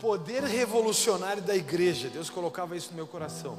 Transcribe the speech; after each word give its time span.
poder 0.00 0.42
revolucionário 0.42 1.42
da 1.42 1.54
igreja. 1.54 2.08
Deus 2.08 2.30
colocava 2.30 2.76
isso 2.76 2.90
no 2.90 2.96
meu 2.96 3.06
coração. 3.06 3.58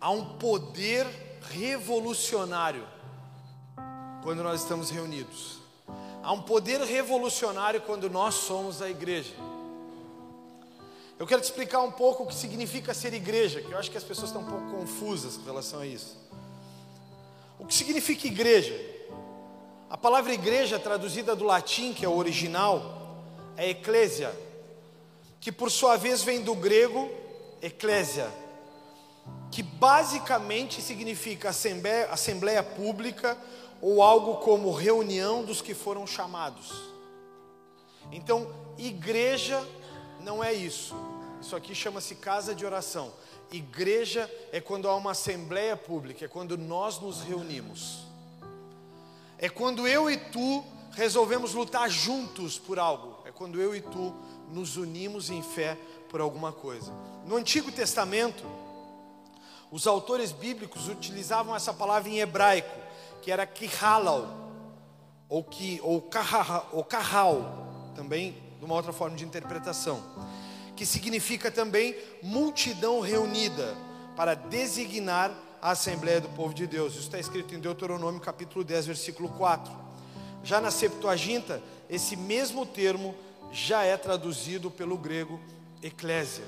Há 0.00 0.10
um 0.10 0.36
poder 0.36 1.06
revolucionário 1.50 2.86
quando 4.22 4.42
nós 4.42 4.60
estamos 4.60 4.90
reunidos. 4.90 5.58
Há 6.22 6.32
um 6.32 6.42
poder 6.42 6.80
revolucionário 6.82 7.80
quando 7.80 8.08
nós 8.10 8.34
somos 8.34 8.82
a 8.82 8.88
igreja. 8.88 9.34
Eu 11.18 11.26
quero 11.26 11.40
te 11.40 11.44
explicar 11.44 11.80
um 11.80 11.92
pouco 11.92 12.24
o 12.24 12.26
que 12.26 12.34
significa 12.34 12.92
ser 12.92 13.14
igreja, 13.14 13.62
que 13.62 13.72
eu 13.72 13.78
acho 13.78 13.90
que 13.90 13.96
as 13.96 14.04
pessoas 14.04 14.28
estão 14.28 14.42
um 14.42 14.46
pouco 14.46 14.70
confusas 14.70 15.36
em 15.36 15.44
relação 15.44 15.80
a 15.80 15.86
isso. 15.86 16.18
O 17.58 17.66
que 17.66 17.74
significa 17.74 18.26
igreja? 18.26 18.78
A 19.88 19.96
palavra 19.96 20.34
igreja, 20.34 20.78
traduzida 20.78 21.36
do 21.36 21.44
latim, 21.44 21.94
que 21.94 22.04
é 22.04 22.08
o 22.08 22.16
original, 22.16 23.03
é 23.56 23.70
eclésia, 23.70 24.34
que 25.40 25.52
por 25.52 25.70
sua 25.70 25.96
vez 25.96 26.22
vem 26.22 26.42
do 26.42 26.54
grego 26.54 27.10
eclésia, 27.60 28.30
que 29.50 29.62
basicamente 29.62 30.82
significa 30.82 31.50
assembleia, 31.50 32.06
assembleia 32.10 32.62
pública 32.62 33.38
ou 33.80 34.02
algo 34.02 34.36
como 34.36 34.72
reunião 34.72 35.44
dos 35.44 35.60
que 35.60 35.74
foram 35.74 36.06
chamados. 36.06 36.72
Então, 38.10 38.48
igreja 38.78 39.62
não 40.20 40.42
é 40.42 40.52
isso. 40.52 40.94
Isso 41.40 41.54
aqui 41.54 41.74
chama-se 41.74 42.14
casa 42.14 42.54
de 42.54 42.64
oração. 42.64 43.12
Igreja 43.52 44.30
é 44.50 44.60
quando 44.60 44.88
há 44.88 44.96
uma 44.96 45.10
assembleia 45.10 45.76
pública, 45.76 46.24
é 46.24 46.28
quando 46.28 46.56
nós 46.56 46.98
nos 46.98 47.20
reunimos. 47.20 48.06
É 49.38 49.48
quando 49.48 49.86
eu 49.86 50.10
e 50.10 50.16
tu 50.16 50.64
resolvemos 50.92 51.52
lutar 51.54 51.90
juntos 51.90 52.58
por 52.58 52.78
algo. 52.78 53.13
Quando 53.34 53.60
eu 53.60 53.74
e 53.74 53.80
tu 53.80 54.14
nos 54.50 54.76
unimos 54.76 55.30
em 55.30 55.42
fé 55.42 55.76
por 56.08 56.20
alguma 56.20 56.52
coisa. 56.52 56.92
No 57.26 57.36
Antigo 57.36 57.72
Testamento, 57.72 58.44
os 59.70 59.86
autores 59.86 60.30
bíblicos 60.30 60.88
utilizavam 60.88 61.56
essa 61.56 61.72
palavra 61.72 62.08
em 62.08 62.20
hebraico, 62.20 62.78
que 63.22 63.32
era 63.32 63.46
kihalau, 63.46 64.28
ou, 65.28 65.42
ki, 65.42 65.80
ou, 65.82 66.00
kahal, 66.00 66.68
ou 66.72 66.84
kahal, 66.84 67.92
também 67.96 68.36
de 68.58 68.64
uma 68.64 68.74
outra 68.74 68.92
forma 68.92 69.16
de 69.16 69.24
interpretação, 69.24 70.02
que 70.76 70.86
significa 70.86 71.50
também 71.50 71.96
multidão 72.22 73.00
reunida, 73.00 73.76
para 74.14 74.34
designar 74.34 75.32
a 75.60 75.70
Assembleia 75.72 76.20
do 76.20 76.28
Povo 76.28 76.54
de 76.54 76.66
Deus. 76.66 76.92
Isso 76.92 77.02
está 77.02 77.18
escrito 77.18 77.54
em 77.54 77.58
Deuteronômio 77.58 78.20
capítulo 78.20 78.64
10, 78.64 78.86
versículo 78.86 79.28
4. 79.30 79.83
Já 80.44 80.60
na 80.60 80.70
Septuaginta, 80.70 81.62
esse 81.88 82.14
mesmo 82.16 82.66
termo 82.66 83.14
já 83.50 83.82
é 83.82 83.96
traduzido 83.96 84.70
pelo 84.70 84.98
grego 84.98 85.40
eclésia. 85.82 86.44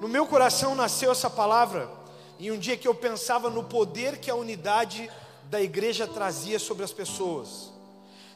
No 0.00 0.08
meu 0.08 0.26
coração 0.26 0.74
nasceu 0.74 1.12
essa 1.12 1.30
palavra 1.30 1.88
em 2.40 2.50
um 2.50 2.58
dia 2.58 2.76
que 2.76 2.88
eu 2.88 2.94
pensava 2.94 3.48
no 3.48 3.62
poder 3.62 4.18
que 4.18 4.28
a 4.28 4.34
unidade 4.34 5.08
da 5.44 5.62
igreja 5.62 6.08
trazia 6.08 6.58
sobre 6.58 6.82
as 6.82 6.92
pessoas. 6.92 7.72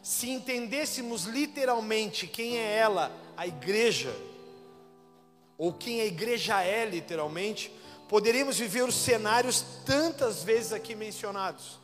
Se 0.03 0.31
entendêssemos 0.31 1.25
literalmente 1.25 2.29
quem 2.29 2.57
é 2.57 2.77
ela, 2.77 3.11
a 3.37 3.45
igreja, 3.45 4.15
ou 5.59 5.73
quem 5.73 6.01
a 6.01 6.05
igreja 6.05 6.63
é 6.63 6.85
literalmente, 6.85 7.73
poderíamos 8.09 8.59
viver 8.59 8.85
os 8.85 8.95
cenários 8.95 9.65
tantas 9.85 10.45
vezes 10.45 10.73
aqui 10.73 10.95
mencionados. 10.95 11.81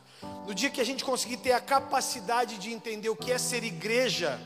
No 0.46 0.54
dia 0.54 0.70
que 0.70 0.80
a 0.80 0.84
gente 0.84 1.04
conseguir 1.04 1.36
ter 1.38 1.52
a 1.52 1.60
capacidade 1.60 2.58
de 2.58 2.72
entender 2.72 3.08
o 3.08 3.16
que 3.16 3.30
é 3.30 3.38
ser 3.38 3.62
igreja, 3.64 4.40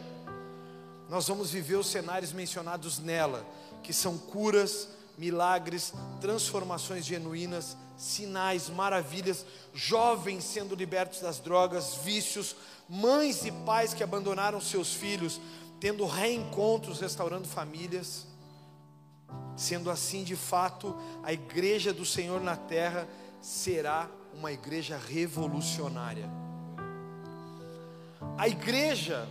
nós 1.08 1.28
vamos 1.28 1.50
viver 1.50 1.76
os 1.76 1.86
cenários 1.86 2.32
mencionados 2.32 2.98
nela, 2.98 3.46
que 3.82 3.92
são 3.92 4.18
curas, 4.18 4.88
milagres, 5.16 5.92
transformações 6.20 7.04
genuínas, 7.06 7.76
sinais, 7.96 8.68
maravilhas, 8.68 9.46
jovens 9.72 10.44
sendo 10.44 10.74
libertos 10.74 11.20
das 11.20 11.38
drogas, 11.38 11.94
vícios, 12.04 12.56
mães 12.88 13.44
e 13.44 13.50
pais 13.50 13.94
que 13.94 14.02
abandonaram 14.02 14.60
seus 14.60 14.92
filhos, 14.92 15.40
tendo 15.80 16.04
reencontros, 16.06 17.00
restaurando 17.00 17.48
famílias. 17.48 18.26
Sendo 19.56 19.90
assim, 19.90 20.22
de 20.22 20.36
fato, 20.36 20.94
a 21.22 21.32
igreja 21.32 21.92
do 21.92 22.04
Senhor 22.04 22.40
na 22.40 22.56
terra 22.56 23.08
será 23.40 24.10
uma 24.36 24.52
igreja 24.52 24.96
revolucionária. 24.98 26.28
A 28.36 28.46
igreja 28.46 29.26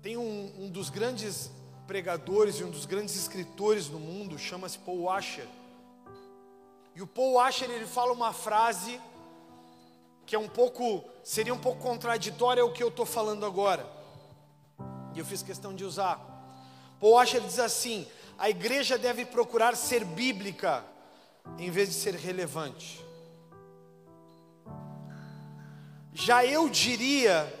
tem 0.00 0.16
um, 0.16 0.52
um 0.58 0.70
dos 0.70 0.88
grandes 0.88 1.50
pregadores 1.86 2.56
e 2.56 2.64
um 2.64 2.70
dos 2.70 2.86
grandes 2.86 3.16
escritores 3.16 3.88
no 3.88 3.98
mundo, 3.98 4.38
chama-se 4.38 4.78
Paul 4.78 5.02
Washer. 5.02 5.46
E 6.94 7.02
o 7.02 7.06
Paul 7.06 7.34
Washer 7.34 7.70
ele 7.70 7.86
fala 7.86 8.12
uma 8.12 8.32
frase 8.32 9.00
que 10.24 10.36
é 10.36 10.38
um 10.38 10.48
pouco, 10.48 11.04
seria 11.24 11.52
um 11.52 11.58
pouco 11.58 11.82
contraditória 11.82 12.62
ao 12.62 12.72
que 12.72 12.82
eu 12.82 12.88
estou 12.88 13.04
falando 13.04 13.44
agora. 13.44 13.86
E 15.14 15.18
eu 15.18 15.24
fiz 15.24 15.42
questão 15.42 15.74
de 15.74 15.84
usar. 15.84 16.20
Paul 17.00 17.14
Washer 17.14 17.40
diz 17.40 17.58
assim: 17.58 18.06
a 18.38 18.48
igreja 18.48 18.96
deve 18.96 19.26
procurar 19.26 19.76
ser 19.76 20.04
bíblica 20.04 20.84
em 21.58 21.70
vez 21.70 21.88
de 21.88 21.94
ser 21.96 22.14
relevante. 22.14 23.01
Já 26.12 26.44
eu 26.44 26.68
diria 26.68 27.52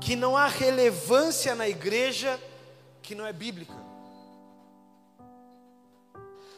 que 0.00 0.14
não 0.14 0.36
há 0.36 0.46
relevância 0.46 1.54
na 1.54 1.68
igreja 1.68 2.40
que 3.02 3.14
não 3.14 3.26
é 3.26 3.32
bíblica. 3.32 3.74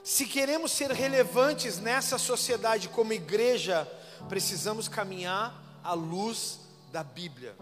Se 0.02 0.26
queremos 0.26 0.72
ser 0.72 0.90
relevantes 0.90 1.78
nessa 1.78 2.18
sociedade 2.18 2.88
como 2.88 3.12
igreja, 3.12 3.90
precisamos 4.28 4.88
caminhar 4.88 5.54
à 5.82 5.94
luz 5.94 6.60
da 6.92 7.02
Bíblia. 7.02 7.56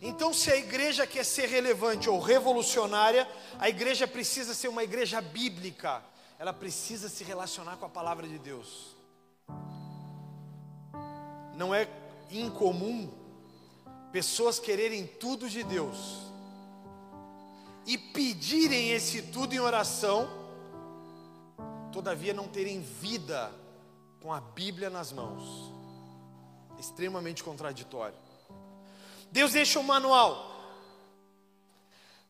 Então, 0.00 0.32
se 0.32 0.50
a 0.50 0.56
igreja 0.56 1.06
quer 1.06 1.24
ser 1.24 1.48
relevante 1.48 2.08
ou 2.08 2.20
revolucionária, 2.20 3.28
a 3.58 3.68
igreja 3.68 4.06
precisa 4.06 4.54
ser 4.54 4.68
uma 4.68 4.84
igreja 4.84 5.20
bíblica, 5.20 6.02
ela 6.38 6.52
precisa 6.52 7.08
se 7.08 7.24
relacionar 7.24 7.76
com 7.76 7.84
a 7.84 7.90
palavra 7.90 8.26
de 8.26 8.38
Deus. 8.38 8.97
Não 11.58 11.74
é 11.74 11.88
incomum 12.30 13.12
pessoas 14.12 14.60
quererem 14.60 15.04
tudo 15.04 15.50
de 15.50 15.64
Deus 15.64 16.28
e 17.84 17.98
pedirem 17.98 18.90
esse 18.90 19.22
tudo 19.22 19.52
em 19.52 19.58
oração, 19.58 20.28
todavia 21.90 22.32
não 22.32 22.46
terem 22.46 22.80
vida 22.80 23.50
com 24.22 24.32
a 24.32 24.40
Bíblia 24.40 24.88
nas 24.88 25.10
mãos. 25.10 25.72
Extremamente 26.78 27.42
contraditório. 27.42 28.16
Deus 29.32 29.50
deixa 29.50 29.80
um 29.80 29.82
manual. 29.82 30.54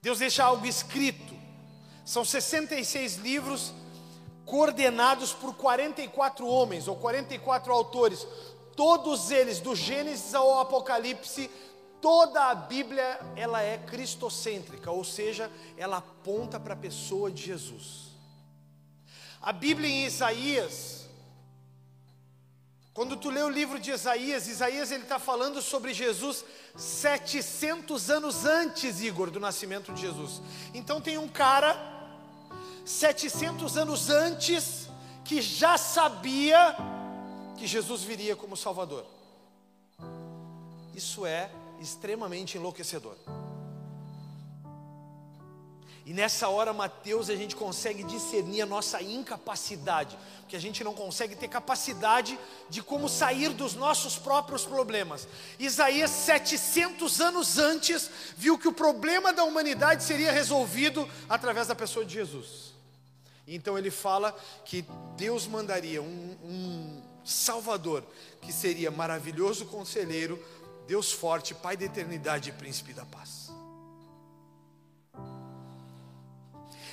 Deus 0.01 0.21
deixa 0.21 0.43
algo 0.43 0.65
escrito. 0.65 1.35
São 2.03 2.25
66 2.25 3.17
livros 3.17 3.75
coordenados 4.47 5.35
por 5.35 5.55
44 5.55 6.47
homens 6.47 6.89
ou 6.89 6.97
44 6.97 7.71
autores, 7.71 8.27
todos 8.79 9.33
eles 9.33 9.59
do 9.59 9.75
Gênesis 9.75 10.35
ao 10.35 10.61
Apocalipse 10.61 11.51
Toda 12.01 12.51
a 12.51 12.55
Bíblia 12.55 13.19
ela 13.35 13.61
é 13.61 13.77
cristocêntrica, 13.77 14.91
ou 14.91 15.03
seja, 15.03 15.51
ela 15.77 15.97
aponta 15.97 16.61
para 16.61 16.75
a 16.75 16.77
pessoa 16.77 17.31
de 17.31 17.43
Jesus. 17.43 18.09
A 19.43 19.53
Bíblia 19.53 19.89
em 19.89 20.05
Isaías, 20.05 21.09
quando 22.95 23.17
tu 23.17 23.31
lê 23.31 23.43
o 23.43 23.49
livro 23.49 23.81
de 23.81 23.91
Isaías, 23.91 24.47
Isaías 24.47 24.93
ele 24.93 25.03
está 25.03 25.19
falando 25.19 25.61
sobre 25.61 25.93
Jesus 25.93 26.45
700 26.77 28.11
anos 28.11 28.45
antes, 28.45 29.01
Igor, 29.01 29.31
do 29.31 29.41
nascimento 29.41 29.93
de 29.93 30.03
Jesus. 30.03 30.41
Então 30.73 31.01
tem 31.01 31.19
um 31.19 31.29
cara 31.29 31.77
700 32.85 33.77
anos 33.77 34.09
antes 34.09 34.89
que 35.25 35.43
já 35.43 35.77
sabia 35.77 36.77
que 37.59 37.67
Jesus 37.67 38.03
viria 38.03 38.37
como 38.37 38.57
Salvador. 38.57 39.05
Isso 40.95 41.27
é 41.27 41.51
extremamente 41.81 42.57
enlouquecedor. 42.57 43.17
E 46.07 46.15
nessa 46.15 46.49
hora, 46.49 46.73
Mateus, 46.73 47.29
a 47.29 47.37
gente 47.37 47.55
consegue 47.55 48.03
discernir 48.03 48.63
a 48.63 48.67
nossa 48.67 49.03
incapacidade, 49.03 50.17
porque 50.41 50.57
a 50.57 50.61
gente 50.61 50.83
não 50.83 50.95
consegue 50.95 51.37
ter 51.37 51.49
capacidade 51.49 52.39
de 52.71 52.83
como 52.83 53.11
sair 53.11 53.51
dos 53.51 53.75
nossos 53.75 54.17
próprios 54.17 54.65
problemas. 54.65 55.29
Isaías, 55.59 56.11
700 56.11 57.21
anos 57.21 57.59
antes, 57.59 58.11
viu 58.39 58.57
que 58.57 58.67
o 58.67 58.73
problema 58.73 59.35
da 59.35 59.45
humanidade 59.45 60.03
seria 60.03 60.33
resolvido 60.33 61.07
através 61.29 61.67
da 61.67 61.75
pessoa 61.75 62.07
de 62.07 62.15
Jesus. 62.15 62.73
Então 63.47 63.77
ele 63.77 63.91
fala 63.91 64.35
que 64.65 64.87
Deus 65.17 65.47
mandaria 65.47 66.01
um, 66.01 66.37
um 66.43 67.08
Salvador 67.25 68.05
que 68.41 68.53
seria 68.53 68.91
maravilhoso 68.91 69.67
conselheiro, 69.67 70.43
Deus 70.87 71.13
forte, 71.13 71.55
Pai 71.55 71.77
da 71.77 71.85
eternidade 71.85 72.51
e 72.51 72.53
príncipe 72.53 72.93
da 72.93 73.05
paz. 73.05 73.51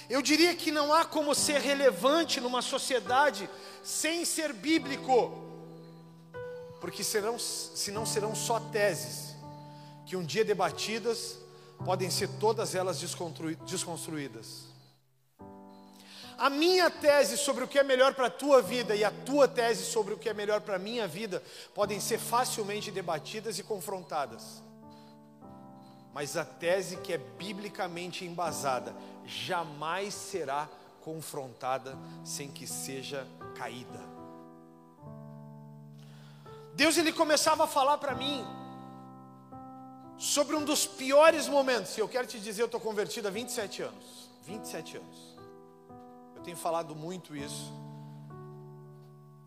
Eu 0.10 0.22
diria 0.22 0.56
que 0.56 0.72
não 0.72 0.94
há 0.94 1.04
como 1.04 1.33
ser 1.33 1.60
relevante 1.60 2.39
numa 2.39 2.62
sociedade 2.62 3.50
sem 3.83 4.24
ser 4.24 4.54
bíblico, 4.54 5.31
porque 6.80 7.04
serão, 7.04 7.39
senão 7.39 8.06
serão 8.06 8.36
só 8.36 8.60
teses, 8.60 9.36
que 10.06 10.16
um 10.16 10.24
dia 10.24 10.45
debatidas, 10.45 11.39
podem 11.83 12.10
ser 12.12 12.30
todas 12.39 12.75
elas 12.75 13.00
desconstruídas. 13.00 14.65
A 16.38 16.50
minha 16.50 16.90
tese 16.90 17.38
sobre 17.38 17.64
o 17.64 17.68
que 17.68 17.80
é 17.80 17.84
melhor 17.84 18.14
para 18.14 18.28
a 18.28 18.32
tua 18.32 18.62
vida 18.62 18.96
e 18.96 19.04
a 19.04 19.12
tua 19.12 19.48
tese 19.48 19.86
sobre 19.86 20.14
o 20.14 20.18
que 20.18 20.28
é 20.28 20.34
melhor 20.34 20.60
para 20.62 20.76
a 20.76 20.80
minha 20.80 21.08
vida 21.08 21.42
podem 21.74 22.00
ser 22.00 22.20
facilmente 22.20 22.92
debatidas 22.92 23.58
e 23.58 23.64
confrontadas. 23.64 24.62
Mas 26.14 26.36
a 26.36 26.44
tese 26.44 26.98
que 26.98 27.14
é 27.14 27.18
biblicamente 27.18 28.26
embasada 28.26 28.94
jamais 29.26 30.14
será 30.14 30.68
confrontada 31.02 31.98
sem 32.24 32.50
que 32.50 32.68
seja 32.68 33.26
caída. 33.56 34.00
Deus 36.74 36.98
ele 36.98 37.14
começava 37.14 37.64
a 37.64 37.68
falar 37.68 37.98
para 37.98 38.14
mim 38.14 38.46
sobre 40.18 40.56
um 40.56 40.64
dos 40.66 40.86
piores 40.86 41.48
momentos, 41.48 41.98
e 41.98 42.02
eu 42.02 42.08
quero 42.08 42.28
te 42.28 42.40
dizer, 42.40 42.62
eu 42.62 42.66
estou 42.66 42.80
convertido 42.80 43.28
há 43.28 43.32
27 43.32 43.84
anos. 43.84 44.30
27 44.46 44.98
anos 44.98 45.35
tenho 46.46 46.56
falado 46.56 46.96
muito 46.96 47.36
isso. 47.36 47.74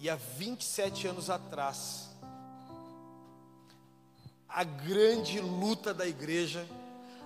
E 0.01 0.11
há 0.11 0.17
27 0.17 1.07
anos 1.07 1.31
atrás, 1.31 2.09
a 4.49 4.65
grande 4.65 5.41
luta 5.41 5.95
da 5.95 6.07
igreja, 6.07 6.67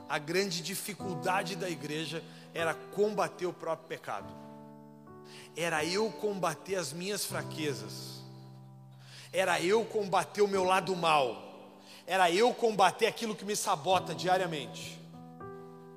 a 0.08 0.18
grande 0.18 0.62
dificuldade 0.62 1.56
da 1.56 1.70
igreja 1.70 2.22
era 2.52 2.74
combater 2.74 3.46
o 3.46 3.52
próprio 3.52 3.88
pecado. 3.88 4.28
Era 5.56 5.82
eu 5.84 6.10
combater 6.12 6.76
as 6.76 6.92
minhas 6.92 7.24
fraquezas. 7.24 8.20
Era 9.32 9.60
eu 9.62 9.84
combater 9.86 10.42
o 10.42 10.48
meu 10.48 10.64
lado 10.64 10.94
mal. 10.94 11.50
Era 12.06 12.30
eu 12.30 12.52
combater 12.52 13.06
aquilo 13.06 13.34
que 13.34 13.44
me 13.44 13.56
sabota 13.56 14.14
diariamente. 14.14 15.00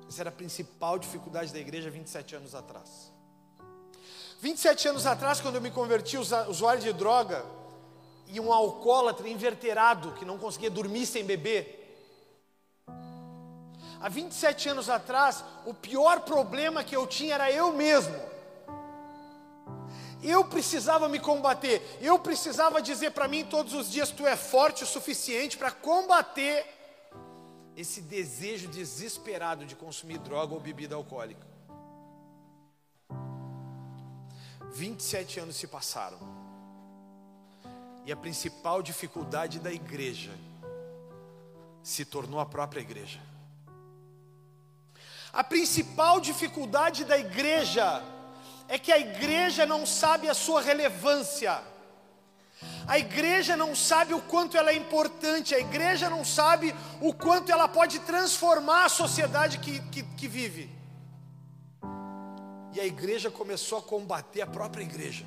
Essa 0.08 0.22
era 0.22 0.30
a 0.30 0.32
principal 0.32 0.98
dificuldade 0.98 1.52
da 1.52 1.58
igreja 1.58 1.90
27 1.90 2.36
anos 2.36 2.54
atrás. 2.54 3.15
27 4.40 4.88
anos 4.88 5.06
atrás, 5.06 5.40
quando 5.40 5.54
eu 5.54 5.60
me 5.60 5.70
converti 5.70 6.16
usuário 6.16 6.82
de 6.82 6.92
droga 6.92 7.44
e 8.28 8.38
um 8.38 8.52
alcoólatra 8.52 9.28
inverterado 9.28 10.12
que 10.12 10.24
não 10.24 10.38
conseguia 10.38 10.70
dormir 10.70 11.06
sem 11.06 11.24
beber. 11.24 11.82
Há 14.00 14.08
27 14.08 14.68
anos 14.68 14.90
atrás, 14.90 15.42
o 15.64 15.72
pior 15.72 16.20
problema 16.20 16.84
que 16.84 16.94
eu 16.94 17.06
tinha 17.06 17.34
era 17.34 17.50
eu 17.50 17.72
mesmo. 17.72 18.14
Eu 20.22 20.44
precisava 20.44 21.08
me 21.08 21.18
combater, 21.18 21.98
eu 22.00 22.18
precisava 22.18 22.82
dizer 22.82 23.12
para 23.12 23.28
mim 23.28 23.44
todos 23.44 23.72
os 23.72 23.90
dias: 23.90 24.10
tu 24.10 24.26
é 24.26 24.36
forte 24.36 24.82
o 24.82 24.86
suficiente 24.86 25.56
para 25.56 25.70
combater 25.70 26.66
esse 27.76 28.00
desejo 28.00 28.68
desesperado 28.68 29.64
de 29.64 29.76
consumir 29.76 30.18
droga 30.18 30.54
ou 30.54 30.60
bebida 30.60 30.94
alcoólica. 30.94 31.55
27 34.72 35.40
anos 35.40 35.56
se 35.56 35.66
passaram. 35.66 36.18
E 38.04 38.12
a 38.12 38.16
principal 38.16 38.82
dificuldade 38.82 39.58
da 39.58 39.72
igreja 39.72 40.32
se 41.82 42.04
tornou 42.04 42.40
a 42.40 42.46
própria 42.46 42.80
igreja. 42.80 43.20
A 45.32 45.44
principal 45.44 46.20
dificuldade 46.20 47.04
da 47.04 47.18
igreja 47.18 48.02
é 48.68 48.78
que 48.78 48.90
a 48.90 48.98
igreja 48.98 49.66
não 49.66 49.84
sabe 49.86 50.28
a 50.28 50.34
sua 50.34 50.60
relevância. 50.60 51.62
A 52.86 52.98
igreja 52.98 53.56
não 53.56 53.74
sabe 53.74 54.14
o 54.14 54.20
quanto 54.20 54.56
ela 54.56 54.70
é 54.70 54.76
importante, 54.76 55.54
a 55.54 55.58
igreja 55.58 56.08
não 56.08 56.24
sabe 56.24 56.74
o 57.00 57.12
quanto 57.12 57.52
ela 57.52 57.68
pode 57.68 57.98
transformar 58.00 58.86
a 58.86 58.88
sociedade 58.88 59.58
que, 59.58 59.80
que, 59.90 60.02
que 60.02 60.28
vive. 60.28 60.75
E 62.76 62.80
a 62.80 62.84
igreja 62.84 63.30
começou 63.30 63.78
a 63.78 63.82
combater 63.82 64.42
a 64.42 64.46
própria 64.46 64.82
igreja. 64.82 65.24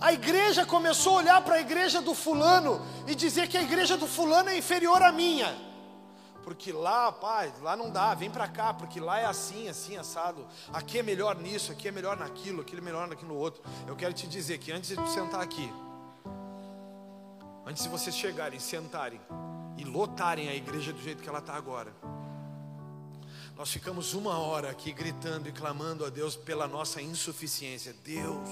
A 0.00 0.12
igreja 0.12 0.64
começou 0.64 1.14
a 1.14 1.16
olhar 1.16 1.42
para 1.42 1.56
a 1.56 1.60
igreja 1.60 2.00
do 2.00 2.14
fulano 2.14 2.80
e 3.08 3.14
dizer 3.16 3.48
que 3.48 3.58
a 3.58 3.62
igreja 3.62 3.96
do 3.96 4.06
fulano 4.06 4.50
é 4.50 4.56
inferior 4.56 5.02
à 5.02 5.10
minha. 5.10 5.52
Porque 6.44 6.70
lá, 6.70 7.10
pai, 7.10 7.52
lá 7.60 7.76
não 7.76 7.90
dá, 7.90 8.14
vem 8.14 8.30
para 8.30 8.46
cá, 8.46 8.72
porque 8.72 9.00
lá 9.00 9.18
é 9.18 9.24
assim, 9.24 9.68
assim, 9.68 9.96
assado. 9.96 10.46
Aqui 10.72 11.00
é 11.00 11.02
melhor 11.02 11.36
nisso, 11.36 11.72
aqui 11.72 11.88
é 11.88 11.90
melhor 11.90 12.16
naquilo, 12.16 12.60
aquilo 12.60 12.80
é 12.80 12.84
melhor 12.84 13.08
naquilo 13.08 13.34
outro. 13.34 13.64
Eu 13.84 13.96
quero 13.96 14.14
te 14.14 14.28
dizer 14.28 14.58
que 14.58 14.70
antes 14.70 14.96
de 14.96 15.10
sentar 15.10 15.40
aqui, 15.40 15.68
antes 17.66 17.82
de 17.82 17.88
vocês 17.88 18.16
chegarem, 18.16 18.60
sentarem 18.60 19.20
e 19.76 19.82
lotarem 19.82 20.48
a 20.48 20.54
igreja 20.54 20.92
do 20.92 21.02
jeito 21.02 21.20
que 21.20 21.28
ela 21.28 21.40
está 21.40 21.54
agora, 21.54 21.92
nós 23.62 23.70
ficamos 23.70 24.12
uma 24.12 24.40
hora 24.40 24.70
aqui 24.70 24.90
gritando 24.92 25.48
e 25.48 25.52
clamando 25.52 26.04
a 26.04 26.10
Deus 26.10 26.34
pela 26.34 26.66
nossa 26.66 27.00
insuficiência. 27.00 27.94
Deus, 28.04 28.50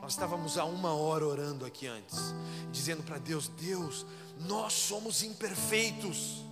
nós 0.00 0.12
estávamos 0.12 0.56
há 0.56 0.64
uma 0.64 0.94
hora 0.94 1.26
orando 1.26 1.66
aqui 1.66 1.86
antes, 1.86 2.34
dizendo 2.72 3.02
para 3.02 3.18
Deus: 3.18 3.48
Deus, 3.48 4.06
nós 4.38 4.72
somos 4.72 5.22
imperfeitos. 5.22 6.42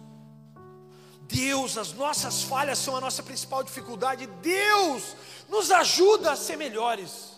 Deus, 1.22 1.78
as 1.78 1.94
nossas 1.94 2.42
falhas 2.42 2.78
são 2.78 2.96
a 2.96 3.00
nossa 3.00 3.22
principal 3.22 3.64
dificuldade. 3.64 4.26
Deus, 4.42 5.16
nos 5.48 5.70
ajuda 5.70 6.32
a 6.32 6.36
ser 6.36 6.58
melhores. 6.58 7.32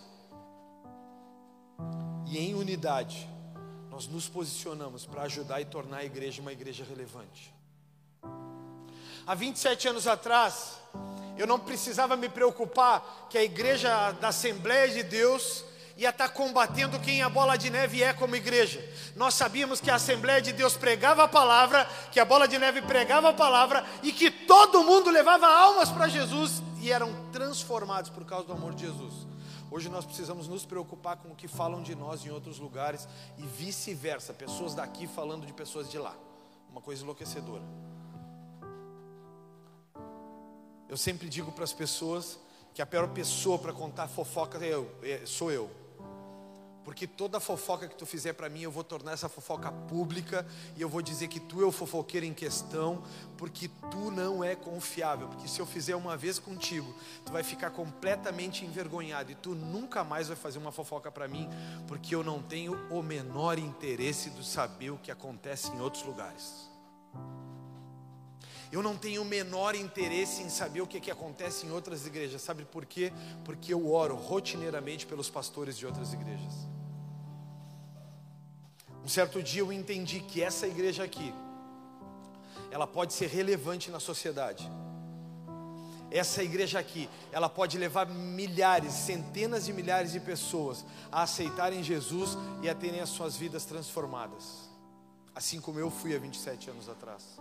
E 2.26 2.36
em 2.36 2.52
unidade, 2.56 3.30
nós 3.88 4.08
nos 4.08 4.28
posicionamos 4.28 5.06
para 5.06 5.22
ajudar 5.22 5.60
e 5.60 5.66
tornar 5.66 5.98
a 5.98 6.04
igreja 6.04 6.42
uma 6.42 6.52
igreja 6.52 6.84
relevante. 6.84 7.55
Há 9.26 9.34
27 9.34 9.88
anos 9.88 10.06
atrás, 10.06 10.78
eu 11.36 11.48
não 11.48 11.58
precisava 11.58 12.16
me 12.16 12.28
preocupar 12.28 13.26
que 13.28 13.36
a 13.36 13.42
igreja 13.42 14.12
da 14.12 14.28
Assembleia 14.28 14.88
de 14.88 15.02
Deus 15.02 15.64
ia 15.96 16.10
estar 16.10 16.28
combatendo 16.28 17.00
quem 17.00 17.22
a 17.22 17.28
bola 17.28 17.56
de 17.56 17.68
neve 17.68 18.04
é 18.04 18.12
como 18.12 18.36
igreja. 18.36 18.88
Nós 19.16 19.34
sabíamos 19.34 19.80
que 19.80 19.90
a 19.90 19.96
Assembleia 19.96 20.40
de 20.40 20.52
Deus 20.52 20.76
pregava 20.76 21.24
a 21.24 21.28
palavra, 21.28 21.84
que 22.12 22.20
a 22.20 22.24
bola 22.24 22.46
de 22.46 22.56
neve 22.56 22.82
pregava 22.82 23.30
a 23.30 23.32
palavra 23.32 23.84
e 24.00 24.12
que 24.12 24.30
todo 24.30 24.84
mundo 24.84 25.10
levava 25.10 25.48
almas 25.48 25.90
para 25.90 26.06
Jesus 26.06 26.62
e 26.80 26.92
eram 26.92 27.12
transformados 27.32 28.10
por 28.10 28.24
causa 28.24 28.46
do 28.46 28.52
amor 28.52 28.74
de 28.74 28.86
Jesus. 28.86 29.26
Hoje 29.72 29.88
nós 29.88 30.04
precisamos 30.04 30.46
nos 30.46 30.64
preocupar 30.64 31.16
com 31.16 31.30
o 31.30 31.34
que 31.34 31.48
falam 31.48 31.82
de 31.82 31.96
nós 31.96 32.24
em 32.24 32.30
outros 32.30 32.60
lugares 32.60 33.08
e 33.36 33.42
vice-versa, 33.42 34.32
pessoas 34.32 34.72
daqui 34.72 35.08
falando 35.08 35.44
de 35.44 35.52
pessoas 35.52 35.90
de 35.90 35.98
lá. 35.98 36.14
Uma 36.70 36.80
coisa 36.80 37.02
enlouquecedora. 37.02 37.64
Eu 40.88 40.96
sempre 40.96 41.28
digo 41.28 41.50
para 41.52 41.64
as 41.64 41.72
pessoas 41.72 42.38
que 42.72 42.82
a 42.82 42.86
pior 42.86 43.08
pessoa 43.08 43.58
para 43.58 43.72
contar 43.72 44.06
fofoca 44.06 44.62
é 44.64 44.74
eu, 44.74 44.90
é, 45.02 45.22
sou 45.24 45.50
eu. 45.50 45.70
Porque 46.86 47.04
toda 47.04 47.40
fofoca 47.40 47.88
que 47.88 47.96
tu 47.96 48.06
fizer 48.06 48.32
para 48.34 48.48
mim, 48.48 48.60
eu 48.60 48.70
vou 48.70 48.84
tornar 48.84 49.10
essa 49.10 49.28
fofoca 49.28 49.72
pública 49.72 50.46
e 50.76 50.82
eu 50.82 50.88
vou 50.88 51.02
dizer 51.02 51.26
que 51.26 51.40
tu 51.40 51.60
é 51.60 51.66
o 51.66 51.72
fofoqueiro 51.72 52.24
em 52.24 52.32
questão, 52.32 53.02
porque 53.36 53.68
tu 53.90 54.12
não 54.12 54.44
é 54.44 54.54
confiável. 54.54 55.26
Porque 55.26 55.48
se 55.48 55.58
eu 55.58 55.66
fizer 55.66 55.96
uma 55.96 56.16
vez 56.16 56.38
contigo, 56.38 56.94
tu 57.24 57.32
vai 57.32 57.42
ficar 57.42 57.70
completamente 57.70 58.64
envergonhado 58.64 59.32
e 59.32 59.34
tu 59.34 59.52
nunca 59.56 60.04
mais 60.04 60.28
vai 60.28 60.36
fazer 60.36 60.58
uma 60.58 60.70
fofoca 60.70 61.10
para 61.10 61.26
mim, 61.26 61.50
porque 61.88 62.14
eu 62.14 62.22
não 62.22 62.40
tenho 62.40 62.78
o 62.88 63.02
menor 63.02 63.58
interesse 63.58 64.30
de 64.30 64.46
saber 64.46 64.90
o 64.90 64.98
que 64.98 65.10
acontece 65.10 65.72
em 65.72 65.80
outros 65.80 66.04
lugares. 66.04 66.75
Eu 68.72 68.82
não 68.82 68.96
tenho 68.96 69.22
o 69.22 69.24
menor 69.24 69.74
interesse 69.74 70.42
em 70.42 70.48
saber 70.48 70.80
o 70.80 70.86
que, 70.86 71.00
que 71.00 71.10
acontece 71.10 71.66
em 71.66 71.70
outras 71.70 72.06
igrejas. 72.06 72.42
Sabe 72.42 72.64
por 72.64 72.84
quê? 72.84 73.12
Porque 73.44 73.72
eu 73.72 73.90
oro 73.92 74.16
rotineiramente 74.16 75.06
pelos 75.06 75.30
pastores 75.30 75.78
de 75.78 75.86
outras 75.86 76.12
igrejas. 76.12 76.66
Um 79.04 79.08
certo 79.08 79.40
dia 79.40 79.62
eu 79.62 79.72
entendi 79.72 80.18
que 80.18 80.42
essa 80.42 80.66
igreja 80.66 81.04
aqui, 81.04 81.32
ela 82.72 82.88
pode 82.88 83.12
ser 83.12 83.28
relevante 83.28 83.88
na 83.88 84.00
sociedade. 84.00 84.68
Essa 86.10 86.42
igreja 86.42 86.78
aqui, 86.78 87.08
ela 87.30 87.48
pode 87.48 87.78
levar 87.78 88.06
milhares, 88.06 88.92
centenas 88.92 89.66
de 89.66 89.72
milhares 89.72 90.12
de 90.12 90.18
pessoas 90.18 90.84
a 91.10 91.22
aceitarem 91.22 91.84
Jesus 91.84 92.36
e 92.62 92.68
a 92.68 92.74
terem 92.74 93.00
as 93.00 93.08
suas 93.08 93.36
vidas 93.36 93.64
transformadas. 93.64 94.68
Assim 95.34 95.60
como 95.60 95.78
eu 95.78 95.90
fui 95.90 96.16
há 96.16 96.18
27 96.18 96.70
anos 96.70 96.88
atrás. 96.88 97.38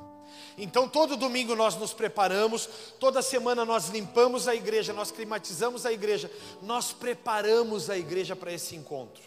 Então, 0.58 0.88
todo 0.88 1.18
domingo 1.18 1.56
nós 1.56 1.76
nos 1.76 1.94
preparamos, 1.94 2.68
toda 3.00 3.22
semana 3.22 3.66
nós 3.66 3.90
limpamos 3.90 4.48
a 4.48 4.56
igreja, 4.56 4.94
nós 4.94 5.12
climatizamos 5.12 5.86
a 5.86 5.92
igreja, 5.92 6.32
nós 6.62 6.92
preparamos 6.92 7.90
a 7.90 7.98
igreja 7.98 8.36
para 8.36 8.52
esse 8.52 8.76
encontro 8.76 9.24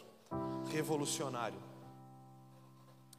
revolucionário. 0.70 1.58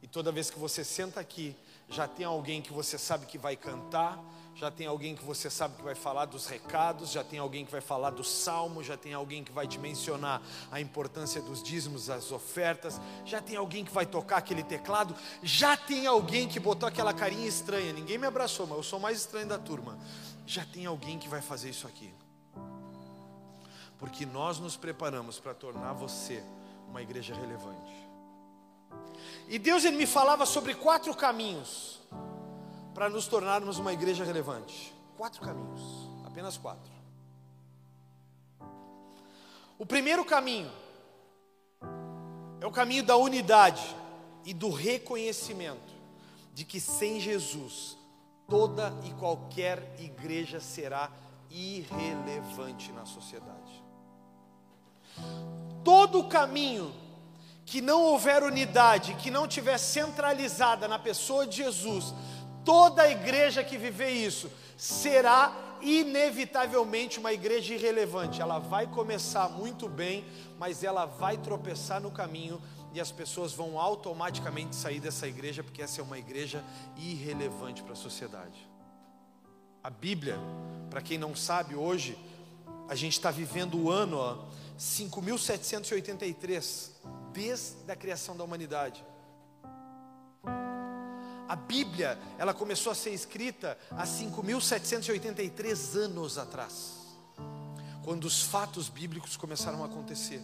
E 0.02 0.06
toda 0.06 0.32
vez 0.32 0.50
que 0.50 0.58
você 0.58 0.82
senta 0.82 1.20
aqui, 1.20 1.54
já 1.88 2.06
tem 2.08 2.24
alguém 2.24 2.62
que 2.62 2.72
você 2.72 2.96
sabe 2.96 3.26
que 3.26 3.36
vai 3.36 3.56
cantar, 3.56 4.18
já 4.60 4.70
tem 4.70 4.86
alguém 4.86 5.16
que 5.16 5.24
você 5.24 5.48
sabe 5.48 5.74
que 5.76 5.82
vai 5.82 5.94
falar 5.94 6.26
dos 6.26 6.46
recados, 6.46 7.12
já 7.12 7.24
tem 7.24 7.38
alguém 7.38 7.64
que 7.64 7.72
vai 7.72 7.80
falar 7.80 8.10
do 8.10 8.22
salmo, 8.22 8.82
já 8.82 8.94
tem 8.94 9.14
alguém 9.14 9.42
que 9.42 9.50
vai 9.50 9.66
te 9.66 9.78
mencionar 9.78 10.42
a 10.70 10.78
importância 10.78 11.40
dos 11.40 11.62
dízimos, 11.62 12.06
das 12.06 12.30
ofertas, 12.30 13.00
já 13.24 13.40
tem 13.40 13.56
alguém 13.56 13.86
que 13.86 13.90
vai 13.90 14.04
tocar 14.04 14.36
aquele 14.36 14.62
teclado, 14.62 15.16
já 15.42 15.78
tem 15.78 16.06
alguém 16.06 16.46
que 16.46 16.60
botou 16.60 16.86
aquela 16.86 17.14
carinha 17.14 17.48
estranha. 17.48 17.90
Ninguém 17.90 18.18
me 18.18 18.26
abraçou, 18.26 18.66
mas 18.66 18.76
eu 18.76 18.82
sou 18.82 19.00
mais 19.00 19.20
estranho 19.20 19.46
da 19.46 19.58
turma. 19.58 19.98
Já 20.46 20.62
tem 20.66 20.84
alguém 20.84 21.18
que 21.18 21.26
vai 21.26 21.40
fazer 21.40 21.70
isso 21.70 21.86
aqui. 21.86 22.12
Porque 23.98 24.26
nós 24.26 24.58
nos 24.58 24.76
preparamos 24.76 25.40
para 25.40 25.54
tornar 25.54 25.94
você 25.94 26.44
uma 26.86 27.00
igreja 27.00 27.34
relevante. 27.34 27.94
E 29.48 29.58
Deus 29.58 29.86
ele 29.86 29.96
me 29.96 30.06
falava 30.06 30.44
sobre 30.44 30.74
quatro 30.74 31.14
caminhos 31.14 31.98
para 33.00 33.08
nos 33.08 33.26
tornarmos 33.26 33.78
uma 33.78 33.94
igreja 33.94 34.24
relevante? 34.24 34.94
Quatro 35.16 35.40
caminhos, 35.40 35.80
apenas 36.26 36.58
quatro. 36.58 36.92
O 39.78 39.86
primeiro 39.86 40.22
caminho 40.22 40.70
é 42.60 42.66
o 42.66 42.70
caminho 42.70 43.02
da 43.02 43.16
unidade 43.16 43.96
e 44.44 44.52
do 44.52 44.68
reconhecimento 44.68 45.94
de 46.52 46.66
que 46.66 46.78
sem 46.78 47.18
Jesus 47.18 47.96
toda 48.46 48.92
e 49.02 49.14
qualquer 49.14 49.96
igreja 49.98 50.60
será 50.60 51.10
irrelevante 51.48 52.92
na 52.92 53.06
sociedade. 53.06 53.82
Todo 55.82 56.28
caminho 56.28 56.92
que 57.64 57.80
não 57.80 58.02
houver 58.02 58.42
unidade, 58.42 59.14
que 59.14 59.30
não 59.30 59.48
tiver 59.48 59.78
centralizada 59.78 60.86
na 60.86 60.98
pessoa 60.98 61.46
de 61.46 61.58
Jesus, 61.58 62.12
Toda 62.64 63.10
igreja 63.10 63.64
que 63.64 63.78
viver 63.78 64.10
isso 64.10 64.50
será 64.76 65.52
inevitavelmente 65.80 67.18
uma 67.18 67.32
igreja 67.32 67.74
irrelevante. 67.74 68.40
Ela 68.40 68.58
vai 68.58 68.86
começar 68.86 69.48
muito 69.48 69.88
bem, 69.88 70.24
mas 70.58 70.84
ela 70.84 71.06
vai 71.06 71.38
tropeçar 71.38 72.00
no 72.00 72.10
caminho 72.10 72.60
e 72.92 73.00
as 73.00 73.12
pessoas 73.12 73.52
vão 73.52 73.78
automaticamente 73.78 74.74
sair 74.74 74.98
dessa 75.00 75.26
igreja, 75.26 75.62
porque 75.62 75.82
essa 75.82 76.00
é 76.00 76.04
uma 76.04 76.18
igreja 76.18 76.64
irrelevante 76.96 77.82
para 77.82 77.92
a 77.92 77.96
sociedade. 77.96 78.68
A 79.82 79.88
Bíblia, 79.88 80.38
para 80.90 81.00
quem 81.00 81.16
não 81.16 81.34
sabe, 81.34 81.74
hoje 81.74 82.18
a 82.88 82.94
gente 82.94 83.12
está 83.12 83.30
vivendo 83.30 83.78
o 83.78 83.90
ano 83.90 84.18
ó, 84.18 84.36
5783, 84.76 87.00
desde 87.32 87.90
a 87.90 87.96
criação 87.96 88.36
da 88.36 88.44
humanidade. 88.44 89.02
A 91.50 91.56
Bíblia, 91.56 92.16
ela 92.38 92.54
começou 92.54 92.92
a 92.92 92.94
ser 92.94 93.10
escrita 93.10 93.76
há 93.90 94.04
5.783 94.04 95.96
anos 95.96 96.38
atrás, 96.38 96.92
quando 98.04 98.24
os 98.24 98.40
fatos 98.40 98.88
bíblicos 98.88 99.36
começaram 99.36 99.82
a 99.82 99.86
acontecer. 99.86 100.40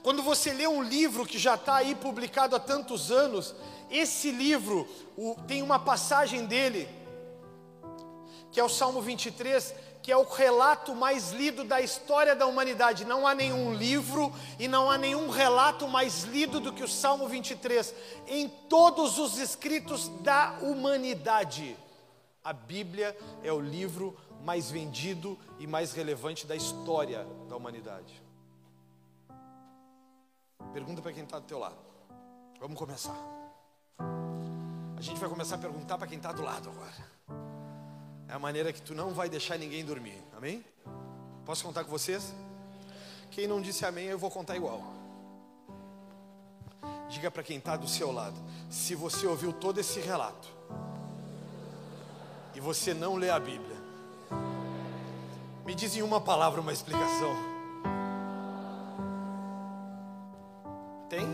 Quando 0.00 0.22
você 0.22 0.52
lê 0.52 0.68
um 0.68 0.80
livro 0.80 1.26
que 1.26 1.40
já 1.40 1.56
está 1.56 1.74
aí 1.74 1.96
publicado 1.96 2.54
há 2.54 2.60
tantos 2.60 3.10
anos, 3.10 3.52
esse 3.90 4.30
livro 4.30 4.86
o, 5.16 5.34
tem 5.48 5.60
uma 5.60 5.80
passagem 5.80 6.46
dele, 6.46 6.88
que 8.52 8.60
é 8.60 8.62
o 8.62 8.68
Salmo 8.68 9.02
23, 9.02 9.74
que 10.02 10.10
é 10.10 10.16
o 10.16 10.24
relato 10.24 10.94
mais 10.94 11.30
lido 11.30 11.64
da 11.64 11.80
história 11.80 12.34
da 12.34 12.46
humanidade. 12.46 13.04
Não 13.04 13.26
há 13.26 13.34
nenhum 13.34 13.74
livro 13.74 14.32
e 14.58 14.66
não 14.66 14.90
há 14.90 14.96
nenhum 14.96 15.28
relato 15.28 15.86
mais 15.86 16.24
lido 16.24 16.60
do 16.60 16.72
que 16.72 16.82
o 16.82 16.88
Salmo 16.88 17.28
23 17.28 17.94
em 18.26 18.48
todos 18.48 19.18
os 19.18 19.38
escritos 19.38 20.08
da 20.22 20.58
humanidade. 20.62 21.76
A 22.42 22.52
Bíblia 22.52 23.16
é 23.42 23.52
o 23.52 23.60
livro 23.60 24.16
mais 24.42 24.70
vendido 24.70 25.38
e 25.58 25.66
mais 25.66 25.92
relevante 25.92 26.46
da 26.46 26.56
história 26.56 27.26
da 27.48 27.56
humanidade. 27.56 28.22
Pergunta 30.72 31.02
para 31.02 31.12
quem 31.12 31.24
está 31.24 31.38
do 31.38 31.46
teu 31.46 31.58
lado. 31.58 31.76
Vamos 32.58 32.78
começar. 32.78 33.16
A 34.96 35.02
gente 35.02 35.18
vai 35.18 35.28
começar 35.28 35.56
a 35.56 35.58
perguntar 35.58 35.98
para 35.98 36.06
quem 36.06 36.16
está 36.16 36.32
do 36.32 36.42
lado 36.42 36.70
agora 36.70 37.09
é 38.30 38.32
a 38.32 38.38
maneira 38.38 38.72
que 38.72 38.80
tu 38.80 38.94
não 38.94 39.10
vai 39.10 39.28
deixar 39.28 39.58
ninguém 39.58 39.84
dormir. 39.84 40.22
Amém? 40.36 40.64
Posso 41.44 41.64
contar 41.64 41.82
com 41.82 41.90
vocês? 41.90 42.32
Quem 43.28 43.48
não 43.48 43.60
disse 43.60 43.84
amém, 43.84 44.06
eu 44.06 44.18
vou 44.18 44.30
contar 44.30 44.56
igual. 44.56 44.80
Diga 47.08 47.28
para 47.28 47.42
quem 47.42 47.58
está 47.58 47.76
do 47.76 47.88
seu 47.88 48.12
lado: 48.12 48.36
se 48.70 48.94
você 48.94 49.26
ouviu 49.26 49.52
todo 49.52 49.80
esse 49.80 49.98
relato 49.98 50.48
e 52.54 52.60
você 52.60 52.94
não 52.94 53.16
lê 53.16 53.30
a 53.30 53.40
Bíblia, 53.40 53.76
me 55.66 55.74
diz 55.74 55.96
em 55.96 56.02
uma 56.02 56.20
palavra 56.20 56.60
uma 56.60 56.72
explicação. 56.72 57.34
Tem? 61.08 61.26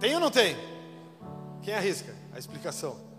Tem 0.00 0.14
ou 0.14 0.20
não 0.20 0.32
tem? 0.32 0.56
Quem 1.62 1.74
arrisca 1.74 2.12
a 2.34 2.40
explicação? 2.40 3.11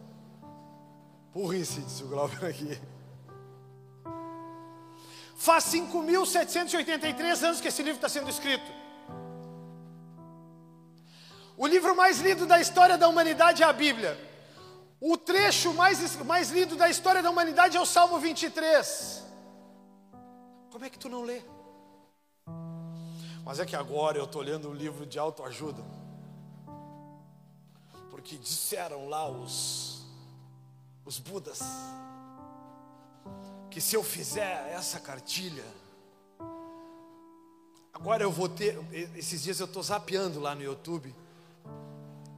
Burrice, 1.34 1.82
disse 1.82 2.04
o 2.04 2.08
Glauber 2.08 2.46
aqui. 2.46 2.80
Faz 5.36 5.66
5.783 5.66 7.44
anos 7.44 7.60
que 7.60 7.68
esse 7.68 7.82
livro 7.82 7.98
está 7.98 8.08
sendo 8.08 8.30
escrito. 8.30 8.72
O 11.58 11.68
livro 11.68 11.96
mais 11.96 12.20
lido 12.20 12.46
da 12.46 12.62
história 12.62 12.98
da 12.98 13.08
humanidade 13.08 13.64
é 13.64 13.66
a 13.66 13.74
Bíblia. 13.74 14.18
O 15.02 15.18
trecho 15.18 15.74
mais, 15.74 16.16
mais 16.24 16.50
lido 16.50 16.76
da 16.76 16.90
história 16.90 17.22
da 17.22 17.30
humanidade 17.30 17.76
é 17.76 17.82
o 17.82 17.86
Salmo 17.86 18.20
23. 18.20 19.24
Como 20.72 20.86
é 20.86 20.90
que 20.90 20.98
tu 20.98 21.10
não 21.10 21.24
lê? 21.24 21.42
Mas 23.44 23.60
é 23.60 23.66
que 23.66 23.76
agora 23.76 24.18
eu 24.18 24.24
estou 24.24 24.42
lendo 24.42 24.70
um 24.70 24.74
livro 24.74 25.06
de 25.06 25.20
autoajuda. 25.20 25.84
Porque 28.10 28.38
disseram 28.38 29.10
lá 29.10 29.30
os 29.30 29.93
os 31.06 31.20
Budas, 31.20 31.62
que 33.70 33.82
se 33.82 33.96
eu 33.96 34.04
fizer 34.04 34.72
essa 34.74 35.00
cartilha, 35.00 35.66
agora 37.92 38.24
eu 38.24 38.32
vou 38.32 38.48
ter. 38.48 38.80
Esses 39.16 39.44
dias 39.44 39.60
eu 39.60 39.66
estou 39.66 39.84
zapeando 39.84 40.40
lá 40.40 40.56
no 40.56 40.62
YouTube, 40.62 41.14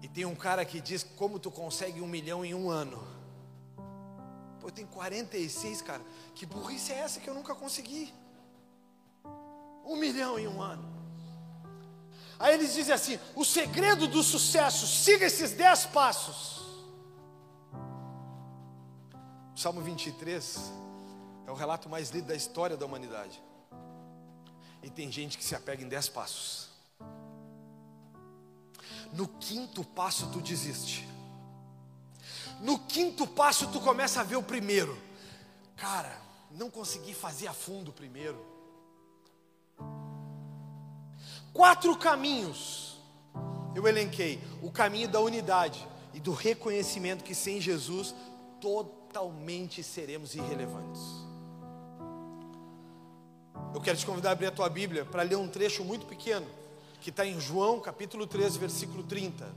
e 0.02 0.08
tem 0.08 0.26
um 0.26 0.36
cara 0.36 0.66
que 0.66 0.82
diz 0.82 1.04
como 1.04 1.40
tu 1.40 1.52
consegue 1.52 2.02
um 2.02 2.08
milhão 2.08 2.44
em 2.44 2.54
um 2.54 2.70
ano. 2.70 3.06
Pô, 4.60 4.68
eu 4.68 4.72
tenho 4.72 4.88
46, 4.88 5.82
cara. 5.82 6.02
Que 6.34 6.46
burrice 6.46 6.92
é 6.92 6.98
essa 6.98 7.20
que 7.20 7.30
eu 7.30 7.34
nunca 7.34 7.54
consegui? 7.54 8.14
Um 9.86 9.96
milhão 9.96 10.40
em 10.40 10.48
um 10.48 10.62
ano. 10.62 10.96
Aí 12.40 12.54
eles 12.56 12.74
dizem 12.74 12.94
assim: 12.94 13.20
o 13.36 13.46
segredo 13.46 14.08
do 14.08 14.24
sucesso, 14.24 14.88
siga 14.88 15.26
esses 15.26 15.52
dez 15.52 15.86
passos. 15.86 16.65
O 19.56 19.58
Salmo 19.58 19.80
23 19.80 20.74
é 21.48 21.52
o 21.52 21.54
relato 21.54 21.88
mais 21.88 22.10
lido 22.10 22.28
da 22.28 22.36
história 22.36 22.76
da 22.76 22.86
humanidade. 22.86 23.42
E 24.84 24.90
tem 24.90 25.10
gente 25.10 25.38
que 25.38 25.46
se 25.46 25.56
apega 25.56 25.82
em 25.82 25.88
dez 25.88 26.10
passos. 26.10 26.68
No 29.14 29.30
quinto 29.30 29.82
passo 29.82 30.30
tu 30.30 30.42
desiste. 30.42 31.08
No 32.60 32.78
quinto 32.80 33.26
passo 33.26 33.72
tu 33.72 33.80
começa 33.80 34.20
a 34.20 34.24
ver 34.26 34.36
o 34.36 34.44
primeiro. 34.44 35.02
Cara, 35.78 36.22
não 36.52 36.70
consegui 36.70 37.14
fazer 37.14 37.48
a 37.48 37.54
fundo 37.54 37.92
o 37.92 37.94
primeiro. 37.94 38.46
Quatro 41.54 41.98
caminhos 41.98 42.98
eu 43.74 43.88
elenquei: 43.88 44.38
o 44.62 44.70
caminho 44.70 45.08
da 45.08 45.22
unidade 45.22 45.88
e 46.14 46.20
do 46.20 46.34
reconhecimento 46.34 47.24
que 47.24 47.34
sem 47.34 47.62
Jesus 47.62 48.14
todo 48.60 49.05
totalmente 49.16 49.82
seremos 49.82 50.36
irrelevantes. 50.36 51.02
Eu 53.74 53.80
quero 53.80 53.98
te 53.98 54.06
convidar 54.06 54.30
a 54.30 54.32
abrir 54.34 54.48
a 54.48 54.52
tua 54.52 54.68
Bíblia 54.68 55.06
para 55.06 55.24
ler 55.24 55.38
um 55.38 55.48
trecho 55.48 55.86
muito 55.86 56.06
pequeno, 56.06 56.46
que 57.00 57.12
está 57.12 57.26
em 57.26 57.40
João 57.40 57.80
capítulo 57.80 58.28
13, 58.28 58.60
versículo 58.60 59.04
30. 59.04 59.48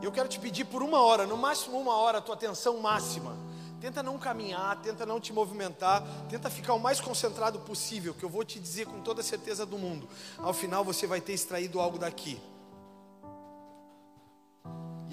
Eu 0.00 0.12
quero 0.12 0.28
te 0.28 0.38
pedir 0.38 0.64
por 0.66 0.80
uma 0.80 1.02
hora, 1.02 1.26
no 1.26 1.36
máximo 1.36 1.76
uma 1.76 1.96
hora, 1.96 2.18
a 2.18 2.20
tua 2.20 2.36
atenção 2.36 2.78
máxima. 2.78 3.36
Tenta 3.80 4.00
não 4.00 4.16
caminhar, 4.16 4.80
tenta 4.80 5.04
não 5.04 5.18
te 5.18 5.32
movimentar, 5.32 6.04
tenta 6.28 6.48
ficar 6.48 6.74
o 6.74 6.78
mais 6.78 7.00
concentrado 7.00 7.58
possível, 7.58 8.14
que 8.14 8.24
eu 8.24 8.30
vou 8.30 8.44
te 8.44 8.60
dizer 8.60 8.86
com 8.86 9.00
toda 9.00 9.24
certeza 9.24 9.66
do 9.66 9.76
mundo. 9.76 10.08
Ao 10.38 10.54
final 10.54 10.84
você 10.84 11.04
vai 11.04 11.20
ter 11.20 11.32
extraído 11.32 11.80
algo 11.80 11.98
daqui. 11.98 12.40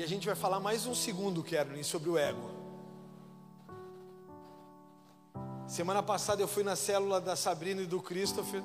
E 0.01 0.03
a 0.03 0.07
gente 0.07 0.25
vai 0.25 0.35
falar 0.35 0.59
mais 0.59 0.87
um 0.87 0.95
segundo, 0.95 1.43
Kerlin, 1.43 1.83
sobre 1.83 2.09
o 2.09 2.17
ego. 2.17 2.49
Semana 5.67 6.01
passada 6.01 6.41
eu 6.41 6.47
fui 6.47 6.63
na 6.63 6.75
célula 6.75 7.21
da 7.21 7.35
Sabrina 7.35 7.83
e 7.83 7.85
do 7.85 8.01
Christopher 8.01 8.63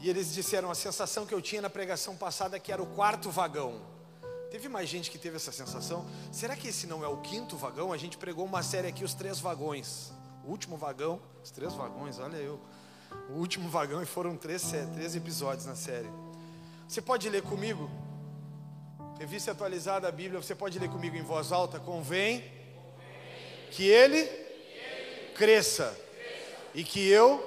e 0.00 0.10
eles 0.10 0.34
disseram 0.34 0.72
a 0.72 0.74
sensação 0.74 1.24
que 1.24 1.32
eu 1.32 1.40
tinha 1.40 1.62
na 1.62 1.70
pregação 1.70 2.16
passada 2.16 2.58
que 2.58 2.72
era 2.72 2.82
o 2.82 2.86
quarto 2.86 3.30
vagão. 3.30 3.82
Teve 4.50 4.68
mais 4.68 4.88
gente 4.88 5.12
que 5.12 5.16
teve 5.16 5.36
essa 5.36 5.52
sensação? 5.52 6.04
Será 6.32 6.56
que 6.56 6.66
esse 6.66 6.88
não 6.88 7.04
é 7.04 7.06
o 7.06 7.18
quinto 7.18 7.56
vagão? 7.56 7.92
A 7.92 7.96
gente 7.96 8.18
pregou 8.18 8.44
uma 8.44 8.64
série 8.64 8.88
aqui, 8.88 9.04
os 9.04 9.14
três 9.14 9.38
vagões. 9.38 10.12
O 10.44 10.50
último 10.50 10.76
vagão, 10.76 11.22
os 11.40 11.52
três 11.52 11.72
vagões, 11.74 12.18
olha 12.18 12.38
eu. 12.38 12.58
O 13.30 13.34
último 13.34 13.68
vagão 13.68 14.02
e 14.02 14.06
foram 14.06 14.36
três, 14.36 14.72
três 14.92 15.14
episódios 15.14 15.66
na 15.66 15.76
série. 15.76 16.10
Você 16.88 17.00
pode 17.00 17.30
ler 17.30 17.42
comigo? 17.42 17.88
Revista 19.18 19.52
atualizada 19.52 20.10
da 20.10 20.12
Bíblia, 20.12 20.42
você 20.42 20.54
pode 20.54 20.78
ler 20.78 20.90
comigo 20.90 21.16
em 21.16 21.22
voz 21.22 21.52
alta? 21.52 21.78
Convém 21.78 22.44
que 23.70 23.86
ele 23.86 24.24
cresça 25.36 25.96
e 26.74 26.82
que 26.82 27.08
eu 27.08 27.42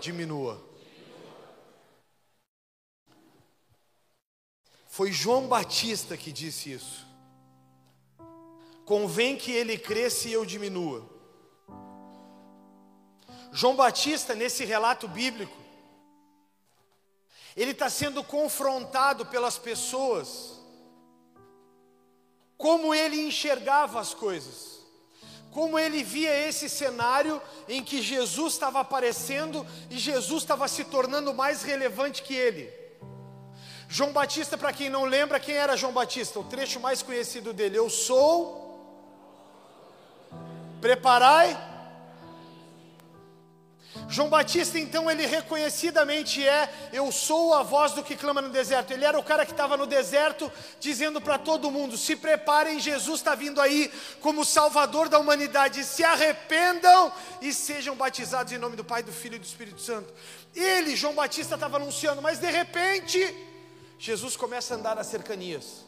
diminua. 0.00 0.60
Foi 4.86 5.12
João 5.12 5.46
Batista 5.46 6.16
que 6.16 6.32
disse 6.32 6.72
isso. 6.72 7.06
Convém 8.84 9.36
que 9.36 9.52
ele 9.52 9.76
cresça 9.78 10.28
e 10.28 10.32
eu 10.32 10.44
diminua. 10.44 11.08
João 13.52 13.76
Batista, 13.76 14.34
nesse 14.34 14.64
relato 14.64 15.06
bíblico, 15.06 15.56
ele 17.54 17.72
está 17.72 17.90
sendo 17.90 18.24
confrontado 18.24 19.26
pelas 19.26 19.58
pessoas, 19.58 20.61
como 22.62 22.94
ele 22.94 23.20
enxergava 23.20 23.98
as 23.98 24.14
coisas, 24.14 24.78
como 25.50 25.76
ele 25.76 26.04
via 26.04 26.32
esse 26.48 26.68
cenário 26.68 27.42
em 27.68 27.82
que 27.82 28.00
Jesus 28.00 28.52
estava 28.52 28.78
aparecendo 28.78 29.66
e 29.90 29.98
Jesus 29.98 30.44
estava 30.44 30.68
se 30.68 30.84
tornando 30.84 31.34
mais 31.34 31.64
relevante 31.64 32.22
que 32.22 32.32
ele. 32.32 32.72
João 33.88 34.12
Batista, 34.12 34.56
para 34.56 34.72
quem 34.72 34.88
não 34.88 35.04
lembra, 35.06 35.40
quem 35.40 35.56
era 35.56 35.76
João 35.76 35.92
Batista? 35.92 36.38
O 36.38 36.44
trecho 36.44 36.78
mais 36.78 37.02
conhecido 37.02 37.52
dele: 37.52 37.76
Eu 37.76 37.90
sou, 37.90 38.78
preparai. 40.80 41.71
João 44.08 44.28
Batista, 44.28 44.78
então, 44.78 45.10
ele 45.10 45.26
reconhecidamente 45.26 46.46
é: 46.46 46.72
Eu 46.92 47.10
sou 47.12 47.54
a 47.54 47.62
voz 47.62 47.92
do 47.92 48.02
que 48.02 48.16
clama 48.16 48.40
no 48.40 48.48
deserto. 48.48 48.92
Ele 48.92 49.04
era 49.04 49.18
o 49.18 49.22
cara 49.22 49.44
que 49.44 49.52
estava 49.52 49.76
no 49.76 49.86
deserto, 49.86 50.50
dizendo 50.80 51.20
para 51.20 51.38
todo 51.38 51.70
mundo: 51.70 51.96
Se 51.96 52.16
preparem, 52.16 52.80
Jesus 52.80 53.20
está 53.20 53.34
vindo 53.34 53.60
aí 53.60 53.92
como 54.20 54.44
Salvador 54.44 55.08
da 55.08 55.18
humanidade. 55.18 55.84
Se 55.84 56.02
arrependam 56.02 57.12
e 57.40 57.52
sejam 57.52 57.94
batizados 57.94 58.52
em 58.52 58.58
nome 58.58 58.76
do 58.76 58.84
Pai, 58.84 59.02
do 59.02 59.12
Filho 59.12 59.36
e 59.36 59.38
do 59.38 59.44
Espírito 59.44 59.80
Santo. 59.80 60.12
Ele, 60.54 60.96
João 60.96 61.14
Batista, 61.14 61.54
estava 61.54 61.76
anunciando, 61.76 62.22
mas 62.22 62.38
de 62.38 62.50
repente 62.50 63.18
Jesus 63.98 64.36
começa 64.36 64.74
a 64.74 64.76
andar 64.76 64.96
nas 64.96 65.06
cercanias. 65.06 65.84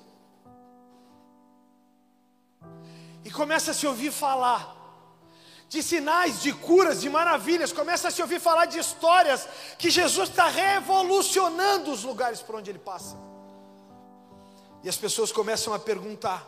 E 3.24 3.30
começa 3.30 3.70
a 3.70 3.74
se 3.74 3.86
ouvir 3.86 4.12
falar 4.12 4.73
de 5.68 5.82
sinais, 5.82 6.40
de 6.40 6.52
curas, 6.52 7.00
de 7.00 7.10
maravilhas, 7.10 7.72
começa 7.72 8.08
a 8.08 8.10
se 8.10 8.22
ouvir 8.22 8.40
falar 8.40 8.66
de 8.66 8.78
histórias 8.78 9.48
que 9.78 9.90
Jesus 9.90 10.28
está 10.28 10.46
revolucionando 10.48 11.90
os 11.90 12.04
lugares 12.04 12.40
por 12.40 12.56
onde 12.56 12.70
ele 12.70 12.78
passa. 12.78 13.16
E 14.82 14.88
as 14.88 14.96
pessoas 14.96 15.32
começam 15.32 15.72
a 15.74 15.78
perguntar. 15.78 16.46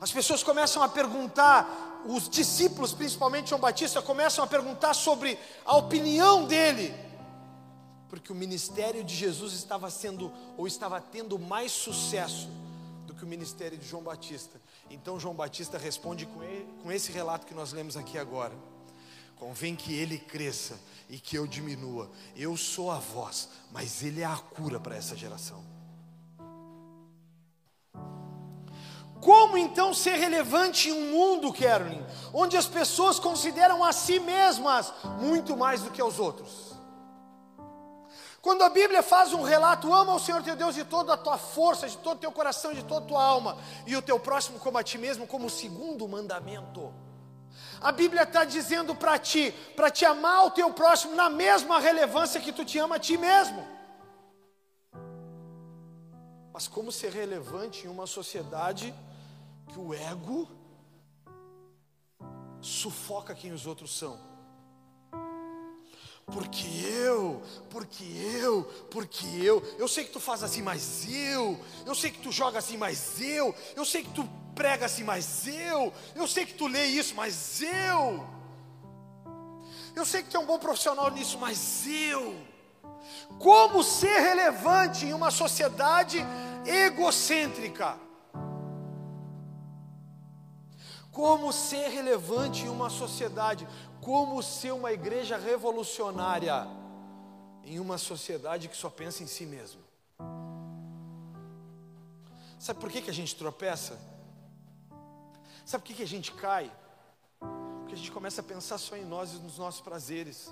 As 0.00 0.12
pessoas 0.12 0.42
começam 0.42 0.82
a 0.82 0.88
perguntar, 0.88 2.02
os 2.06 2.28
discípulos, 2.28 2.92
principalmente 2.92 3.50
João 3.50 3.60
Batista, 3.60 4.00
começam 4.00 4.44
a 4.44 4.46
perguntar 4.46 4.94
sobre 4.94 5.38
a 5.64 5.76
opinião 5.76 6.44
dele 6.44 7.08
porque 8.08 8.32
o 8.32 8.34
ministério 8.34 9.04
de 9.04 9.14
Jesus 9.14 9.52
estava 9.52 9.90
sendo 9.90 10.32
ou 10.56 10.66
estava 10.66 11.00
tendo 11.00 11.38
mais 11.38 11.70
sucesso 11.72 12.48
do 13.06 13.14
que 13.14 13.22
o 13.22 13.26
ministério 13.26 13.76
de 13.76 13.86
João 13.86 14.02
Batista. 14.02 14.57
Então 14.90 15.18
João 15.18 15.34
Batista 15.34 15.78
responde 15.78 16.26
com, 16.26 16.42
ele, 16.42 16.68
com 16.82 16.90
esse 16.90 17.12
relato 17.12 17.46
que 17.46 17.54
nós 17.54 17.72
lemos 17.72 17.96
aqui 17.96 18.18
agora. 18.18 18.54
Convém 19.36 19.76
que 19.76 19.94
ele 19.94 20.18
cresça 20.18 20.78
e 21.08 21.18
que 21.18 21.36
eu 21.36 21.46
diminua. 21.46 22.10
Eu 22.36 22.56
sou 22.56 22.90
a 22.90 22.98
voz, 22.98 23.48
mas 23.70 24.02
ele 24.02 24.22
é 24.22 24.24
a 24.24 24.36
cura 24.36 24.80
para 24.80 24.96
essa 24.96 25.16
geração. 25.16 25.64
Como 29.20 29.58
então 29.58 29.92
ser 29.92 30.16
relevante 30.16 30.88
em 30.88 30.92
um 30.92 31.10
mundo, 31.10 31.52
Carolyn, 31.52 32.02
onde 32.32 32.56
as 32.56 32.66
pessoas 32.66 33.18
consideram 33.18 33.84
a 33.84 33.92
si 33.92 34.20
mesmas 34.20 34.92
muito 35.20 35.56
mais 35.56 35.82
do 35.82 35.90
que 35.90 36.00
aos 36.00 36.18
outros? 36.18 36.67
Quando 38.48 38.62
a 38.62 38.70
Bíblia 38.70 39.02
faz 39.02 39.34
um 39.34 39.42
relato, 39.42 39.92
ama 39.92 40.14
o 40.14 40.18
Senhor 40.18 40.42
teu 40.42 40.56
Deus 40.56 40.74
de 40.74 40.82
toda 40.82 41.12
a 41.12 41.18
tua 41.18 41.36
força, 41.36 41.86
de 41.86 41.98
todo 41.98 42.16
o 42.16 42.20
teu 42.20 42.32
coração, 42.32 42.72
de 42.72 42.82
toda 42.82 43.04
a 43.04 43.08
tua 43.08 43.22
alma, 43.22 43.58
e 43.86 43.94
o 43.94 44.00
teu 44.00 44.18
próximo 44.18 44.58
como 44.58 44.78
a 44.78 44.82
ti 44.82 44.96
mesmo, 44.96 45.26
como 45.26 45.48
o 45.48 45.50
segundo 45.50 46.08
mandamento. 46.08 46.90
A 47.78 47.92
Bíblia 47.92 48.22
está 48.22 48.46
dizendo 48.46 48.94
para 48.94 49.18
ti, 49.18 49.52
para 49.76 49.90
te 49.90 50.06
amar 50.06 50.46
o 50.46 50.50
teu 50.50 50.72
próximo 50.72 51.14
na 51.14 51.28
mesma 51.28 51.78
relevância 51.78 52.40
que 52.40 52.50
tu 52.50 52.64
te 52.64 52.78
ama 52.78 52.96
a 52.96 52.98
ti 52.98 53.18
mesmo. 53.18 53.68
Mas 56.50 56.66
como 56.66 56.90
ser 56.90 57.12
relevante 57.12 57.84
em 57.84 57.90
uma 57.90 58.06
sociedade 58.06 58.94
que 59.66 59.78
o 59.78 59.92
ego 59.92 60.48
sufoca 62.62 63.34
quem 63.34 63.52
os 63.52 63.66
outros 63.66 63.94
são? 63.94 64.27
Porque 66.32 66.66
eu, 66.86 67.42
porque 67.70 68.04
eu, 68.04 68.62
porque 68.90 69.26
eu. 69.42 69.62
Eu 69.78 69.88
sei 69.88 70.04
que 70.04 70.10
tu 70.12 70.20
faz 70.20 70.42
assim, 70.42 70.60
mas 70.60 71.06
eu. 71.10 71.58
Eu 71.86 71.94
sei 71.94 72.10
que 72.10 72.18
tu 72.18 72.30
joga 72.30 72.58
assim, 72.58 72.76
mas 72.76 73.20
eu. 73.20 73.54
Eu 73.74 73.84
sei 73.84 74.02
que 74.02 74.10
tu 74.10 74.28
prega 74.54 74.86
assim, 74.86 75.04
mas 75.04 75.46
eu. 75.46 75.92
Eu 76.14 76.26
sei 76.26 76.44
que 76.44 76.54
tu 76.54 76.66
lê 76.66 76.86
isso, 76.86 77.14
mas 77.14 77.62
eu. 77.62 78.26
Eu 79.96 80.04
sei 80.04 80.22
que 80.22 80.28
tu 80.28 80.36
é 80.36 80.40
um 80.40 80.46
bom 80.46 80.58
profissional 80.58 81.10
nisso, 81.10 81.38
mas 81.38 81.86
eu. 81.86 82.36
Como 83.38 83.82
ser 83.82 84.18
relevante 84.18 85.06
em 85.06 85.14
uma 85.14 85.30
sociedade 85.30 86.18
egocêntrica? 86.66 88.07
Como 91.18 91.52
ser 91.52 91.88
relevante 91.88 92.62
em 92.64 92.68
uma 92.68 92.88
sociedade 92.88 93.66
como 94.00 94.40
ser 94.40 94.72
uma 94.72 94.92
igreja 94.92 95.36
revolucionária 95.36 96.64
em 97.64 97.80
uma 97.80 97.98
sociedade 97.98 98.68
que 98.68 98.76
só 98.76 98.88
pensa 98.88 99.24
em 99.24 99.26
si 99.26 99.44
mesmo. 99.44 99.82
Sabe 102.56 102.78
por 102.78 102.88
que, 102.88 103.02
que 103.02 103.10
a 103.10 103.12
gente 103.20 103.34
tropeça? 103.34 103.98
Sabe 105.66 105.82
por 105.82 105.88
que, 105.88 105.94
que 105.94 106.02
a 106.04 106.12
gente 106.14 106.30
cai? 106.30 106.70
Porque 107.80 107.94
a 107.94 107.98
gente 107.98 108.12
começa 108.12 108.40
a 108.40 108.44
pensar 108.44 108.78
só 108.78 108.96
em 108.96 109.04
nós 109.04 109.32
e 109.32 109.38
nos 109.38 109.58
nossos 109.58 109.80
prazeres. 109.80 110.48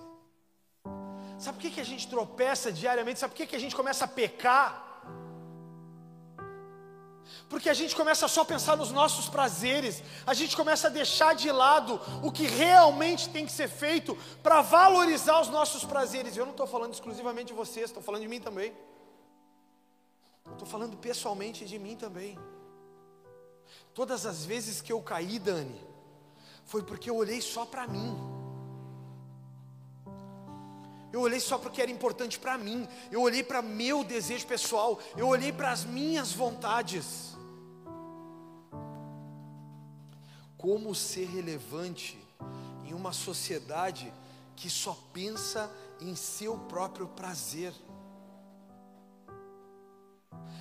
Sabe 1.38 1.58
por 1.58 1.62
que, 1.62 1.70
que 1.70 1.80
a 1.80 1.90
gente 1.92 2.08
tropeça 2.08 2.72
diariamente? 2.72 3.20
Sabe 3.20 3.34
por 3.34 3.36
que, 3.36 3.46
que 3.46 3.56
a 3.56 3.60
gente 3.60 3.76
começa 3.76 4.04
a 4.04 4.08
pecar? 4.08 4.85
Porque 7.48 7.68
a 7.68 7.74
gente 7.74 7.94
começa 7.94 8.26
só 8.28 8.42
a 8.42 8.44
pensar 8.44 8.76
nos 8.76 8.90
nossos 8.90 9.28
prazeres, 9.28 10.02
a 10.26 10.34
gente 10.34 10.56
começa 10.56 10.88
a 10.88 10.90
deixar 10.90 11.34
de 11.34 11.50
lado 11.50 12.00
o 12.22 12.32
que 12.32 12.46
realmente 12.46 13.28
tem 13.28 13.46
que 13.46 13.52
ser 13.52 13.68
feito 13.68 14.16
para 14.42 14.62
valorizar 14.62 15.40
os 15.40 15.48
nossos 15.48 15.84
prazeres. 15.84 16.36
Eu 16.36 16.44
não 16.44 16.52
estou 16.52 16.66
falando 16.66 16.92
exclusivamente 16.92 17.48
de 17.48 17.54
vocês, 17.54 17.86
estou 17.86 18.02
falando 18.02 18.22
de 18.22 18.28
mim 18.28 18.40
também. 18.40 18.72
Estou 20.52 20.66
falando 20.66 20.96
pessoalmente 20.96 21.64
de 21.64 21.78
mim 21.78 21.96
também. 21.96 22.38
Todas 23.94 24.26
as 24.26 24.44
vezes 24.44 24.80
que 24.80 24.92
eu 24.92 25.00
caí, 25.00 25.38
Dani, 25.38 25.80
foi 26.64 26.82
porque 26.82 27.08
eu 27.08 27.16
olhei 27.16 27.40
só 27.40 27.64
para 27.64 27.86
mim. 27.86 28.35
Eu 31.16 31.22
olhei 31.22 31.40
só 31.40 31.56
para 31.58 31.68
o 31.68 31.72
que 31.72 31.82
era 31.82 31.90
importante 31.90 32.38
para 32.38 32.58
mim. 32.58 32.86
Eu 33.10 33.22
olhei 33.22 33.42
para 33.42 33.62
meu 33.62 34.04
desejo 34.04 34.46
pessoal. 34.46 35.00
Eu 35.16 35.28
olhei 35.28 35.52
para 35.52 35.72
as 35.72 35.84
minhas 35.84 36.32
vontades. 36.32 37.36
como 40.66 40.94
ser 40.96 41.26
relevante 41.26 42.18
em 42.84 42.92
uma 42.92 43.12
sociedade 43.12 44.12
que 44.56 44.68
só 44.68 44.98
pensa 45.12 45.70
em 46.00 46.16
seu 46.16 46.58
próprio 46.58 47.06
prazer 47.06 47.72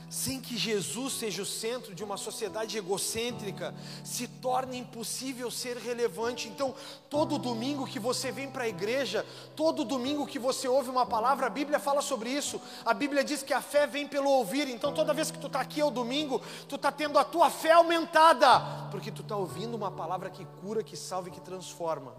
sem 0.10 0.40
que 0.40 0.56
Jesus 0.56 1.14
seja 1.14 1.42
o 1.42 1.46
centro 1.46 1.94
de 1.94 2.04
uma 2.04 2.16
sociedade 2.16 2.78
egocêntrica, 2.78 3.74
se 4.04 4.28
torna 4.28 4.76
impossível 4.76 5.50
ser 5.50 5.78
relevante. 5.78 6.48
Então, 6.48 6.74
todo 7.10 7.38
domingo 7.38 7.86
que 7.86 8.00
você 8.00 8.32
vem 8.32 8.50
para 8.50 8.64
a 8.64 8.68
igreja, 8.70 9.26
todo 9.56 9.84
domingo 9.84 10.26
que 10.26 10.40
você 10.40 10.68
ouve 10.68 10.90
uma 10.90 11.06
palavra, 11.06 11.48
a 11.48 11.50
Bíblia 11.50 11.80
fala 11.80 12.02
sobre 12.02 12.30
isso. 12.30 12.62
A 12.86 12.94
Bíblia 12.94 13.24
diz 13.24 13.44
que 13.44 13.54
a 13.54 13.62
fé 13.62 13.86
vem 13.88 14.08
pelo 14.08 14.30
ouvir. 14.30 14.70
Então, 14.70 14.94
toda 14.94 15.14
vez 15.14 15.32
que 15.32 15.40
tu 15.40 15.48
está 15.48 15.60
aqui 15.60 15.82
ao 15.82 15.92
domingo, 15.92 16.42
tu 16.70 16.76
está 16.76 16.92
tendo 16.92 17.18
a 17.18 17.24
tua 17.24 17.50
fé 17.50 17.74
aumentada, 17.74 18.88
porque 18.92 19.12
tu 19.12 19.22
está 19.22 19.36
ouvindo 19.36 19.76
uma 19.76 19.92
palavra 19.92 20.30
que 20.30 20.46
cura, 20.62 20.84
que 20.84 20.96
salva 20.96 21.30
e 21.30 21.32
que 21.32 21.42
transforma. 21.42 22.16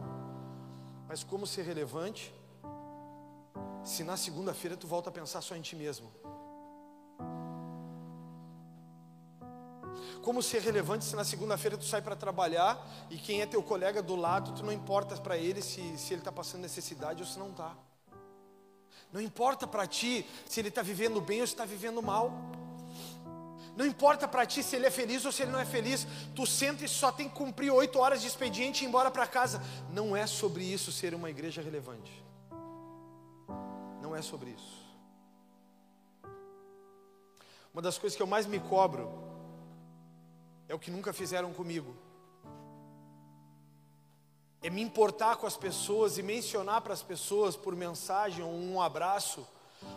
Mas 1.09 1.23
como 1.23 1.47
ser 1.47 1.63
relevante? 1.63 2.35
Se 3.83 4.03
na 4.03 4.17
segunda-feira 4.17 4.77
tu 4.77 4.87
volta 4.87 5.09
a 5.09 5.13
pensar 5.13 5.41
só 5.41 5.55
em 5.55 5.63
ti 5.63 5.77
mesmo. 5.77 6.11
Como 10.23 10.43
ser 10.43 10.61
relevante 10.61 11.05
se 11.05 11.15
na 11.15 11.25
segunda-feira 11.25 11.77
tu 11.77 11.85
sai 11.85 12.03
para 12.03 12.17
trabalhar 12.17 12.85
e 13.11 13.17
quem 13.17 13.43
é 13.43 13.47
teu 13.47 13.63
colega 13.63 14.03
do 14.03 14.17
lado, 14.17 14.53
tu 14.53 14.63
não 14.63 14.73
importa 14.73 15.17
para 15.17 15.37
ele 15.37 15.63
se, 15.63 15.97
se 15.99 16.15
ele 16.15 16.21
está 16.21 16.33
passando 16.33 16.63
necessidade 16.63 17.23
ou 17.23 17.29
se 17.29 17.39
não 17.39 17.51
está. 17.51 17.75
Não 19.13 19.21
importa 19.21 19.67
para 19.67 19.87
ti 19.87 20.27
se 20.49 20.61
ele 20.61 20.69
está 20.69 20.83
vivendo 20.83 21.21
bem 21.21 21.41
ou 21.41 21.47
se 21.47 21.53
está 21.53 21.65
vivendo 21.65 22.03
mal. 22.03 22.33
Não 23.77 23.85
importa 23.85 24.27
para 24.27 24.47
ti 24.47 24.63
se 24.63 24.75
ele 24.75 24.87
é 24.87 24.91
feliz 24.91 25.25
ou 25.25 25.31
se 25.31 25.43
ele 25.43 25.53
não 25.53 25.61
é 25.61 25.65
feliz. 25.65 26.07
Tu 26.35 26.47
senta 26.47 26.85
e 26.85 26.89
só 26.89 27.13
tem 27.13 27.29
que 27.29 27.35
cumprir 27.35 27.71
oito 27.71 27.99
horas 27.99 28.23
de 28.23 28.27
expediente 28.27 28.83
e 28.83 28.87
ir 28.87 28.89
embora 28.89 29.11
para 29.11 29.27
casa. 29.27 29.63
Não 29.93 30.17
é 30.17 30.27
sobre 30.27 30.65
isso 30.65 30.91
ser 30.91 31.15
uma 31.15 31.29
igreja 31.29 31.61
relevante. 31.61 32.25
Não 34.01 34.17
é 34.17 34.23
sobre 34.23 34.51
isso. 34.51 34.87
Uma 37.73 37.83
das 37.83 37.99
coisas 37.99 38.17
que 38.17 38.23
eu 38.23 38.27
mais 38.27 38.47
me 38.47 38.59
cobro 38.59 39.26
é 40.69 40.75
o 40.75 40.79
que 40.79 40.91
nunca 40.91 41.13
fizeram 41.13 41.53
comigo. 41.53 41.97
É 44.63 44.71
me 44.71 44.83
importar 44.83 45.37
com 45.37 45.47
as 45.47 45.57
pessoas 45.57 46.19
e 46.19 46.23
mencionar 46.23 46.81
para 46.81 46.93
as 46.93 47.03
pessoas 47.03 47.57
por 47.57 47.77
mensagem 47.77 48.45
ou 48.45 48.53
um 48.53 48.81
abraço, 48.81 49.47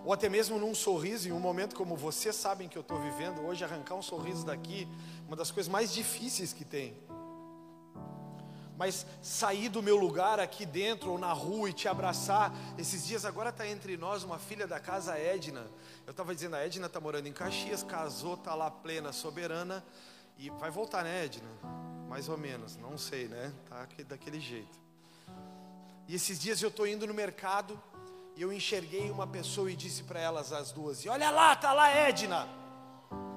ou 0.06 0.14
até 0.14 0.30
mesmo 0.30 0.60
num 0.60 0.76
sorriso, 0.76 1.28
em 1.28 1.32
um 1.32 1.40
momento 1.40 1.76
como 1.76 1.96
vocês 1.96 2.36
sabem 2.36 2.68
que 2.68 2.78
eu 2.78 2.82
estou 2.82 3.00
vivendo, 3.00 3.42
hoje 3.42 3.64
arrancar 3.64 3.96
um 3.96 4.02
sorriso 4.02 4.46
daqui, 4.46 4.88
uma 5.28 5.36
das 5.36 5.50
coisas 5.50 5.72
mais 5.72 5.92
difíceis 5.92 6.54
que 6.54 6.66
tem. 6.66 6.96
Mas 8.78 9.06
sair 9.22 9.68
do 9.68 9.84
meu 9.84 9.98
lugar 9.98 10.40
aqui 10.40 10.66
dentro 10.66 11.12
ou 11.12 11.18
na 11.18 11.34
rua 11.34 11.70
e 11.70 11.74
te 11.74 11.88
abraçar, 11.88 12.54
esses 12.78 13.06
dias 13.06 13.26
agora 13.26 13.50
está 13.50 13.68
entre 13.68 13.98
nós 13.98 14.24
uma 14.24 14.40
filha 14.40 14.66
da 14.66 14.80
casa 14.80 15.18
Edna. 15.18 15.68
Eu 16.06 16.12
estava 16.12 16.34
dizendo, 16.34 16.56
a 16.56 16.66
Edna 16.66 16.86
está 16.86 17.00
morando 17.00 17.28
em 17.28 17.34
Caxias, 17.34 17.84
casou, 17.84 18.36
está 18.36 18.56
lá 18.56 18.72
plena, 18.72 19.12
soberana. 19.12 19.84
E 20.40 20.50
vai 20.52 20.72
voltar, 20.72 21.04
né, 21.04 21.26
Edna? 21.26 21.50
Mais 22.08 22.30
ou 22.30 22.38
menos, 22.38 22.78
não 22.78 22.98
sei, 22.98 23.28
né? 23.28 23.54
Tá 23.68 23.86
daquele 24.08 24.40
jeito. 24.40 24.80
E 26.08 26.16
esses 26.16 26.40
dias 26.40 26.62
eu 26.62 26.70
estou 26.70 26.88
indo 26.88 27.06
no 27.06 27.14
mercado 27.14 27.78
e 28.38 28.42
eu 28.42 28.54
enxerguei 28.54 29.12
uma 29.12 29.28
pessoa 29.28 29.70
e 29.70 29.76
disse 29.76 30.04
para 30.04 30.18
elas 30.18 30.54
as 30.54 30.72
duas: 30.72 31.04
e 31.04 31.10
olha 31.10 31.30
lá, 31.30 31.58
tá 31.58 31.74
lá 31.74 31.90
Edna. 31.90 32.48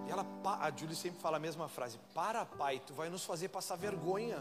E 0.07 0.13
ela, 0.13 0.25
a 0.61 0.71
Julie 0.71 0.95
sempre 0.95 1.21
fala 1.21 1.39
a 1.39 1.41
mesma 1.41 1.69
frase: 1.69 1.99
para, 2.15 2.47
pai, 2.47 2.81
tu 2.87 2.95
vai 2.95 3.11
nos 3.11 3.25
fazer 3.25 3.49
passar 3.49 3.75
vergonha. 3.75 4.41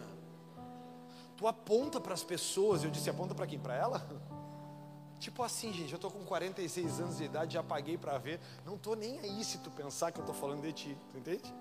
Tu 1.36 1.47
aponta 1.47 2.00
para 2.00 2.13
as 2.13 2.24
pessoas. 2.24 2.84
Eu 2.84 2.91
disse: 2.91 3.10
aponta 3.10 3.34
para 3.34 3.47
quem? 3.47 3.58
Para 3.58 3.74
ela? 3.74 4.08
Tipo 5.19 5.41
assim, 5.41 5.74
gente, 5.74 5.91
eu 5.93 6.00
tô 6.00 6.12
com 6.12 6.24
46 6.24 7.00
anos 7.00 7.17
de 7.17 7.24
idade, 7.24 7.56
já 7.56 7.63
paguei 7.63 7.97
para 7.97 8.19
ver. 8.19 8.39
Não 8.63 8.78
tô 8.78 8.93
nem 8.93 9.19
aí 9.19 9.43
se 9.43 9.58
tu 9.58 9.71
pensar 9.71 10.12
que 10.12 10.19
eu 10.19 10.26
tô 10.26 10.34
falando 10.34 10.62
de 10.62 10.74
ti, 10.74 10.97
tu 11.12 11.17
entende? 11.17 11.54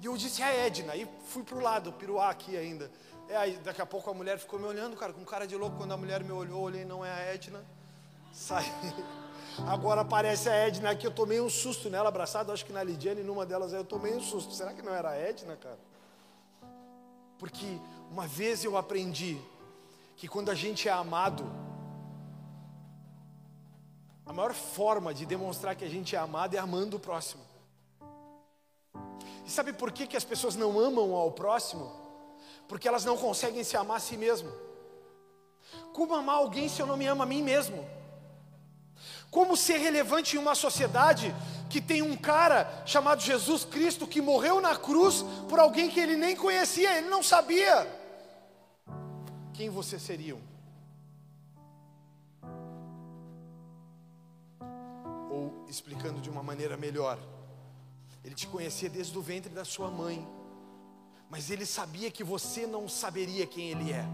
E 0.00 0.06
eu 0.06 0.16
disse 0.16 0.42
a 0.42 0.52
Edna, 0.52 0.94
e 0.94 1.08
fui 1.26 1.42
pro 1.42 1.60
lado, 1.60 1.92
piruá 1.92 2.30
aqui 2.30 2.56
ainda. 2.56 2.90
É, 3.28 3.36
aí 3.36 3.56
daqui 3.58 3.80
a 3.80 3.86
pouco 3.86 4.10
a 4.10 4.14
mulher 4.14 4.38
ficou 4.38 4.58
me 4.58 4.66
olhando, 4.66 4.96
cara, 4.96 5.12
com 5.12 5.24
cara 5.24 5.46
de 5.46 5.56
louco. 5.56 5.76
Quando 5.76 5.92
a 5.92 5.96
mulher 5.96 6.22
me 6.22 6.32
olhou, 6.32 6.62
olhei, 6.62 6.84
não 6.84 7.04
é 7.04 7.10
a 7.10 7.34
Edna. 7.34 7.64
Saí. 8.32 8.70
Agora 9.66 10.02
aparece 10.02 10.50
a 10.50 10.54
Edna 10.54 10.90
aqui, 10.90 11.06
eu 11.06 11.10
tomei 11.10 11.40
um 11.40 11.48
susto 11.48 11.88
nela, 11.88 12.08
abraçado, 12.08 12.52
acho 12.52 12.66
que 12.66 12.72
na 12.72 12.82
Lidiane, 12.82 13.22
numa 13.22 13.46
delas 13.46 13.72
eu 13.72 13.84
tomei 13.84 14.14
um 14.14 14.20
susto. 14.20 14.52
Será 14.52 14.74
que 14.74 14.82
não 14.82 14.94
era 14.94 15.10
a 15.10 15.16
Edna, 15.16 15.56
cara? 15.56 15.78
Porque 17.38 17.78
uma 18.10 18.26
vez 18.26 18.64
eu 18.64 18.76
aprendi 18.76 19.40
que 20.16 20.28
quando 20.28 20.50
a 20.50 20.54
gente 20.54 20.88
é 20.88 20.92
amado, 20.92 21.44
a 24.26 24.32
maior 24.32 24.52
forma 24.52 25.14
de 25.14 25.24
demonstrar 25.24 25.74
que 25.76 25.84
a 25.84 25.88
gente 25.88 26.16
é 26.16 26.18
amado 26.18 26.54
é 26.54 26.58
amando 26.58 26.96
o 26.96 27.00
próximo. 27.00 27.45
E 29.46 29.50
sabe 29.50 29.72
por 29.72 29.92
que, 29.92 30.06
que 30.06 30.16
as 30.16 30.24
pessoas 30.24 30.56
não 30.56 30.78
amam 30.78 31.14
ao 31.14 31.30
próximo? 31.30 31.90
Porque 32.66 32.88
elas 32.88 33.04
não 33.04 33.16
conseguem 33.16 33.62
se 33.62 33.76
amar 33.76 33.98
a 33.98 34.00
si 34.00 34.16
mesmo. 34.16 34.50
Como 35.92 36.14
amar 36.14 36.36
alguém 36.36 36.68
se 36.68 36.82
eu 36.82 36.86
não 36.86 36.96
me 36.96 37.06
amo 37.06 37.22
a 37.22 37.26
mim 37.26 37.42
mesmo? 37.42 37.88
Como 39.30 39.56
ser 39.56 39.78
relevante 39.78 40.36
em 40.36 40.38
uma 40.38 40.54
sociedade 40.54 41.34
que 41.70 41.80
tem 41.80 42.02
um 42.02 42.16
cara 42.16 42.82
chamado 42.84 43.20
Jesus 43.20 43.64
Cristo 43.64 44.06
que 44.06 44.20
morreu 44.20 44.60
na 44.60 44.76
cruz 44.76 45.24
por 45.48 45.60
alguém 45.60 45.88
que 45.88 46.00
ele 46.00 46.16
nem 46.16 46.34
conhecia, 46.34 46.98
ele 46.98 47.08
não 47.08 47.22
sabia 47.22 47.86
quem 49.56 49.70
vocês 49.70 50.02
seriam? 50.02 50.38
Ou 55.30 55.64
explicando 55.68 56.20
de 56.20 56.28
uma 56.28 56.42
maneira 56.42 56.76
melhor, 56.76 57.18
ele 58.26 58.34
te 58.34 58.48
conhecia 58.48 58.90
desde 58.90 59.16
o 59.16 59.22
ventre 59.22 59.52
da 59.52 59.64
sua 59.64 59.88
mãe, 59.88 60.26
mas 61.30 61.48
ele 61.48 61.64
sabia 61.64 62.10
que 62.10 62.24
você 62.24 62.66
não 62.66 62.88
saberia 62.88 63.46
quem 63.46 63.70
ele 63.70 63.92
é. 63.92 64.04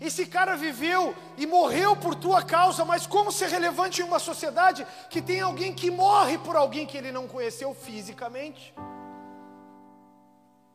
Esse 0.00 0.24
cara 0.24 0.54
viveu 0.54 1.16
e 1.36 1.46
morreu 1.46 1.96
por 1.96 2.14
tua 2.14 2.44
causa, 2.44 2.84
mas 2.84 3.08
como 3.08 3.32
ser 3.32 3.48
relevante 3.48 4.00
em 4.02 4.04
uma 4.04 4.20
sociedade 4.20 4.86
que 5.10 5.20
tem 5.20 5.40
alguém 5.40 5.74
que 5.74 5.90
morre 5.90 6.38
por 6.38 6.54
alguém 6.54 6.86
que 6.86 6.96
ele 6.96 7.10
não 7.10 7.26
conheceu 7.26 7.74
fisicamente 7.74 8.72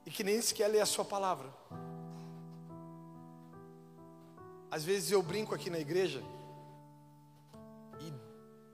e 0.05 0.11
que 0.11 0.21
nem 0.21 0.41
sequer 0.41 0.67
lê 0.67 0.81
a 0.81 0.85
sua 0.85 1.05
palavra? 1.05 1.47
Às 4.69 4.83
vezes 4.83 5.11
eu 5.11 5.23
brinco 5.23 5.55
aqui 5.55 5.69
na 5.69 5.79
igreja 5.79 6.21
e 8.01 8.13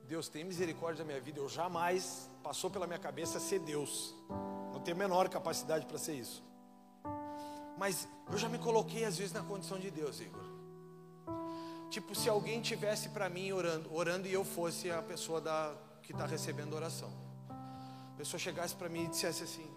Deus 0.07 0.27
tem 0.27 0.43
misericórdia 0.43 1.03
da 1.03 1.07
minha 1.07 1.21
vida, 1.21 1.39
eu 1.39 1.47
jamais 1.47 2.33
passou 2.45 2.69
pela 2.69 2.85
minha 2.85 2.99
cabeça 2.99 3.39
ser 3.39 3.57
Deus. 3.57 4.13
Não 4.71 4.79
tenho 4.79 4.95
a 4.95 4.99
menor 4.99 5.27
capacidade 5.29 5.83
para 5.87 5.97
ser 5.97 6.13
isso. 6.13 6.43
Mas 7.75 8.07
eu 8.31 8.37
já 8.37 8.47
me 8.47 8.59
coloquei 8.59 9.03
às 9.03 9.17
vezes 9.17 9.33
na 9.33 9.41
condição 9.41 9.79
de 9.79 9.89
Deus, 9.89 10.19
Igor. 10.19 10.43
Tipo, 11.89 12.13
se 12.13 12.29
alguém 12.29 12.61
tivesse 12.61 13.09
para 13.09 13.27
mim 13.29 13.51
orando, 13.51 13.91
orando 13.91 14.27
e 14.27 14.33
eu 14.33 14.45
fosse 14.45 14.91
a 14.91 15.01
pessoa 15.01 15.41
da, 15.41 15.73
que 16.03 16.11
está 16.11 16.27
recebendo 16.27 16.75
oração. 16.75 17.11
A 17.49 18.15
pessoa 18.15 18.39
chegasse 18.39 18.75
para 18.75 18.89
mim 18.89 19.05
e 19.05 19.07
dissesse 19.07 19.41
assim: 19.41 19.67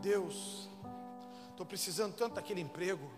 Deus, 0.00 0.70
estou 1.50 1.66
precisando 1.66 2.14
tanto 2.14 2.36
daquele 2.36 2.60
emprego. 2.60 3.10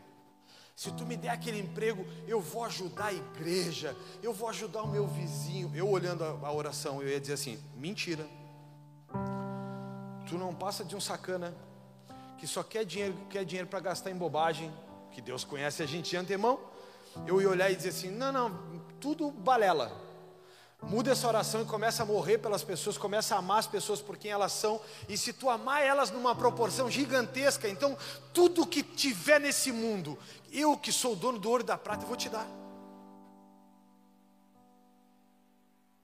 Se 0.74 0.90
tu 0.92 1.04
me 1.04 1.18
der 1.18 1.28
aquele 1.28 1.61
emprego, 1.61 2.06
eu 2.26 2.40
vou 2.40 2.64
ajudar 2.64 3.08
a 3.08 3.12
igreja, 3.12 3.94
eu 4.22 4.32
vou 4.32 4.48
ajudar 4.48 4.82
o 4.82 4.88
meu 4.88 5.06
vizinho. 5.06 5.70
Eu 5.74 5.90
olhando 5.90 6.24
a, 6.24 6.30
a 6.48 6.52
oração, 6.52 7.02
eu 7.02 7.08
ia 7.11 7.20
dizer 7.20 7.35
assim: 7.35 7.62
mentira. 7.76 8.26
Tu 10.32 10.38
não 10.38 10.54
passa 10.54 10.82
de 10.82 10.96
um 10.96 11.00
sacana 11.00 11.54
que 12.38 12.46
só 12.46 12.62
quer 12.62 12.86
dinheiro, 12.86 13.14
quer 13.28 13.44
dinheiro 13.44 13.68
para 13.68 13.80
gastar 13.80 14.10
em 14.10 14.14
bobagem, 14.14 14.72
que 15.10 15.20
Deus 15.20 15.44
conhece 15.44 15.82
a 15.82 15.86
gente 15.86 16.08
de 16.08 16.16
antemão. 16.16 16.58
Eu 17.26 17.38
ia 17.42 17.50
olhar 17.50 17.70
e 17.70 17.76
dizer 17.76 17.90
assim: 17.90 18.10
não, 18.10 18.32
não, 18.32 18.80
tudo 18.98 19.30
balela. 19.30 19.92
Muda 20.84 21.10
essa 21.10 21.28
oração 21.28 21.60
e 21.60 21.64
começa 21.66 22.02
a 22.02 22.06
morrer 22.06 22.38
pelas 22.38 22.64
pessoas, 22.64 22.96
começa 22.96 23.34
a 23.34 23.40
amar 23.40 23.58
as 23.58 23.66
pessoas 23.66 24.00
por 24.00 24.16
quem 24.16 24.30
elas 24.30 24.52
são. 24.52 24.80
E 25.06 25.18
se 25.18 25.34
tu 25.34 25.50
amar 25.50 25.82
elas 25.82 26.10
numa 26.10 26.34
proporção 26.34 26.90
gigantesca, 26.90 27.68
então 27.68 27.94
tudo 28.32 28.66
que 28.66 28.82
tiver 28.82 29.38
nesse 29.38 29.70
mundo, 29.70 30.18
eu 30.50 30.78
que 30.78 30.90
sou 30.90 31.12
o 31.12 31.16
dono 31.16 31.38
do 31.38 31.50
ouro 31.50 31.62
e 31.62 31.66
da 31.66 31.76
prata, 31.76 32.04
eu 32.04 32.08
vou 32.08 32.16
te 32.16 32.30
dar. 32.30 32.48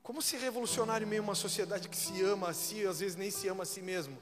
Como 0.09 0.23
ser 0.23 0.39
revolucionário 0.39 1.05
em 1.05 1.11
meio 1.11 1.21
a 1.21 1.25
uma 1.25 1.35
sociedade 1.35 1.87
que 1.87 1.95
se 1.95 2.23
ama 2.23 2.49
a 2.49 2.55
si, 2.55 2.87
às 2.87 3.01
vezes 3.01 3.15
nem 3.15 3.31
se 3.31 3.47
ama 3.47 3.65
a 3.65 3.67
si 3.67 3.83
mesmo, 3.83 4.17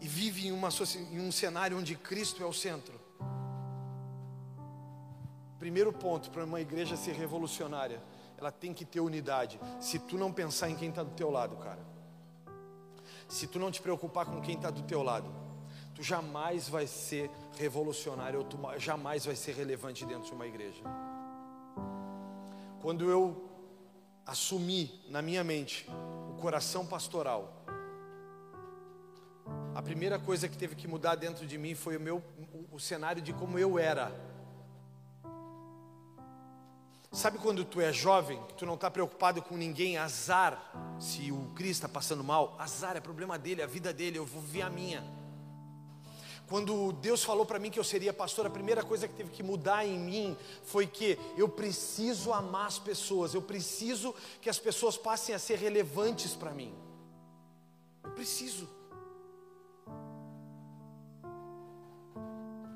e 0.00 0.08
vive 0.08 0.48
em, 0.48 0.50
uma, 0.50 0.68
em 1.12 1.20
um 1.20 1.30
cenário 1.30 1.78
onde 1.78 1.94
Cristo 1.94 2.42
é 2.42 2.46
o 2.46 2.52
centro? 2.52 3.00
Primeiro 5.56 5.92
ponto 5.92 6.32
para 6.32 6.44
uma 6.44 6.60
igreja 6.60 6.96
ser 6.96 7.12
revolucionária, 7.12 8.02
ela 8.36 8.50
tem 8.50 8.74
que 8.74 8.84
ter 8.84 8.98
unidade. 8.98 9.60
Se 9.78 10.00
tu 10.00 10.18
não 10.18 10.32
pensar 10.32 10.68
em 10.68 10.74
quem 10.74 10.88
está 10.88 11.04
do 11.04 11.12
teu 11.12 11.30
lado, 11.30 11.54
cara, 11.58 11.86
se 13.28 13.46
tu 13.46 13.60
não 13.60 13.70
te 13.70 13.80
preocupar 13.80 14.26
com 14.26 14.40
quem 14.40 14.56
está 14.56 14.68
do 14.68 14.82
teu 14.82 15.00
lado, 15.00 15.32
tu 15.94 16.02
jamais 16.02 16.68
vai 16.68 16.88
ser 16.88 17.30
revolucionário, 17.56 18.40
ou 18.40 18.44
tu 18.44 18.58
jamais 18.78 19.24
vai 19.24 19.36
ser 19.36 19.54
relevante 19.54 20.04
dentro 20.04 20.24
de 20.24 20.32
uma 20.32 20.48
igreja. 20.48 20.82
Quando 22.82 23.08
eu 23.08 23.53
assumi 24.26 25.02
na 25.08 25.20
minha 25.20 25.44
mente 25.44 25.86
o 26.30 26.34
coração 26.40 26.86
pastoral, 26.86 27.64
a 29.74 29.82
primeira 29.82 30.18
coisa 30.18 30.48
que 30.48 30.56
teve 30.56 30.76
que 30.76 30.86
mudar 30.86 31.16
dentro 31.16 31.46
de 31.46 31.58
mim 31.58 31.74
foi 31.74 31.96
o 31.96 32.00
meu 32.00 32.22
o, 32.70 32.78
cenário 32.78 33.20
de 33.20 33.32
como 33.32 33.58
eu 33.58 33.78
era. 33.78 34.12
Sabe 37.10 37.38
quando 37.38 37.64
tu 37.64 37.80
é 37.80 37.92
jovem, 37.92 38.40
tu 38.56 38.64
não 38.64 38.74
está 38.74 38.90
preocupado 38.90 39.42
com 39.42 39.56
ninguém, 39.56 39.96
azar, 39.96 40.96
se 40.98 41.30
o 41.30 41.52
Cristo 41.54 41.84
está 41.84 41.88
passando 41.88 42.24
mal, 42.24 42.56
azar 42.58 42.96
é 42.96 43.00
problema 43.00 43.38
dele, 43.38 43.62
a 43.62 43.66
vida 43.66 43.92
dele, 43.92 44.18
eu 44.18 44.26
vou 44.26 44.40
viver 44.40 44.62
a 44.62 44.70
minha. 44.70 45.02
Quando 46.48 46.92
Deus 46.92 47.24
falou 47.24 47.46
para 47.46 47.58
mim 47.58 47.70
que 47.70 47.78
eu 47.78 47.84
seria 47.84 48.12
pastor, 48.12 48.46
a 48.46 48.50
primeira 48.50 48.82
coisa 48.82 49.08
que 49.08 49.14
teve 49.14 49.30
que 49.30 49.42
mudar 49.42 49.86
em 49.86 49.98
mim 49.98 50.36
foi 50.62 50.86
que 50.86 51.18
eu 51.36 51.48
preciso 51.48 52.32
amar 52.32 52.66
as 52.66 52.78
pessoas, 52.78 53.32
eu 53.32 53.40
preciso 53.40 54.14
que 54.42 54.50
as 54.50 54.58
pessoas 54.58 54.96
passem 54.96 55.34
a 55.34 55.38
ser 55.38 55.58
relevantes 55.58 56.34
para 56.34 56.50
mim. 56.50 56.74
Eu 58.02 58.10
preciso. 58.10 58.68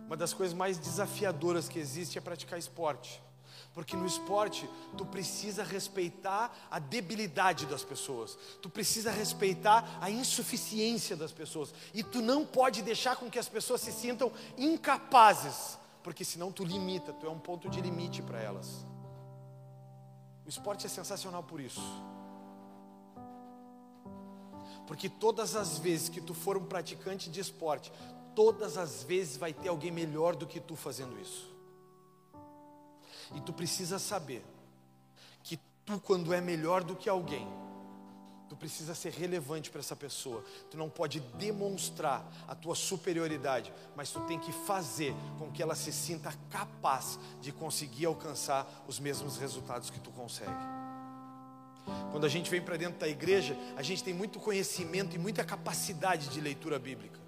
Uma 0.07 0.17
das 0.17 0.33
coisas 0.33 0.57
mais 0.57 0.79
desafiadoras 0.79 1.69
que 1.69 1.79
existe 1.79 2.17
é 2.17 2.21
praticar 2.21 2.59
esporte. 2.59 3.23
Porque 3.79 3.97
no 3.97 4.07
esporte 4.07 4.69
tu 4.97 5.07
precisa 5.07 5.63
respeitar 5.63 6.53
a 6.69 6.81
debilidade 6.81 7.65
das 7.65 7.85
pessoas, 7.85 8.37
tu 8.61 8.69
precisa 8.69 9.09
respeitar 9.09 10.01
a 10.01 10.11
insuficiência 10.11 11.17
das 11.17 11.31
pessoas, 11.31 11.73
e 11.95 12.03
tu 12.03 12.21
não 12.21 12.45
pode 12.45 12.83
deixar 12.83 13.15
com 13.15 13.31
que 13.31 13.39
as 13.39 13.49
pessoas 13.49 13.81
se 13.81 13.93
sintam 13.93 14.33
incapazes, 14.57 15.79
porque 16.03 16.25
senão 16.25 16.51
tu 16.51 16.65
limita, 16.65 17.13
tu 17.13 17.25
é 17.25 17.31
um 17.31 17.39
ponto 17.39 17.71
de 17.71 17.81
limite 17.81 18.21
para 18.21 18.41
elas. 18.41 18.85
O 20.45 20.49
esporte 20.49 20.85
é 20.85 20.89
sensacional 20.89 21.45
por 21.45 21.61
isso. 21.61 21.81
Porque 24.89 25.09
todas 25.09 25.55
as 25.55 25.79
vezes 25.79 26.09
que 26.09 26.21
tu 26.21 26.35
for 26.35 26.57
um 26.57 26.65
praticante 26.65 27.31
de 27.31 27.39
esporte, 27.39 27.93
todas 28.35 28.77
as 28.77 29.05
vezes 29.05 29.37
vai 29.37 29.53
ter 29.53 29.69
alguém 29.69 29.93
melhor 29.93 30.35
do 30.35 30.49
que 30.49 30.59
tu 30.59 30.75
fazendo 30.75 31.17
isso. 31.21 31.58
E 33.35 33.41
tu 33.41 33.53
precisa 33.53 33.99
saber 33.99 34.45
que 35.43 35.59
tu, 35.85 36.01
quando 36.01 36.33
é 36.33 36.41
melhor 36.41 36.83
do 36.83 36.97
que 36.97 37.09
alguém, 37.09 37.47
tu 38.49 38.57
precisa 38.57 38.95
ser 38.95 39.13
relevante 39.13 39.71
para 39.71 39.81
essa 39.81 39.95
pessoa. 39.95 40.43
Tu 40.71 40.77
não 40.77 40.89
pode 40.89 41.21
demonstrar 41.21 42.27
a 42.47 42.55
tua 42.55 42.75
superioridade, 42.75 43.73
mas 43.95 44.11
tu 44.11 44.21
tem 44.21 44.39
que 44.39 44.53
fazer 44.53 45.15
com 45.39 45.51
que 45.51 45.63
ela 45.63 45.75
se 45.75 45.93
sinta 45.93 46.33
capaz 46.51 47.19
de 47.41 47.53
conseguir 47.53 48.07
alcançar 48.07 48.67
os 48.89 48.99
mesmos 48.99 49.37
resultados 49.37 49.91
que 49.91 50.01
tu 50.01 50.11
consegue. 50.11 50.51
Quando 52.11 52.25
a 52.25 52.29
gente 52.29 52.51
vem 52.51 52.61
para 52.61 52.77
dentro 52.77 52.99
da 52.99 53.09
igreja, 53.09 53.57
a 53.77 53.83
gente 53.83 54.03
tem 54.03 54.15
muito 54.15 54.41
conhecimento 54.41 55.15
e 55.15 55.19
muita 55.19 55.45
capacidade 55.45 56.29
de 56.29 56.41
leitura 56.41 56.79
bíblica. 56.79 57.28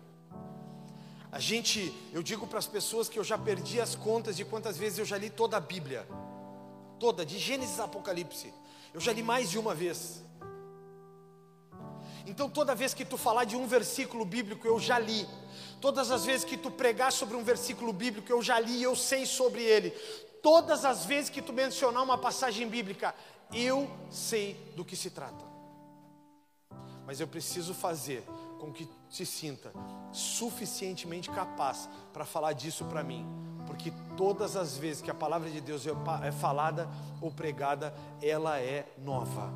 A 1.33 1.39
gente, 1.39 1.95
eu 2.13 2.23
digo 2.23 2.47
para 2.47 2.59
as 2.59 2.67
pessoas 2.67 3.09
que 3.09 3.19
eu 3.19 3.23
já 3.23 3.39
perdi 3.39 3.81
as 3.81 3.95
contas 3.95 4.37
de 4.37 4.45
quantas 4.45 4.77
vezes 4.77 4.99
eu 4.99 5.05
já 5.05 5.17
li 5.17 5.31
toda 5.31 5.57
a 5.57 5.61
Bíblia, 5.61 6.07
toda, 6.99 7.25
de 7.25 7.39
Gênesis 7.39 7.79
a 7.79 7.85
Apocalipse. 7.85 8.53
Eu 8.93 9.01
já 9.01 9.13
li 9.13 9.23
mais 9.23 9.49
de 9.49 9.59
uma 9.59 9.73
vez. 9.73 10.25
Então, 12.27 12.51
toda 12.51 12.75
vez 12.75 12.93
que 12.93 13.05
tu 13.05 13.17
falar 13.17 13.45
de 13.45 13.57
um 13.57 13.67
versículo 13.67 14.25
bíblico, 14.25 14.67
eu 14.67 14.79
já 14.81 14.99
li. 14.99 15.27
Todas 15.81 16.11
as 16.11 16.25
vezes 16.25 16.45
que 16.45 16.57
tu 16.57 16.71
pregar 16.71 17.13
sobre 17.13 17.37
um 17.37 17.45
versículo 17.45 17.93
bíblico, 17.93 18.31
eu 18.31 18.43
já 18.43 18.59
li 18.59 18.79
e 18.79 18.83
eu 18.83 18.97
sei 18.97 19.25
sobre 19.25 19.63
ele. 19.63 19.91
Todas 20.43 20.85
as 20.85 21.05
vezes 21.05 21.31
que 21.31 21.41
tu 21.41 21.53
mencionar 21.53 22.03
uma 22.03 22.19
passagem 22.19 22.69
bíblica, 22.69 23.15
eu 23.53 23.89
sei 24.11 24.55
do 24.77 24.85
que 24.85 24.97
se 24.97 25.11
trata. 25.11 25.45
Mas 27.07 27.21
eu 27.21 27.27
preciso 27.27 27.73
fazer 27.73 28.25
com 28.61 28.73
que 28.73 28.89
se 29.09 29.25
sinta 29.25 29.73
suficientemente 30.13 31.31
capaz 31.31 31.89
para 32.13 32.25
falar 32.25 32.53
disso 32.53 32.85
para 32.85 33.03
mim, 33.03 33.27
porque 33.67 33.93
todas 34.17 34.55
as 34.55 34.77
vezes 34.77 35.03
que 35.03 35.11
a 35.11 35.15
palavra 35.15 35.49
de 35.49 35.61
Deus 35.61 35.87
é, 35.87 35.91
é 36.27 36.31
falada 36.31 36.89
ou 37.21 37.31
pregada, 37.31 37.95
ela 38.23 38.61
é 38.61 38.87
nova. 38.99 39.51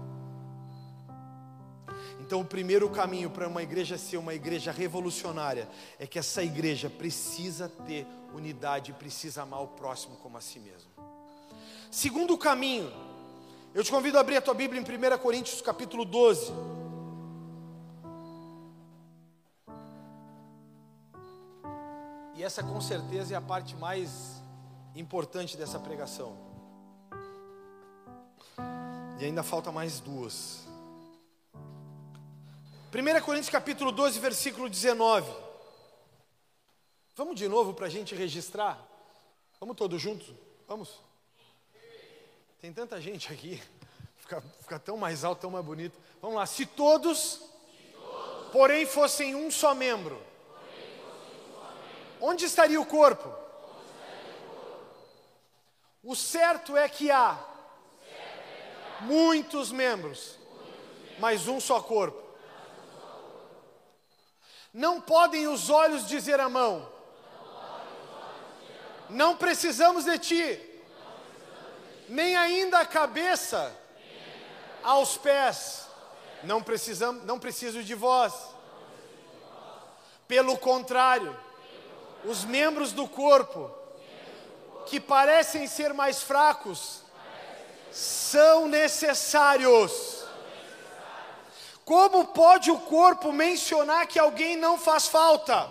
Então, 2.20 2.40
o 2.40 2.44
primeiro 2.44 2.88
caminho 2.88 3.28
para 3.28 3.46
uma 3.46 3.62
igreja 3.62 3.98
ser 3.98 4.16
uma 4.16 4.34
igreja 4.34 4.72
revolucionária 4.72 5.68
é 5.98 6.06
que 6.06 6.18
essa 6.18 6.42
igreja 6.42 6.88
precisa 6.88 7.68
ter 7.68 8.06
unidade, 8.34 8.92
precisa 8.94 9.42
amar 9.42 9.62
o 9.62 9.68
próximo 9.68 10.16
como 10.16 10.38
a 10.38 10.40
si 10.40 10.58
mesmo. 10.58 10.90
Segundo 11.90 12.36
caminho, 12.38 12.90
eu 13.74 13.84
te 13.84 13.90
convido 13.90 14.16
a 14.16 14.20
abrir 14.20 14.36
a 14.36 14.40
tua 14.40 14.54
Bíblia 14.54 14.80
em 14.80 14.84
1 14.84 15.18
Coríntios 15.18 15.60
capítulo 15.60 16.04
12. 16.04 16.52
E 22.36 22.42
essa 22.42 22.64
com 22.64 22.80
certeza 22.80 23.34
é 23.34 23.36
a 23.36 23.40
parte 23.40 23.76
mais 23.76 24.42
importante 24.96 25.56
dessa 25.56 25.78
pregação. 25.78 26.36
E 29.20 29.24
ainda 29.24 29.44
falta 29.44 29.70
mais 29.70 30.00
duas. 30.00 30.66
1 32.92 33.24
Coríntios 33.24 33.50
capítulo 33.50 33.92
12, 33.92 34.18
versículo 34.18 34.68
19. 34.68 35.32
Vamos 37.14 37.36
de 37.36 37.46
novo 37.46 37.72
para 37.72 37.86
a 37.86 37.90
gente 37.90 38.16
registrar? 38.16 38.84
Vamos 39.60 39.76
todos 39.76 40.02
juntos? 40.02 40.34
Vamos? 40.66 41.00
Tem 42.60 42.72
tanta 42.72 43.00
gente 43.00 43.32
aqui, 43.32 43.62
fica, 44.16 44.40
fica 44.60 44.78
tão 44.80 44.96
mais 44.96 45.22
alto, 45.22 45.42
tão 45.42 45.50
mais 45.50 45.64
bonito. 45.64 45.96
Vamos 46.20 46.36
lá, 46.36 46.46
se 46.46 46.66
todos, 46.66 47.18
se 47.18 47.92
todos 47.92 48.50
porém 48.50 48.86
fossem 48.86 49.36
um 49.36 49.52
só 49.52 49.72
membro, 49.72 50.20
onde 52.20 52.44
estaria 52.44 52.80
o 52.80 52.86
corpo? 52.86 53.32
O 56.02 56.14
certo 56.14 56.76
é 56.76 56.88
que 56.88 57.10
há 57.10 57.38
muitos 59.00 59.72
membros, 59.72 60.38
mas 61.18 61.48
um 61.48 61.60
só 61.60 61.80
corpo. 61.80 62.22
Não 64.72 65.00
podem 65.00 65.46
os 65.46 65.70
olhos 65.70 66.06
dizer 66.06 66.40
à 66.40 66.48
mão: 66.48 66.90
Não 69.08 69.36
precisamos 69.36 70.04
de 70.04 70.18
ti 70.18 70.74
nem 72.08 72.36
ainda 72.36 72.80
a 72.80 72.86
cabeça 72.86 73.74
aos 74.82 75.16
pés. 75.16 75.86
Não 76.42 76.62
precisamos, 76.62 77.24
não 77.24 77.38
preciso 77.38 77.82
de 77.82 77.94
vós. 77.94 78.34
Pelo 80.28 80.58
contrário, 80.58 81.36
os 82.24 82.44
membros 82.44 82.92
do 82.92 83.06
corpo 83.06 83.70
que 84.86 84.98
parecem 84.98 85.66
ser 85.66 85.92
mais 85.92 86.22
fracos 86.22 87.02
são 87.92 88.66
necessários. 88.66 90.24
Como 91.84 92.26
pode 92.28 92.70
o 92.70 92.78
corpo 92.78 93.32
mencionar 93.32 94.06
que 94.06 94.18
alguém 94.18 94.56
não 94.56 94.78
faz 94.78 95.06
falta? 95.06 95.68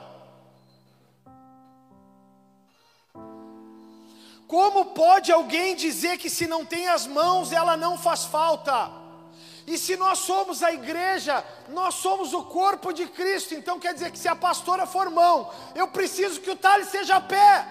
Como 4.48 4.86
pode 4.86 5.32
alguém 5.32 5.76
dizer 5.76 6.18
que 6.20 6.30
se 6.30 6.46
não 6.46 6.64
tem 6.64 6.88
as 6.88 7.08
mãos 7.08 7.52
ela 7.52 7.76
não 7.76 7.98
faz 7.98 8.26
falta? 8.26 9.03
E 9.66 9.78
se 9.78 9.96
nós 9.96 10.20
somos 10.20 10.62
a 10.62 10.74
igreja, 10.74 11.44
nós 11.70 11.96
somos 11.96 12.34
o 12.34 12.44
corpo 12.44 12.92
de 12.92 13.08
Cristo, 13.08 13.54
então 13.54 13.80
quer 13.80 13.94
dizer 13.94 14.12
que 14.12 14.20
se 14.20 14.28
a 14.28 14.36
pastora 14.36 14.86
for 14.86 15.10
mão, 15.10 15.50
eu 15.74 15.88
preciso 15.88 16.42
que 16.42 16.52
o 16.52 16.56
talhe 16.56 16.86
seja 16.86 17.22
pé. 17.22 17.66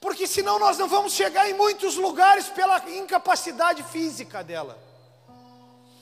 Porque 0.00 0.26
senão 0.26 0.58
nós 0.58 0.78
não 0.78 0.88
vamos 0.88 1.12
chegar 1.12 1.50
em 1.50 1.54
muitos 1.54 1.96
lugares 1.96 2.48
pela 2.48 2.78
incapacidade 2.90 3.82
física 3.82 4.42
dela. 4.42 4.78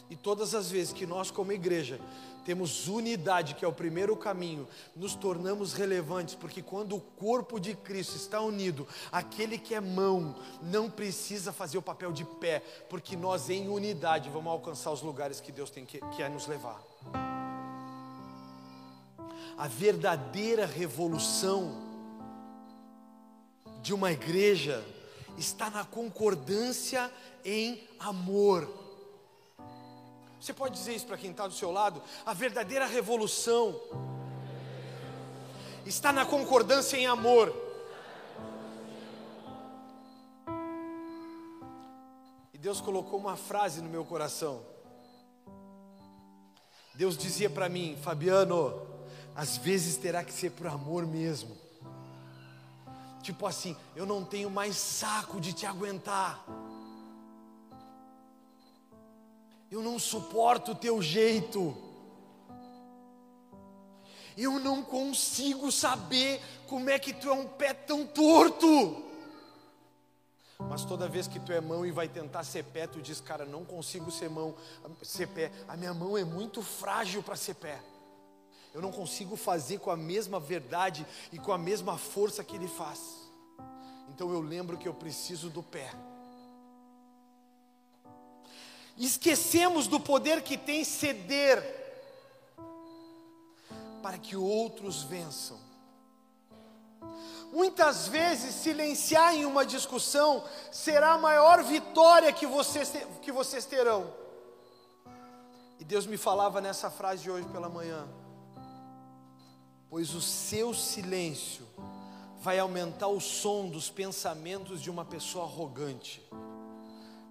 E 0.09 0.15
todas 0.15 0.55
as 0.55 0.71
vezes 0.71 0.93
que 0.93 1.07
nós, 1.07 1.31
como 1.31 1.53
igreja, 1.53 2.01
temos 2.47 2.87
unidade, 2.87 3.57
que 3.57 3.65
é 3.65 3.69
o 3.69 3.73
primeiro 3.73 4.17
caminho, 4.17 4.69
nos 4.95 5.17
tornamos 5.17 5.73
relevantes, 5.73 6.37
porque 6.37 6.63
quando 6.63 6.95
o 6.95 7.01
corpo 7.01 7.59
de 7.59 7.75
Cristo 7.75 8.15
está 8.15 8.41
unido, 8.41 8.87
aquele 9.11 9.59
que 9.59 9.75
é 9.75 9.81
mão 9.81 10.37
não 10.63 10.89
precisa 10.89 11.53
fazer 11.53 11.77
o 11.77 11.83
papel 11.83 12.13
de 12.13 12.25
pé, 12.25 12.61
porque 12.89 13.17
nós 13.17 13.51
em 13.51 13.69
unidade 13.69 14.31
vamos 14.31 14.53
alcançar 14.53 14.93
os 14.93 15.03
lugares 15.03 15.41
que 15.41 15.51
Deus 15.51 15.71
tem 15.71 15.85
que 15.85 15.99
quer 16.17 16.31
nos 16.31 16.47
levar. 16.47 16.81
A 19.59 19.67
verdadeira 19.67 20.67
revolução 20.67 21.83
de 23.83 23.93
uma 23.93 24.13
igreja 24.13 24.85
está 25.37 25.69
na 25.69 25.85
concordância 25.85 27.11
em 27.45 27.83
amor. 27.99 28.86
Você 30.41 30.53
pode 30.53 30.75
dizer 30.75 30.95
isso 30.95 31.07
para 31.07 31.17
quem 31.17 31.31
está 31.31 31.47
do 31.47 31.55
seu 31.55 31.71
lado? 31.71 32.03
A 32.25 32.33
verdadeira 32.33 32.87
revolução 32.87 33.81
está 35.85 36.13
na 36.13 36.27
concordância 36.27 36.97
em 36.97 37.07
amor. 37.07 37.55
E 42.53 42.59
Deus 42.59 42.81
colocou 42.81 43.19
uma 43.19 43.37
frase 43.37 43.81
no 43.81 43.89
meu 43.89 44.05
coração. 44.05 44.63
Deus 46.95 47.17
dizia 47.17 47.51
para 47.51 47.69
mim, 47.69 47.97
Fabiano, 48.03 48.75
às 49.35 49.59
vezes 49.59 49.97
terá 49.97 50.25
que 50.25 50.33
ser 50.33 50.51
por 50.51 50.67
amor 50.67 51.07
mesmo. 51.07 51.57
Tipo 53.23 53.47
assim, 53.47 53.77
eu 53.95 54.07
não 54.07 54.25
tenho 54.25 54.49
mais 54.49 54.77
saco 54.77 55.41
de 55.41 55.53
te 55.53 55.67
aguentar. 55.67 56.43
Eu 59.71 59.83
não 59.83 59.99
suporto 59.99 60.73
o 60.73 60.75
teu 60.75 61.03
jeito. 61.03 61.77
Eu 64.37 64.59
não 64.61 64.83
consigo 64.83 65.73
saber 65.73 66.41
como 66.67 66.91
é 66.91 66.99
que 66.99 67.13
tu 67.13 67.29
é 67.29 67.33
um 67.33 67.47
pé 67.47 67.73
tão 67.73 68.07
torto. 68.07 69.05
Mas 70.59 70.85
toda 70.85 71.09
vez 71.09 71.27
que 71.27 71.41
tu 71.41 71.53
é 71.53 71.61
mão 71.61 71.85
e 71.85 71.91
vai 71.91 72.09
tentar 72.09 72.45
ser 72.45 72.65
pé, 72.65 72.87
tu 72.87 73.01
diz, 73.01 73.21
cara, 73.21 73.45
não 73.45 73.65
consigo 73.65 74.11
ser 74.11 74.29
mão, 74.29 74.55
ser 75.03 75.29
pé. 75.29 75.51
A 75.69 75.77
minha 75.77 75.93
mão 75.93 76.17
é 76.17 76.25
muito 76.25 76.63
frágil 76.63 77.23
para 77.23 77.37
ser 77.37 77.55
pé. 77.55 77.81
eu 78.75 78.83
não 78.83 78.93
consigo 78.93 79.37
fazer 79.37 79.79
com 79.79 79.91
a 79.91 79.97
mesma 79.97 80.39
verdade 80.39 81.07
e 81.33 81.39
com 81.39 81.51
a 81.51 81.59
mesma 81.59 81.97
força 81.97 82.45
que 82.45 82.55
ele 82.55 82.69
faz. 82.69 83.01
Então 84.11 84.31
eu 84.31 84.41
lembro 84.41 84.77
que 84.77 84.87
eu 84.87 84.95
preciso 84.95 85.49
do 85.49 85.63
pé. 85.63 85.91
Esquecemos 88.97 89.87
do 89.87 90.01
poder 90.01 90.43
que 90.43 90.57
tem 90.57 90.85
ceder 90.85 91.63
para 94.03 94.19
que 94.19 94.37
outros 94.37 95.03
vençam. 95.03 95.59
Muitas 97.53 98.09
vezes, 98.09 98.55
silenciar 98.55 99.35
em 99.35 99.45
uma 99.45 99.65
discussão 99.65 100.45
será 100.71 101.13
a 101.13 101.19
maior 101.19 101.63
vitória 101.63 102.33
que 102.33 102.47
vocês, 102.47 102.93
que 103.23 103.33
vocês 103.33 103.65
terão. 103.65 104.13
E 105.79 105.85
Deus 105.85 106.07
me 106.07 106.17
falava 106.17 106.61
nessa 106.61 106.91
frase 106.91 107.31
hoje 107.31 107.49
pela 107.49 107.69
manhã: 107.69 108.07
Pois 109.89 110.15
o 110.15 110.21
seu 110.21 110.75
silêncio 110.75 111.67
vai 112.41 112.59
aumentar 112.59 113.09
o 113.09 113.21
som 113.21 113.69
dos 113.69 113.91
pensamentos 113.91 114.81
de 114.81 114.91
uma 114.91 115.05
pessoa 115.05 115.45
arrogante. 115.45 116.23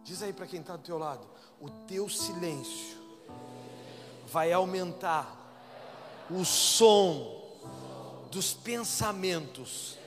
Diz 0.03 0.21
aí 0.21 0.33
para 0.33 0.45
quem 0.45 0.61
está 0.61 0.75
do 0.75 0.83
teu 0.83 0.97
lado: 0.97 1.27
o 1.65 1.69
teu 1.87 2.07
silêncio 2.07 2.95
vai 4.27 4.53
aumentar 4.53 5.35
o 6.29 6.45
som 6.45 7.43
dos 8.29 8.53
pensamentos 8.53 9.97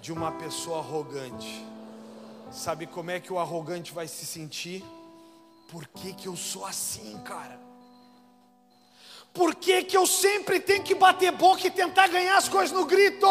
de 0.00 0.12
uma 0.12 0.30
pessoa 0.30 0.78
arrogante. 0.78 1.66
Sabe 2.52 2.86
como 2.86 3.10
é 3.10 3.18
que 3.18 3.32
o 3.32 3.38
arrogante 3.40 3.92
vai 3.92 4.06
se 4.06 4.24
sentir? 4.24 4.84
Por 5.68 5.88
que, 5.88 6.12
que 6.12 6.28
eu 6.28 6.36
sou 6.36 6.64
assim, 6.64 7.18
cara? 7.24 7.58
Por 9.34 9.56
que, 9.56 9.82
que 9.82 9.96
eu 9.96 10.06
sempre 10.06 10.60
tenho 10.60 10.84
que 10.84 10.94
bater 10.94 11.32
boca 11.32 11.66
e 11.66 11.70
tentar 11.70 12.06
ganhar 12.06 12.36
as 12.36 12.48
coisas 12.48 12.70
no 12.70 12.86
grito? 12.86 13.26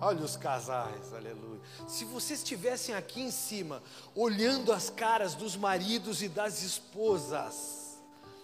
Olha 0.00 0.24
os 0.24 0.36
casais, 0.36 1.14
aleluia. 1.14 1.49
Se 1.88 2.04
vocês 2.04 2.40
estivessem 2.40 2.94
aqui 2.94 3.20
em 3.20 3.30
cima, 3.30 3.82
olhando 4.14 4.72
as 4.72 4.90
caras 4.90 5.34
dos 5.34 5.56
maridos 5.56 6.22
e 6.22 6.28
das 6.28 6.62
esposas, 6.62 7.98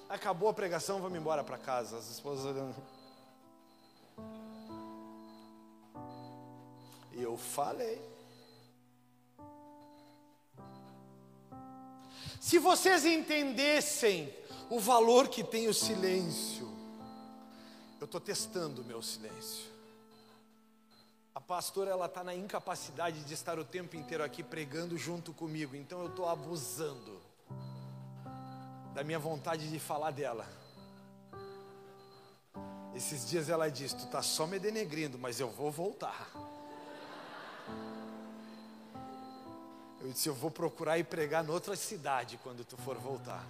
acabou 0.08 0.48
a 0.48 0.54
pregação, 0.54 1.00
vamos 1.00 1.18
embora 1.18 1.44
para 1.44 1.58
casa. 1.58 1.98
As 1.98 2.10
esposas 2.10 2.44
olhando. 2.44 2.74
Eu 7.12 7.36
falei. 7.36 8.00
Se 12.40 12.58
vocês 12.58 13.04
entendessem 13.04 14.32
o 14.70 14.78
valor 14.78 15.28
que 15.28 15.42
tem 15.42 15.68
o 15.68 15.74
silêncio, 15.74 16.70
eu 18.00 18.04
estou 18.04 18.20
testando 18.20 18.82
o 18.82 18.84
meu 18.84 19.02
silêncio. 19.02 19.75
A 21.36 21.40
pastora 21.40 21.90
ela 21.90 22.06
está 22.06 22.24
na 22.24 22.34
incapacidade 22.34 23.22
de 23.22 23.34
estar 23.34 23.58
o 23.58 23.64
tempo 23.64 23.94
inteiro 23.94 24.24
aqui 24.24 24.42
pregando 24.42 24.96
junto 24.96 25.34
comigo, 25.34 25.76
então 25.76 26.00
eu 26.00 26.06
estou 26.06 26.26
abusando 26.26 27.20
da 28.94 29.04
minha 29.04 29.18
vontade 29.18 29.68
de 29.68 29.78
falar 29.78 30.12
dela. 30.12 30.48
Esses 32.94 33.28
dias 33.28 33.50
ela 33.50 33.70
disse: 33.70 33.96
Tu 33.96 34.04
está 34.04 34.22
só 34.22 34.46
me 34.46 34.58
denegrindo, 34.58 35.18
mas 35.18 35.38
eu 35.38 35.50
vou 35.50 35.70
voltar. 35.70 36.26
Eu 40.00 40.10
disse: 40.12 40.30
Eu 40.30 40.34
vou 40.34 40.50
procurar 40.50 40.96
ir 40.96 41.04
pregar 41.04 41.44
noutra 41.44 41.76
cidade 41.76 42.40
quando 42.42 42.64
tu 42.64 42.78
for 42.78 42.96
voltar. 42.96 43.44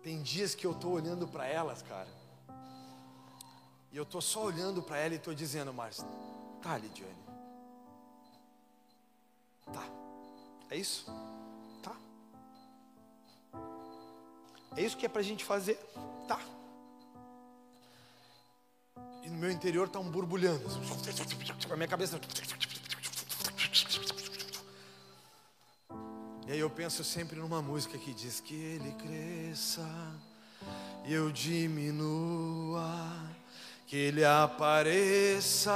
Tem 0.00 0.22
dias 0.22 0.54
que 0.54 0.64
eu 0.64 0.70
estou 0.70 0.92
olhando 0.92 1.26
para 1.26 1.44
elas, 1.44 1.82
cara 1.82 2.08
e 2.08 2.27
eu 3.98 4.04
estou 4.04 4.20
só 4.20 4.44
olhando 4.44 4.80
para 4.80 4.96
ela 4.98 5.14
e 5.14 5.16
estou 5.16 5.34
dizendo, 5.34 5.74
mas 5.74 6.06
tá, 6.62 6.78
Lidiane. 6.78 7.12
Tá. 9.72 9.84
É 10.70 10.76
isso? 10.76 11.06
Tá. 11.82 11.96
É 14.76 14.82
isso 14.82 14.96
que 14.96 15.04
é 15.04 15.08
para 15.08 15.20
a 15.20 15.24
gente 15.24 15.44
fazer? 15.44 15.74
Tá. 16.28 16.40
E 19.24 19.28
no 19.28 19.36
meu 19.36 19.50
interior 19.50 19.88
está 19.88 19.98
um 19.98 20.08
borbulhando. 20.08 20.64
A 21.68 21.76
minha 21.76 21.88
cabeça. 21.88 22.20
E 26.46 26.52
aí 26.52 26.58
eu 26.60 26.70
penso 26.70 27.02
sempre 27.02 27.36
numa 27.36 27.60
música 27.60 27.98
que 27.98 28.14
diz 28.14 28.38
que 28.38 28.54
ele 28.54 28.92
cresça 28.92 29.84
e 31.04 31.12
eu 31.12 31.30
diminua 31.32 32.94
que 33.88 33.96
ele 33.96 34.22
apareça 34.22 35.72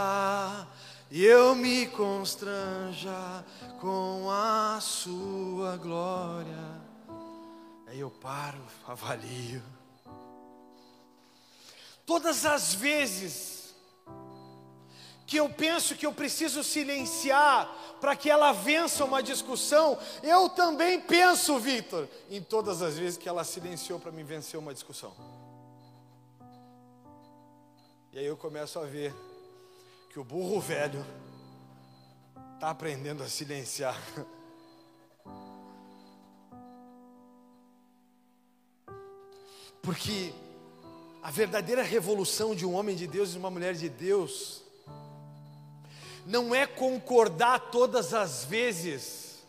e 1.11 1.25
eu 1.25 1.55
me 1.55 1.87
constranja 1.87 3.43
com 3.81 4.31
a 4.31 4.79
sua 4.83 5.79
glória. 5.79 6.83
Aí 7.87 7.99
eu 7.99 8.11
paro, 8.11 8.61
avalio. 8.87 9.63
Todas 12.05 12.45
as 12.45 12.75
vezes 12.75 13.75
que 15.27 15.39
eu 15.39 15.49
penso 15.49 15.95
que 15.95 16.05
eu 16.05 16.13
preciso 16.13 16.63
silenciar 16.63 17.75
para 17.99 18.15
que 18.15 18.29
ela 18.29 18.53
vença 18.53 19.07
uma 19.07 19.23
discussão, 19.23 19.99
eu 20.23 20.51
também 20.51 21.01
penso, 21.01 21.59
Vitor, 21.59 22.07
em 22.29 22.43
todas 22.43 22.83
as 22.83 22.99
vezes 22.99 23.17
que 23.17 23.27
ela 23.27 23.43
silenciou 23.43 23.99
para 23.99 24.13
me 24.13 24.23
vencer 24.23 24.61
uma 24.61 24.75
discussão. 24.75 25.42
E 28.15 28.19
aí 28.19 28.27
eu 28.27 28.37
começo 28.37 28.79
a 28.79 28.85
ver 28.85 29.15
que 30.11 30.21
o 30.21 30.25
burro 30.25 30.61
velho 30.61 31.03
está 32.53 32.69
aprendendo 32.69 33.23
a 33.23 33.27
silenciar. 33.27 33.99
Porque 39.81 40.35
a 41.23 41.31
verdadeira 41.31 41.83
revolução 41.83 42.55
de 42.55 42.67
um 42.67 42.75
homem 42.75 42.95
de 42.95 43.07
Deus 43.07 43.35
e 43.35 43.39
uma 43.39 43.51
mulher 43.51 43.73
de 43.73 43.89
Deus 43.89 44.63
não 46.27 46.55
é 46.55 46.67
concordar 46.67 47.71
todas 47.71 48.13
as 48.13 48.45
vezes, 48.45 49.43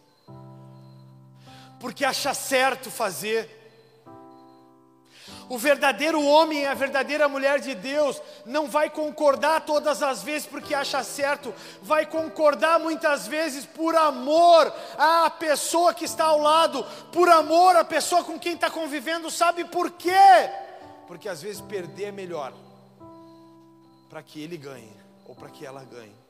porque 1.82 2.06
acha 2.06 2.34
certo 2.34 2.90
fazer 2.90 3.63
o 5.50 5.58
verdadeiro 5.58 6.24
homem 6.24 6.66
a 6.66 6.74
verdadeira 6.74 7.28
mulher 7.28 7.60
de 7.60 7.76
Deus 7.76 8.22
não 8.46 8.68
vai 8.68 8.90
concordar 8.90 9.62
todas 9.62 10.02
as 10.02 10.24
vezes 10.24 10.48
porque 10.48 10.74
acha 10.74 11.04
certo, 11.04 11.54
vai 11.82 12.06
concordar 12.06 12.80
muitas 12.80 13.28
vezes 13.28 13.66
por 13.66 13.96
amor 13.96 14.74
à 14.98 15.30
pessoa 15.30 15.94
que 15.94 16.06
está 16.06 16.26
ao 16.26 16.40
lado, 16.40 16.84
por 17.12 17.30
amor 17.30 17.76
à 17.76 17.84
pessoa 17.84 18.24
com 18.24 18.40
quem 18.40 18.54
está 18.54 18.70
convivendo. 18.70 19.30
Sabe 19.30 19.66
por 19.66 19.92
quê? 19.92 20.12
Porque 21.08 21.28
às 21.30 21.42
vezes 21.42 21.62
perder 21.62 22.06
é 22.06 22.12
melhor 22.12 22.54
para 24.10 24.22
que 24.24 24.42
ele 24.42 24.58
ganhe 24.58 24.92
ou 25.26 25.36
para 25.36 25.50
que 25.50 25.66
ela 25.66 25.84
ganhe. 25.84 26.24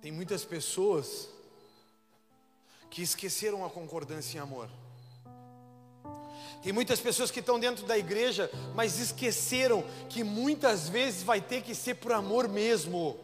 Tem 0.00 0.12
muitas 0.12 0.44
pessoas 0.44 1.28
que 2.96 3.02
esqueceram 3.02 3.62
a 3.62 3.68
concordância 3.68 4.38
em 4.38 4.40
amor. 4.40 4.70
Tem 6.62 6.72
muitas 6.72 6.98
pessoas 6.98 7.30
que 7.30 7.40
estão 7.40 7.60
dentro 7.60 7.84
da 7.84 7.98
igreja, 7.98 8.50
mas 8.74 8.98
esqueceram 8.98 9.84
que 10.08 10.24
muitas 10.24 10.88
vezes 10.88 11.22
vai 11.22 11.38
ter 11.38 11.60
que 11.60 11.74
ser 11.74 11.96
por 11.96 12.10
amor 12.10 12.48
mesmo. 12.48 13.18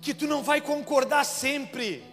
Que 0.00 0.14
tu 0.14 0.28
não 0.28 0.44
vai 0.44 0.60
concordar 0.60 1.24
sempre. 1.24 2.04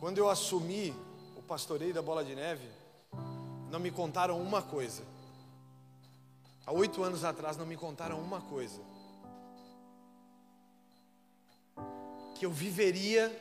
Quando 0.00 0.16
eu 0.16 0.30
assumi 0.30 0.94
o 1.36 1.42
pastoreio 1.42 1.92
da 1.92 2.00
Bola 2.00 2.24
de 2.24 2.34
Neve, 2.34 2.70
não 3.70 3.78
me 3.78 3.90
contaram 3.90 4.40
uma 4.40 4.62
coisa. 4.62 5.02
Há 6.64 6.72
oito 6.72 7.02
anos 7.02 7.22
atrás 7.22 7.54
não 7.54 7.66
me 7.66 7.76
contaram 7.76 8.18
uma 8.18 8.40
coisa. 8.40 8.80
Que 12.38 12.46
eu 12.46 12.52
viveria 12.52 13.36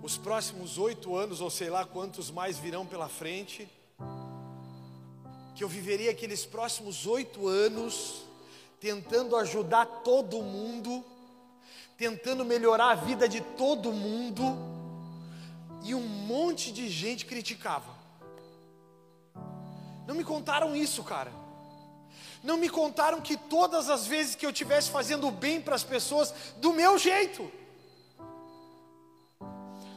os 0.00 0.16
próximos 0.16 0.78
oito 0.78 1.16
anos, 1.16 1.40
ou 1.40 1.50
sei 1.50 1.68
lá 1.68 1.84
quantos 1.84 2.30
mais 2.30 2.56
virão 2.58 2.86
pela 2.86 3.08
frente, 3.08 3.68
que 5.56 5.64
eu 5.64 5.68
viveria 5.68 6.12
aqueles 6.12 6.46
próximos 6.46 7.06
oito 7.06 7.48
anos 7.48 8.22
tentando 8.78 9.34
ajudar 9.34 9.84
todo 10.04 10.42
mundo, 10.42 11.04
tentando 11.98 12.44
melhorar 12.44 12.90
a 12.90 12.94
vida 12.94 13.28
de 13.28 13.40
todo 13.40 13.90
mundo, 13.90 14.44
e 15.82 15.92
um 15.92 16.06
monte 16.06 16.70
de 16.70 16.88
gente 16.88 17.26
criticava. 17.26 17.96
Não 20.06 20.14
me 20.14 20.22
contaram 20.22 20.76
isso, 20.76 21.02
cara. 21.02 21.32
Não 22.46 22.56
me 22.56 22.68
contaram 22.68 23.20
que 23.20 23.36
todas 23.36 23.90
as 23.90 24.06
vezes 24.06 24.36
que 24.36 24.46
eu 24.46 24.50
estivesse 24.50 24.88
fazendo 24.88 25.28
bem 25.32 25.60
para 25.60 25.74
as 25.74 25.82
pessoas, 25.82 26.32
do 26.58 26.72
meu 26.72 26.96
jeito. 26.96 27.50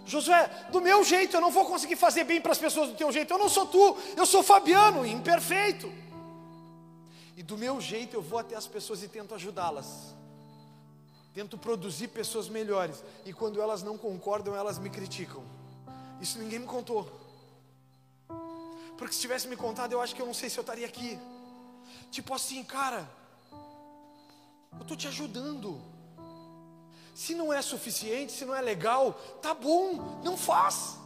Josué, 0.03 0.47
do 0.71 0.81
meu 0.81 1.03
jeito 1.03 1.37
eu 1.37 1.41
não 1.41 1.51
vou 1.51 1.63
conseguir 1.63 1.95
fazer 1.95 2.23
bem 2.23 2.41
para 2.41 2.51
as 2.51 2.57
pessoas 2.57 2.89
do 2.89 2.95
teu 2.95 3.11
jeito. 3.11 3.31
Eu 3.31 3.37
não 3.37 3.47
sou 3.47 3.67
tu, 3.67 3.95
eu 4.17 4.25
sou 4.25 4.41
Fabiano, 4.41 5.05
imperfeito. 5.05 5.93
E 7.37 7.43
do 7.43 7.55
meu 7.55 7.79
jeito 7.79 8.15
eu 8.15 8.21
vou 8.23 8.39
até 8.39 8.55
as 8.55 8.65
pessoas 8.65 9.03
e 9.03 9.07
tento 9.07 9.35
ajudá-las. 9.35 10.15
Tento 11.35 11.55
produzir 11.55 12.07
pessoas 12.07 12.49
melhores. 12.49 13.03
E 13.27 13.31
quando 13.31 13.61
elas 13.61 13.83
não 13.83 13.95
concordam, 13.95 14.55
elas 14.55 14.79
me 14.79 14.89
criticam. 14.89 15.43
Isso 16.19 16.39
ninguém 16.39 16.57
me 16.57 16.65
contou. 16.65 17.07
Porque 18.97 19.13
se 19.13 19.21
tivesse 19.21 19.47
me 19.47 19.55
contado, 19.55 19.91
eu 19.91 20.01
acho 20.01 20.15
que 20.15 20.21
eu 20.23 20.25
não 20.25 20.33
sei 20.33 20.49
se 20.49 20.57
eu 20.57 20.61
estaria 20.63 20.87
aqui. 20.87 21.19
Tipo 22.11 22.33
assim, 22.33 22.63
cara, 22.63 23.09
eu 24.73 24.81
estou 24.81 24.97
te 24.97 25.07
ajudando. 25.07 25.81
Se 27.13 27.35
não 27.35 27.51
é 27.51 27.61
suficiente, 27.61 28.31
se 28.31 28.45
não 28.45 28.55
é 28.55 28.61
legal, 28.61 29.13
tá 29.41 29.53
bom, 29.53 30.21
não 30.23 30.37
faz. 30.37 30.97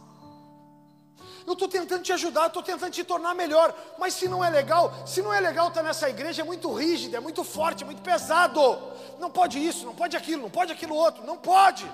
Eu 1.46 1.52
estou 1.52 1.68
tentando 1.68 2.02
te 2.02 2.12
ajudar, 2.12 2.46
estou 2.46 2.62
tentando 2.62 2.90
te 2.90 3.04
tornar 3.04 3.34
melhor, 3.34 3.76
mas 3.98 4.14
se 4.14 4.28
não 4.28 4.42
é 4.42 4.48
legal, 4.48 5.06
se 5.06 5.20
não 5.20 5.32
é 5.32 5.40
legal 5.40 5.68
estar 5.68 5.82
tá 5.82 5.86
nessa 5.86 6.08
igreja, 6.08 6.40
é 6.40 6.44
muito 6.44 6.72
rígida, 6.72 7.18
é 7.18 7.20
muito 7.20 7.44
forte, 7.44 7.82
é 7.82 7.86
muito 7.86 8.00
pesado. 8.00 8.60
Não 9.18 9.30
pode 9.30 9.58
isso, 9.64 9.84
não 9.84 9.94
pode 9.94 10.16
aquilo, 10.16 10.42
não 10.42 10.50
pode 10.50 10.72
aquilo 10.72 10.94
outro, 10.94 11.24
não 11.24 11.36
pode. 11.36 11.90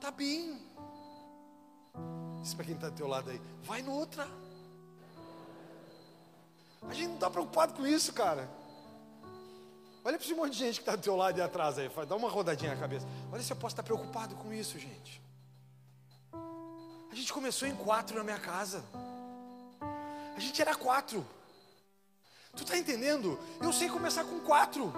Tá 0.00 0.10
bem. 0.10 0.60
Isso 2.44 2.54
para 2.54 2.64
quem 2.64 2.74
está 2.74 2.88
do 2.88 2.94
teu 2.94 3.08
lado 3.08 3.30
aí, 3.30 3.40
vai 3.62 3.82
noutra. 3.82 4.28
A 6.82 6.94
gente 6.94 7.08
não 7.08 7.14
está 7.14 7.30
preocupado 7.30 7.74
com 7.74 7.86
isso, 7.86 8.12
cara. 8.12 8.48
Olha 10.04 10.16
para 10.16 10.24
esse 10.24 10.34
monte 10.34 10.52
de 10.52 10.58
gente 10.58 10.76
que 10.76 10.82
está 10.82 10.94
do 10.94 11.02
teu 11.02 11.16
lado 11.16 11.38
e 11.38 11.42
atrás 11.42 11.78
aí. 11.78 11.90
Dá 12.08 12.14
uma 12.14 12.28
rodadinha 12.28 12.74
na 12.74 12.80
cabeça. 12.80 13.06
Olha 13.32 13.42
se 13.42 13.52
eu 13.52 13.56
posso 13.56 13.72
estar 13.72 13.82
preocupado 13.82 14.36
com 14.36 14.52
isso, 14.52 14.78
gente. 14.78 15.20
A 17.10 17.14
gente 17.14 17.32
começou 17.32 17.66
em 17.66 17.74
quatro 17.74 18.16
na 18.16 18.22
minha 18.22 18.38
casa. 18.38 18.84
A 20.36 20.38
gente 20.38 20.60
era 20.60 20.74
quatro. 20.74 21.26
Tu 22.54 22.62
está 22.62 22.76
entendendo? 22.76 23.38
Eu 23.60 23.72
sei 23.72 23.88
começar 23.88 24.24
com 24.24 24.38
quatro. 24.40 24.92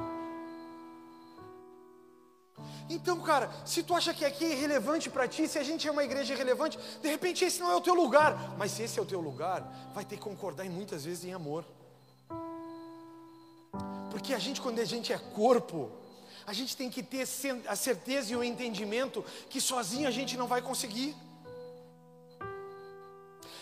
Então, 2.88 3.20
cara, 3.20 3.50
se 3.64 3.82
tu 3.82 3.94
acha 3.94 4.14
que 4.14 4.24
aqui 4.24 4.44
é 4.44 4.52
irrelevante 4.52 5.10
para 5.10 5.28
ti, 5.28 5.46
se 5.46 5.58
a 5.58 5.62
gente 5.62 5.86
é 5.86 5.90
uma 5.90 6.04
igreja 6.04 6.32
irrelevante, 6.32 6.78
de 7.02 7.08
repente 7.08 7.44
esse 7.44 7.60
não 7.60 7.70
é 7.70 7.76
o 7.76 7.80
teu 7.80 7.94
lugar. 7.94 8.56
Mas 8.56 8.72
se 8.72 8.82
esse 8.82 8.98
é 8.98 9.02
o 9.02 9.06
teu 9.06 9.20
lugar, 9.20 9.90
vai 9.94 10.04
ter 10.04 10.16
que 10.16 10.22
concordar 10.22 10.64
em 10.64 10.70
muitas 10.70 11.04
vezes 11.04 11.24
em 11.24 11.32
amor. 11.32 11.64
Porque 14.10 14.32
a 14.32 14.38
gente, 14.38 14.60
quando 14.60 14.78
a 14.80 14.84
gente 14.84 15.12
é 15.12 15.18
corpo, 15.18 15.90
a 16.46 16.52
gente 16.52 16.76
tem 16.76 16.88
que 16.88 17.02
ter 17.02 17.28
a 17.66 17.76
certeza 17.76 18.32
e 18.32 18.36
o 18.36 18.42
entendimento 18.42 19.24
que 19.50 19.60
sozinho 19.60 20.08
a 20.08 20.10
gente 20.10 20.36
não 20.36 20.46
vai 20.46 20.62
conseguir. 20.62 21.14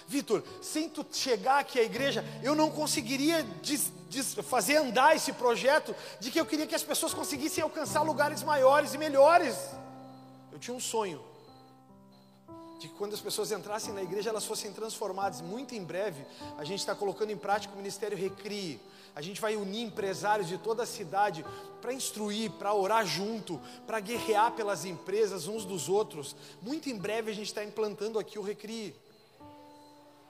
Vitor, 0.08 0.42
sem 0.62 0.88
tu 0.88 1.04
chegar 1.10 1.58
aqui 1.58 1.80
à 1.80 1.82
igreja, 1.82 2.24
eu 2.42 2.54
não 2.54 2.70
conseguiria 2.70 3.42
des, 3.62 3.92
des, 4.08 4.34
fazer 4.34 4.76
andar 4.76 5.16
esse 5.16 5.32
projeto 5.32 5.94
de 6.20 6.30
que 6.30 6.38
eu 6.38 6.46
queria 6.46 6.66
que 6.66 6.74
as 6.74 6.84
pessoas 6.84 7.12
conseguissem 7.12 7.62
alcançar 7.62 8.02
lugares 8.02 8.42
maiores 8.42 8.94
e 8.94 8.98
melhores. 8.98 9.56
Eu 10.52 10.58
tinha 10.58 10.76
um 10.76 10.80
sonho 10.80 11.20
de 12.78 12.88
que 12.88 12.94
quando 12.94 13.14
as 13.14 13.20
pessoas 13.20 13.50
entrassem 13.50 13.92
na 13.92 14.02
igreja 14.02 14.30
elas 14.30 14.44
fossem 14.44 14.72
transformadas. 14.72 15.40
Muito 15.40 15.74
em 15.74 15.82
breve, 15.82 16.24
a 16.56 16.64
gente 16.64 16.80
está 16.80 16.94
colocando 16.94 17.30
em 17.30 17.36
prática 17.36 17.74
o 17.74 17.76
Ministério 17.76 18.16
Recrie. 18.16 18.80
A 19.14 19.22
gente 19.22 19.40
vai 19.40 19.56
unir 19.56 19.82
empresários 19.82 20.46
de 20.46 20.58
toda 20.58 20.82
a 20.82 20.86
cidade 20.86 21.44
para 21.80 21.92
instruir, 21.92 22.50
para 22.52 22.74
orar 22.74 23.06
junto, 23.06 23.60
para 23.86 23.98
guerrear 23.98 24.52
pelas 24.52 24.84
empresas 24.84 25.48
uns 25.48 25.64
dos 25.64 25.88
outros. 25.88 26.36
Muito 26.60 26.90
em 26.90 26.96
breve 26.96 27.30
a 27.30 27.34
gente 27.34 27.46
está 27.46 27.64
implantando 27.64 28.18
aqui 28.18 28.38
o 28.38 28.42
Recrie. 28.42 28.94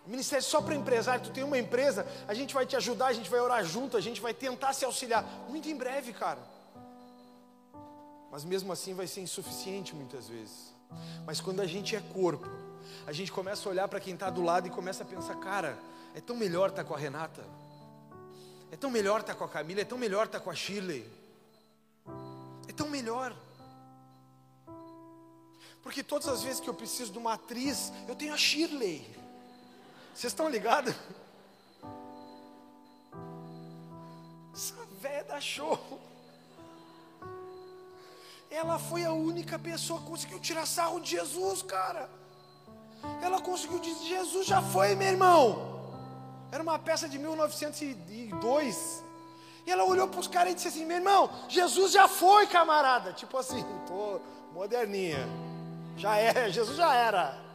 Ministério 0.06 0.44
só 0.44 0.60
para 0.60 0.74
empresário, 0.74 1.24
tu 1.24 1.30
tem 1.30 1.42
uma 1.42 1.58
empresa, 1.58 2.06
a 2.28 2.34
gente 2.34 2.54
vai 2.54 2.64
te 2.64 2.76
ajudar, 2.76 3.06
a 3.06 3.12
gente 3.12 3.28
vai 3.28 3.40
orar 3.40 3.64
junto, 3.64 3.96
a 3.96 4.00
gente 4.00 4.20
vai 4.20 4.32
tentar 4.32 4.72
se 4.72 4.84
auxiliar. 4.84 5.24
Muito 5.48 5.68
em 5.68 5.76
breve, 5.76 6.12
cara. 6.12 6.38
Mas 8.30 8.44
mesmo 8.44 8.72
assim 8.72 8.94
vai 8.94 9.06
ser 9.06 9.20
insuficiente 9.20 9.94
muitas 9.94 10.28
vezes. 10.28 10.74
Mas 11.26 11.40
quando 11.40 11.60
a 11.60 11.66
gente 11.66 11.96
é 11.96 12.00
corpo, 12.00 12.48
a 13.06 13.12
gente 13.12 13.32
começa 13.32 13.68
a 13.68 13.72
olhar 13.72 13.88
para 13.88 13.98
quem 13.98 14.14
está 14.14 14.30
do 14.30 14.42
lado 14.42 14.68
e 14.68 14.70
começa 14.70 15.02
a 15.02 15.06
pensar, 15.06 15.34
cara, 15.36 15.76
é 16.14 16.20
tão 16.20 16.36
melhor 16.36 16.70
estar 16.70 16.82
tá 16.82 16.88
com 16.88 16.94
a 16.94 16.98
Renata. 16.98 17.44
É 18.70 18.76
tão 18.76 18.90
melhor 18.90 19.20
estar 19.20 19.32
tá 19.32 19.38
com 19.38 19.44
a 19.44 19.48
Camila, 19.48 19.80
é 19.80 19.84
tão 19.84 19.98
melhor 19.98 20.26
estar 20.26 20.38
tá 20.38 20.44
com 20.44 20.50
a 20.50 20.54
Shirley. 20.54 21.10
É 22.68 22.72
tão 22.72 22.88
melhor. 22.88 23.34
Porque 25.82 26.02
todas 26.02 26.28
as 26.28 26.42
vezes 26.42 26.60
que 26.60 26.68
eu 26.68 26.74
preciso 26.74 27.12
de 27.12 27.18
uma 27.18 27.34
atriz, 27.34 27.92
eu 28.08 28.14
tenho 28.14 28.34
a 28.34 28.36
Shirley. 28.36 29.25
Vocês 30.16 30.32
estão 30.32 30.48
ligados? 30.48 30.94
Essa 34.54 34.74
velha 34.98 35.24
da 35.24 35.38
show. 35.38 35.78
Ela 38.50 38.78
foi 38.78 39.04
a 39.04 39.12
única 39.12 39.58
pessoa 39.58 40.00
que 40.00 40.06
conseguiu 40.06 40.40
tirar 40.40 40.64
sarro 40.64 41.00
de 41.00 41.10
Jesus, 41.10 41.60
cara. 41.60 42.08
Ela 43.20 43.42
conseguiu 43.42 43.78
dizer: 43.78 44.06
Jesus 44.06 44.46
já 44.46 44.62
foi, 44.62 44.94
meu 44.94 45.08
irmão. 45.08 45.92
Era 46.50 46.62
uma 46.62 46.78
peça 46.78 47.06
de 47.06 47.18
1902. 47.18 49.04
E 49.66 49.70
ela 49.70 49.84
olhou 49.84 50.08
para 50.08 50.20
os 50.20 50.28
caras 50.28 50.52
e 50.52 50.54
disse 50.54 50.68
assim: 50.68 50.86
Meu 50.86 50.96
irmão, 50.96 51.28
Jesus 51.46 51.92
já 51.92 52.08
foi, 52.08 52.46
camarada. 52.46 53.12
Tipo 53.12 53.36
assim, 53.36 53.62
tô 53.86 54.18
moderninha. 54.54 55.28
Já 55.98 56.16
é, 56.16 56.50
Jesus 56.50 56.78
já 56.78 56.94
era. 56.94 57.45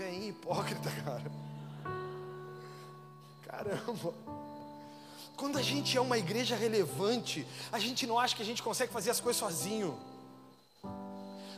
Vem 0.00 0.28
hipócrita, 0.28 0.90
cara. 1.04 1.30
Caramba. 3.46 4.14
Quando 5.36 5.58
a 5.58 5.62
gente 5.62 5.94
é 5.94 6.00
uma 6.00 6.16
igreja 6.16 6.56
relevante, 6.56 7.46
a 7.70 7.78
gente 7.78 8.06
não 8.06 8.18
acha 8.18 8.34
que 8.34 8.40
a 8.40 8.44
gente 8.46 8.62
consegue 8.62 8.90
fazer 8.90 9.10
as 9.10 9.20
coisas 9.20 9.38
sozinho. 9.38 10.00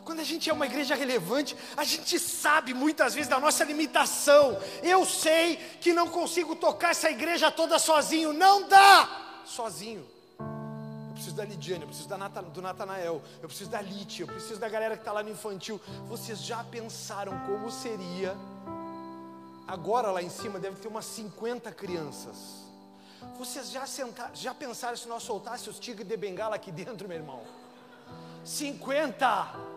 Quando 0.04 0.18
a 0.18 0.24
gente 0.24 0.50
é 0.50 0.52
uma 0.52 0.66
igreja 0.66 0.96
relevante, 0.96 1.56
a 1.76 1.84
gente 1.84 2.18
sabe 2.18 2.74
muitas 2.74 3.14
vezes 3.14 3.28
da 3.28 3.38
nossa 3.38 3.62
limitação. 3.62 4.58
Eu 4.82 5.06
sei 5.06 5.54
que 5.80 5.92
não 5.92 6.08
consigo 6.08 6.56
tocar 6.56 6.90
essa 6.90 7.08
igreja 7.08 7.48
toda 7.48 7.78
sozinho, 7.78 8.32
não 8.32 8.66
dá 8.66 9.42
sozinho. 9.46 10.04
Preciso 11.22 11.36
da 11.36 11.44
Lidiane, 11.44 11.82
eu 11.82 11.86
preciso 11.86 12.08
da 12.08 12.18
Nata, 12.18 12.42
do 12.42 12.60
Natanael, 12.60 13.22
eu 13.40 13.48
preciso 13.48 13.70
da 13.70 13.80
Lite, 13.80 14.22
eu 14.22 14.26
preciso 14.26 14.58
da 14.58 14.68
galera 14.68 14.96
que 14.96 15.02
está 15.02 15.12
lá 15.12 15.22
no 15.22 15.30
infantil. 15.30 15.80
Vocês 16.08 16.42
já 16.42 16.64
pensaram 16.64 17.38
como 17.46 17.70
seria? 17.70 18.36
Agora 19.68 20.10
lá 20.10 20.20
em 20.20 20.28
cima 20.28 20.58
deve 20.58 20.80
ter 20.80 20.88
umas 20.88 21.04
50 21.04 21.70
crianças. 21.70 22.66
Vocês 23.38 23.70
já, 23.70 23.86
sentaram, 23.86 24.34
já 24.34 24.52
pensaram 24.52 24.96
se 24.96 25.06
nós 25.06 25.22
soltasse 25.22 25.70
os 25.70 25.78
tigres 25.78 26.08
de 26.08 26.16
bengala 26.16 26.56
aqui 26.56 26.72
dentro, 26.72 27.06
meu 27.06 27.18
irmão? 27.18 27.44
50! 28.44 29.70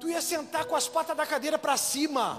tu 0.00 0.08
ia 0.08 0.20
sentar 0.20 0.64
com 0.64 0.74
as 0.74 0.88
patas 0.88 1.16
da 1.16 1.24
cadeira 1.24 1.56
para 1.56 1.76
cima. 1.76 2.36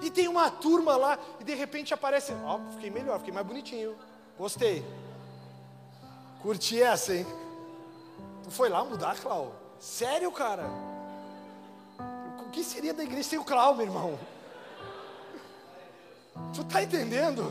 E 0.00 0.10
tem 0.10 0.26
uma 0.26 0.50
turma 0.50 0.96
lá, 0.96 1.18
e 1.38 1.44
de 1.44 1.54
repente 1.54 1.92
aparece. 1.92 2.32
Ó, 2.46 2.56
oh, 2.56 2.72
fiquei 2.72 2.88
melhor, 2.88 3.18
fiquei 3.18 3.34
mais 3.34 3.46
bonitinho. 3.46 3.94
Gostei. 4.38 4.82
Curti 6.44 6.82
essa, 6.82 7.14
hein? 7.14 7.26
Tu 8.42 8.50
foi 8.50 8.68
lá 8.68 8.84
mudar, 8.84 9.18
Clau? 9.18 9.54
Sério, 9.80 10.30
cara? 10.30 10.64
O 12.46 12.50
que 12.50 12.62
seria 12.62 12.92
da 12.92 13.02
igreja 13.02 13.30
sem 13.30 13.38
o 13.38 13.44
Clau, 13.44 13.74
meu 13.74 13.86
irmão? 13.86 14.18
Tu 16.54 16.62
tá 16.64 16.82
entendendo? 16.82 17.50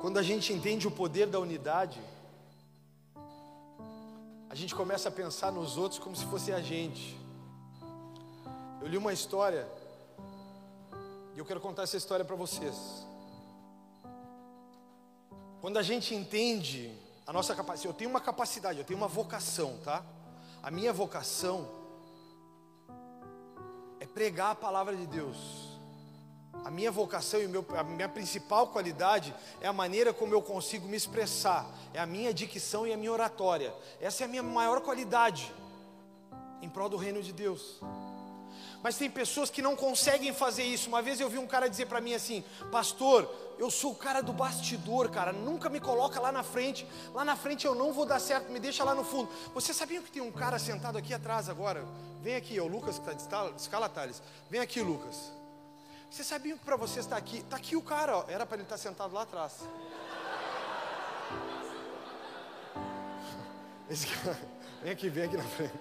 Quando 0.00 0.18
a 0.18 0.22
gente 0.22 0.50
entende 0.54 0.88
o 0.88 0.90
poder 0.90 1.26
da 1.26 1.38
unidade, 1.38 2.00
a 4.48 4.54
gente 4.54 4.74
começa 4.74 5.10
a 5.10 5.12
pensar 5.12 5.52
nos 5.52 5.76
outros 5.76 6.00
como 6.00 6.16
se 6.16 6.24
fosse 6.24 6.54
a 6.54 6.62
gente. 6.62 7.20
Eu 8.80 8.88
li 8.88 8.96
uma 8.96 9.12
história 9.12 9.68
e 11.34 11.38
eu 11.38 11.44
quero 11.44 11.60
contar 11.60 11.82
essa 11.82 11.98
história 11.98 12.24
para 12.24 12.34
vocês. 12.34 13.06
Quando 15.66 15.78
a 15.78 15.82
gente 15.82 16.14
entende 16.14 16.96
a 17.26 17.32
nossa 17.32 17.52
capacidade, 17.52 17.88
eu 17.88 17.92
tenho 17.92 18.08
uma 18.08 18.20
capacidade, 18.20 18.78
eu 18.78 18.84
tenho 18.84 19.00
uma 19.00 19.08
vocação, 19.08 19.76
tá? 19.82 20.00
A 20.62 20.70
minha 20.70 20.92
vocação 20.92 21.68
é 23.98 24.06
pregar 24.06 24.52
a 24.52 24.54
palavra 24.54 24.94
de 24.94 25.04
Deus. 25.08 25.36
A 26.64 26.70
minha 26.70 26.92
vocação 26.92 27.40
e 27.40 27.46
a 27.76 27.82
minha 27.82 28.08
principal 28.08 28.68
qualidade 28.68 29.34
é 29.60 29.66
a 29.66 29.72
maneira 29.72 30.14
como 30.14 30.32
eu 30.32 30.40
consigo 30.40 30.86
me 30.86 30.96
expressar, 30.96 31.66
é 31.92 31.98
a 31.98 32.06
minha 32.06 32.32
dicção 32.32 32.86
e 32.86 32.92
a 32.92 32.96
minha 32.96 33.10
oratória. 33.10 33.74
Essa 34.00 34.22
é 34.22 34.26
a 34.26 34.28
minha 34.28 34.44
maior 34.44 34.80
qualidade 34.82 35.52
em 36.62 36.68
prol 36.68 36.88
do 36.88 36.96
reino 36.96 37.20
de 37.20 37.32
Deus. 37.32 37.80
Mas 38.86 38.96
tem 38.96 39.10
pessoas 39.10 39.50
que 39.50 39.60
não 39.60 39.74
conseguem 39.74 40.32
fazer 40.32 40.62
isso. 40.62 40.88
Uma 40.88 41.02
vez 41.02 41.18
eu 41.18 41.28
vi 41.28 41.38
um 41.38 41.46
cara 41.48 41.68
dizer 41.68 41.86
para 41.86 42.00
mim 42.00 42.14
assim: 42.14 42.44
Pastor, 42.70 43.28
eu 43.58 43.68
sou 43.68 43.90
o 43.90 43.96
cara 43.96 44.22
do 44.22 44.32
bastidor, 44.32 45.10
cara. 45.10 45.32
Nunca 45.32 45.68
me 45.68 45.80
coloca 45.80 46.20
lá 46.20 46.30
na 46.30 46.44
frente. 46.44 46.86
Lá 47.12 47.24
na 47.24 47.34
frente 47.34 47.66
eu 47.66 47.74
não 47.74 47.92
vou 47.92 48.06
dar 48.06 48.20
certo, 48.20 48.48
me 48.48 48.60
deixa 48.60 48.84
lá 48.84 48.94
no 48.94 49.02
fundo. 49.02 49.28
Você 49.52 49.74
sabia 49.74 50.00
que 50.00 50.08
tem 50.08 50.22
um 50.22 50.30
cara 50.30 50.56
sentado 50.60 50.96
aqui 50.96 51.12
atrás 51.12 51.48
agora? 51.48 51.84
Vem 52.22 52.36
aqui, 52.36 52.56
é 52.56 52.62
o 52.62 52.68
Lucas 52.68 52.96
que 52.96 53.10
está 53.10 53.50
de 53.50 53.60
escala, 53.60 53.88
Thales. 53.88 54.22
Vem 54.48 54.60
aqui, 54.60 54.80
Lucas. 54.80 55.32
Você 56.08 56.22
sabia 56.22 56.56
que 56.56 56.64
para 56.64 56.76
você 56.76 57.00
estar 57.00 57.16
aqui? 57.16 57.38
Está 57.38 57.56
aqui 57.56 57.74
o 57.74 57.82
cara, 57.82 58.18
ó. 58.18 58.24
era 58.28 58.46
para 58.46 58.54
ele 58.58 58.62
estar 58.62 58.78
sentado 58.78 59.12
lá 59.12 59.22
atrás. 59.22 59.64
Esse 63.90 64.06
cara, 64.06 64.38
vem 64.80 64.92
aqui, 64.92 65.08
vem 65.08 65.24
aqui 65.24 65.36
na 65.36 65.42
frente. 65.42 65.74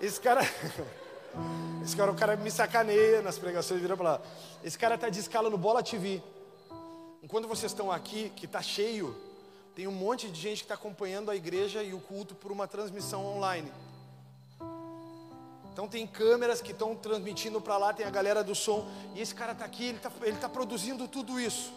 Esse 0.00 0.18
cara. 0.18 0.40
Esse 1.84 1.96
cara, 1.96 2.10
o 2.10 2.16
cara 2.16 2.36
me 2.36 2.50
sacaneia 2.50 3.22
nas 3.22 3.38
pregações, 3.38 3.80
vira 3.80 3.96
para 3.96 4.12
lá. 4.12 4.20
Esse 4.64 4.78
cara 4.78 4.96
está 4.96 5.08
de 5.08 5.20
escala 5.20 5.48
no 5.48 5.56
Bola 5.56 5.82
TV. 5.82 6.22
Enquanto 7.22 7.46
vocês 7.46 7.72
estão 7.72 7.90
aqui, 7.92 8.30
que 8.34 8.46
está 8.46 8.60
cheio, 8.60 9.16
tem 9.74 9.86
um 9.86 9.92
monte 9.92 10.28
de 10.28 10.40
gente 10.40 10.58
que 10.58 10.64
está 10.64 10.74
acompanhando 10.74 11.30
a 11.30 11.36
igreja 11.36 11.82
e 11.82 11.92
o 11.92 12.00
culto 12.00 12.34
por 12.34 12.50
uma 12.50 12.66
transmissão 12.66 13.24
online. 13.24 13.70
Então 15.72 15.86
tem 15.86 16.06
câmeras 16.06 16.62
que 16.62 16.72
estão 16.72 16.96
transmitindo 16.96 17.60
para 17.60 17.76
lá, 17.76 17.92
tem 17.92 18.06
a 18.06 18.10
galera 18.10 18.42
do 18.42 18.54
som. 18.54 18.88
E 19.14 19.20
esse 19.20 19.34
cara 19.34 19.52
está 19.52 19.64
aqui, 19.64 19.88
ele 19.88 19.98
está 19.98 20.10
tá 20.40 20.48
produzindo 20.48 21.06
tudo 21.06 21.38
isso. 21.38 21.70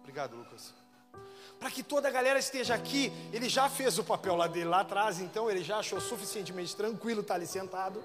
Obrigado, 0.00 0.36
Lucas. 0.36 0.72
Para 1.58 1.70
que 1.70 1.82
toda 1.82 2.06
a 2.06 2.10
galera 2.10 2.38
esteja 2.38 2.74
aqui, 2.74 3.12
ele 3.32 3.48
já 3.48 3.68
fez 3.68 3.98
o 3.98 4.04
papel 4.04 4.36
lá 4.36 4.46
dele 4.46 4.66
lá 4.66 4.80
atrás, 4.80 5.18
então 5.18 5.50
ele 5.50 5.64
já 5.64 5.78
achou 5.78 6.00
suficientemente 6.00 6.76
tranquilo 6.76 7.22
estar 7.22 7.34
tá 7.34 7.38
ali 7.38 7.46
sentado. 7.46 8.04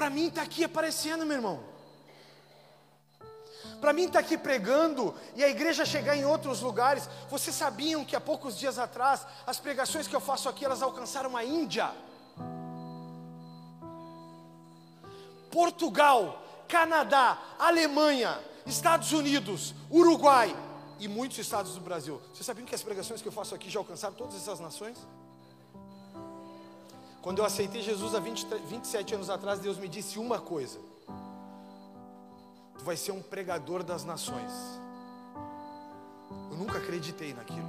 Para 0.00 0.08
mim 0.08 0.28
está 0.28 0.40
aqui 0.40 0.64
aparecendo, 0.64 1.26
meu 1.26 1.36
irmão. 1.36 1.60
Para 3.82 3.92
mim 3.92 4.04
estar 4.06 4.20
tá 4.20 4.20
aqui 4.20 4.38
pregando 4.38 5.14
e 5.36 5.44
a 5.44 5.48
igreja 5.50 5.84
chegar 5.84 6.16
em 6.16 6.24
outros 6.24 6.62
lugares. 6.62 7.06
Vocês 7.28 7.54
sabiam 7.54 8.02
que 8.02 8.16
há 8.16 8.20
poucos 8.20 8.56
dias 8.58 8.78
atrás 8.78 9.26
as 9.46 9.60
pregações 9.60 10.08
que 10.08 10.16
eu 10.16 10.20
faço 10.20 10.48
aqui 10.48 10.64
elas 10.64 10.80
alcançaram 10.80 11.36
a 11.36 11.44
Índia, 11.44 11.92
Portugal, 15.50 16.42
Canadá, 16.66 17.38
Alemanha, 17.58 18.40
Estados 18.64 19.12
Unidos, 19.12 19.74
Uruguai 19.92 20.56
e 20.98 21.08
muitos 21.08 21.36
estados 21.36 21.74
do 21.74 21.82
Brasil. 21.82 22.22
Vocês 22.32 22.46
sabiam 22.46 22.64
que 22.64 22.74
as 22.74 22.82
pregações 22.82 23.20
que 23.20 23.28
eu 23.28 23.32
faço 23.32 23.54
aqui 23.54 23.68
já 23.68 23.78
alcançaram 23.80 24.14
todas 24.14 24.34
essas 24.34 24.60
nações? 24.60 24.96
Quando 27.22 27.38
eu 27.38 27.44
aceitei 27.44 27.82
Jesus 27.82 28.14
há 28.14 28.20
20, 28.20 28.46
27 28.66 29.14
anos 29.14 29.28
atrás, 29.28 29.60
Deus 29.60 29.76
me 29.76 29.88
disse 29.88 30.18
uma 30.18 30.40
coisa: 30.40 30.78
Tu 32.78 32.84
vai 32.84 32.96
ser 32.96 33.12
um 33.12 33.20
pregador 33.20 33.82
das 33.82 34.04
nações. 34.04 34.50
Eu 36.50 36.56
nunca 36.56 36.78
acreditei 36.78 37.34
naquilo. 37.34 37.68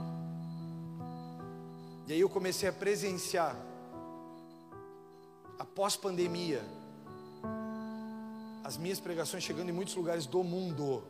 E 2.07 2.13
aí 2.13 2.19
eu 2.19 2.29
comecei 2.29 2.67
a 2.67 2.73
presenciar, 2.73 3.55
após 5.59 5.95
pandemia, 5.95 6.63
as 8.63 8.77
minhas 8.77 8.99
pregações 8.99 9.43
chegando 9.43 9.69
em 9.69 9.73
muitos 9.73 9.95
lugares 9.95 10.25
do 10.25 10.43
mundo. 10.43 11.03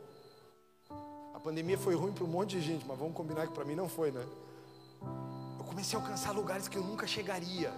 A 1.34 1.40
pandemia 1.40 1.78
foi 1.78 1.96
ruim 1.96 2.12
para 2.12 2.24
um 2.24 2.28
monte 2.28 2.52
de 2.52 2.62
gente, 2.62 2.86
mas 2.88 2.98
vamos 2.98 3.16
combinar 3.16 3.48
que 3.48 3.54
para 3.54 3.66
mim 3.66 3.76
não 3.76 3.88
foi, 3.88 4.12
né? 4.12 4.26
Eu 5.60 5.66
comecei 5.66 5.98
a 5.98 6.02
alcançar 6.02 6.32
lugares 6.32 6.68
que 6.68 6.78
eu 6.78 6.84
nunca 6.84 7.06
chegaria. 7.06 7.72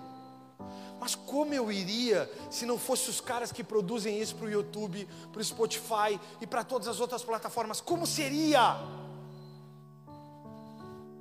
Mas 1.04 1.16
como 1.16 1.54
eu 1.54 1.70
iria 1.70 2.32
se 2.50 2.66
não 2.66 2.78
fosse 2.80 3.10
os 3.10 3.20
caras 3.20 3.52
que 3.52 3.62
produzem 3.62 4.22
isso 4.22 4.38
para 4.38 4.46
o 4.46 4.50
YouTube, 4.50 5.06
para 5.34 5.42
o 5.42 5.44
Spotify 5.44 6.18
e 6.40 6.48
para 6.48 6.64
todas 6.64 6.88
as 6.88 7.02
outras 7.02 7.22
plataformas? 7.22 7.82
Como 7.82 8.08
seria? 8.08 8.78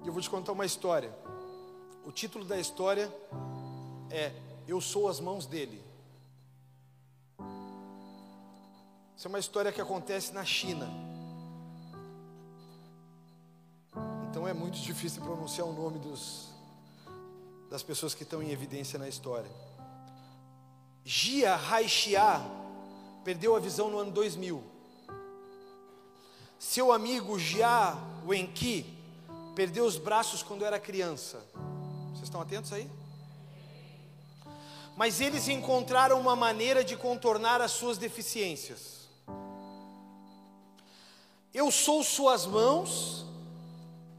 Eu 0.06 0.12
vou 0.12 0.22
te 0.22 0.30
contar 0.30 0.52
uma 0.52 0.64
história. 0.64 1.12
O 2.06 2.12
título 2.12 2.44
da 2.44 2.60
história 2.60 3.12
é 4.08 4.30
Eu 4.68 4.80
sou 4.80 5.08
as 5.08 5.18
mãos 5.18 5.46
dele. 5.46 5.82
Isso 9.16 9.26
é 9.26 9.28
uma 9.28 9.40
história 9.40 9.72
que 9.72 9.80
acontece 9.80 10.32
na 10.32 10.44
China. 10.44 10.88
Então 14.30 14.46
é 14.46 14.52
muito 14.52 14.78
difícil 14.78 15.20
pronunciar 15.22 15.66
o 15.66 15.72
nome 15.72 15.98
dos, 15.98 16.50
das 17.68 17.82
pessoas 17.82 18.14
que 18.14 18.22
estão 18.22 18.40
em 18.40 18.52
evidência 18.52 18.96
na 18.96 19.08
história. 19.08 19.50
Jia 21.04 21.54
Haixia 21.54 22.40
perdeu 23.24 23.56
a 23.56 23.60
visão 23.60 23.90
no 23.90 23.98
ano 23.98 24.10
2000. 24.10 24.62
Seu 26.58 26.92
amigo 26.92 27.38
Jia 27.38 27.96
Wenqi 28.24 28.86
perdeu 29.54 29.84
os 29.84 29.98
braços 29.98 30.42
quando 30.42 30.64
era 30.64 30.78
criança. 30.78 31.44
Vocês 32.12 32.24
estão 32.24 32.40
atentos 32.40 32.72
aí? 32.72 32.88
Mas 34.96 35.20
eles 35.20 35.48
encontraram 35.48 36.20
uma 36.20 36.36
maneira 36.36 36.84
de 36.84 36.96
contornar 36.96 37.60
as 37.60 37.72
suas 37.72 37.98
deficiências. 37.98 39.08
Eu 41.52 41.70
sou 41.70 42.04
suas 42.04 42.46
mãos 42.46 43.26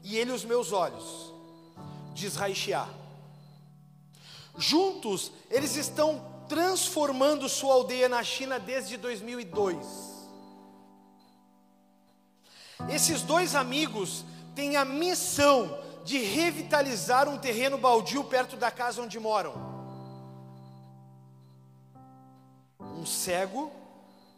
e 0.02 0.16
ele 0.16 0.32
os 0.32 0.44
meus 0.44 0.70
olhos, 0.70 1.32
diz 2.12 2.36
Raixia. 2.36 2.86
Juntos, 4.56 5.32
eles 5.50 5.76
estão 5.76 6.33
transformando 6.48 7.48
sua 7.48 7.74
aldeia 7.74 8.08
na 8.08 8.22
China 8.22 8.58
desde 8.58 8.96
2002. 8.96 10.14
Esses 12.88 13.22
dois 13.22 13.54
amigos 13.54 14.24
têm 14.54 14.76
a 14.76 14.84
missão 14.84 15.78
de 16.04 16.18
revitalizar 16.18 17.28
um 17.28 17.38
terreno 17.38 17.78
baldio 17.78 18.22
perto 18.24 18.56
da 18.56 18.70
casa 18.70 19.00
onde 19.00 19.18
moram. 19.18 19.54
Um 22.78 23.06
cego 23.06 23.72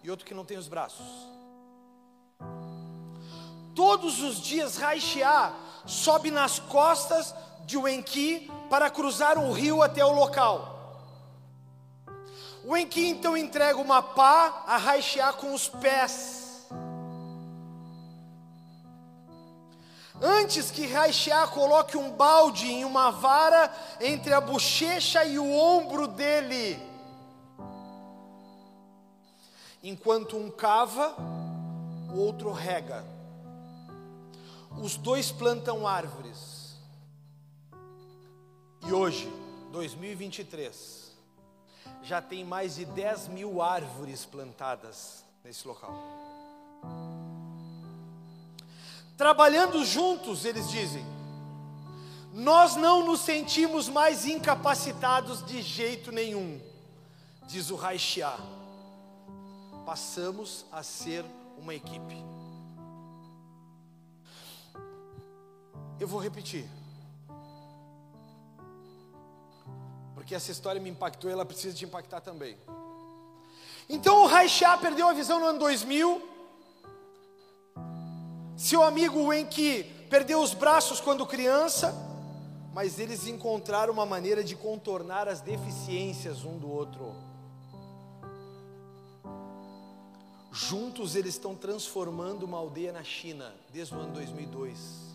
e 0.03 0.11
outro 0.11 0.25
que 0.25 0.35
não 0.35 0.45
tem 0.45 0.57
os 0.57 0.69
braços. 0.69 1.07
Todos 3.75 4.23
os 4.23 4.41
dias 4.41 4.77
Raixia 4.77 5.53
sobe 5.85 6.31
nas 6.31 6.59
costas 6.59 7.35
de 7.67 7.77
Wenqi 7.77 8.51
para 8.71 8.89
cruzar 8.89 9.37
um 9.37 9.53
rio 9.53 9.83
até 9.83 10.05
o 10.05 10.13
local. 10.13 10.76
O 12.67 12.77
Enki 12.77 13.07
então 13.07 13.37
entrega 13.37 13.79
uma 13.79 14.03
pá 14.03 14.65
a 14.67 14.77
Raixá 14.77 15.33
com 15.33 15.55
os 15.55 15.69
pés. 15.69 16.67
Antes 20.21 20.73
que 20.73 20.85
Raixá 20.85 21.47
coloque 21.47 21.97
um 21.97 22.11
balde 22.11 22.67
em 22.67 22.85
uma 22.85 23.13
vara 23.13 23.73
entre 24.01 24.35
a 24.35 24.41
bochecha 24.41 25.25
e 25.25 25.39
o 25.39 25.49
ombro 25.49 26.09
dele. 26.09 26.77
Enquanto 29.81 30.37
um 30.37 30.51
cava, 30.51 31.15
o 32.13 32.19
outro 32.19 32.51
rega. 32.51 33.05
Os 34.83 34.97
dois 34.97 35.31
plantam 35.31 35.87
árvores. 35.87 36.75
E 38.85 38.93
hoje, 38.93 39.33
2023, 39.71 41.06
já 42.07 42.23
tem 42.23 42.45
mais 42.45 42.77
de 42.77 42.85
10 42.85 43.29
mil 43.29 43.61
árvores 43.61 44.25
plantadas 44.25 45.25
nesse 45.43 45.67
local. 45.67 45.93
Trabalhando 49.17 49.85
juntos, 49.85 50.45
eles 50.45 50.71
dizem, 50.71 51.05
nós 52.33 52.77
não 52.77 53.05
nos 53.05 53.23
sentimos 53.23 53.89
mais 53.89 54.25
incapacitados 54.25 55.45
de 55.45 55.61
jeito 55.61 56.13
nenhum, 56.13 56.61
diz 57.49 57.71
o 57.71 57.77
Raixia. 57.77 58.33
Passamos 59.85 60.65
a 60.71 60.85
ser 60.85 61.25
uma 61.59 61.75
equipe. 61.75 62.17
Eu 65.99 66.07
vou 66.07 66.21
repetir. 66.21 66.69
Porque 70.17 70.35
essa 70.35 70.51
história 70.51 70.81
me 70.81 70.89
impactou 70.89 71.29
e 71.29 71.33
ela 71.35 71.45
precisa 71.45 71.77
te 71.77 71.85
impactar 71.85 72.23
também. 72.23 72.57
Então 73.87 74.23
o 74.23 74.27
Raixá 74.27 74.75
perdeu 74.79 75.07
a 75.07 75.13
visão 75.13 75.39
no 75.39 75.45
ano 75.45 75.59
2000. 75.59 76.27
Seu 78.57 78.83
amigo 78.83 79.27
Wenki 79.27 79.85
perdeu 80.09 80.41
os 80.41 80.55
braços 80.55 81.01
quando 81.01 81.27
criança, 81.27 81.95
mas 82.73 82.99
eles 82.99 83.27
encontraram 83.27 83.93
uma 83.93 84.07
maneira 84.07 84.43
de 84.43 84.57
contornar 84.57 85.29
as 85.29 85.43
deficiências 85.43 86.45
um 86.45 86.57
do 86.57 86.71
outro. 86.71 87.15
Juntos 90.51 91.15
eles 91.15 91.35
estão 91.35 91.55
transformando 91.55 92.45
uma 92.45 92.57
aldeia 92.57 92.91
na 92.91 93.05
China 93.05 93.55
desde 93.71 93.95
o 93.95 94.01
ano 94.01 94.15
2002 94.15 95.06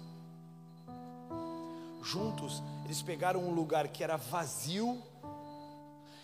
juntos, 2.01 2.61
eles 2.85 3.01
pegaram 3.01 3.41
um 3.41 3.53
lugar 3.53 3.87
que 3.87 4.03
era 4.03 4.17
vazio, 4.17 5.01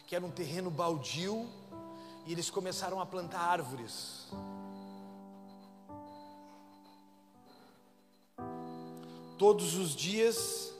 que 0.06 0.16
era 0.16 0.26
um 0.26 0.32
terreno 0.32 0.70
baldio, 0.70 1.48
E 2.26 2.34
eles 2.34 2.50
começaram 2.50 3.00
a 3.00 3.06
plantar 3.06 3.40
árvores. 3.40 4.28
Todos 9.38 9.76
os 9.76 9.96
dias, 9.96 10.74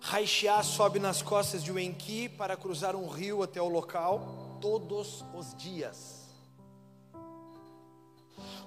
Raixá 0.00 0.62
sobe 0.62 0.98
nas 0.98 1.20
costas 1.20 1.62
de 1.62 1.70
Wenki 1.70 2.30
para 2.30 2.56
cruzar 2.56 2.96
um 2.96 3.06
rio 3.08 3.42
até 3.42 3.60
o 3.60 3.68
local. 3.68 4.56
Todos 4.58 5.22
os 5.34 5.54
dias. 5.54 6.18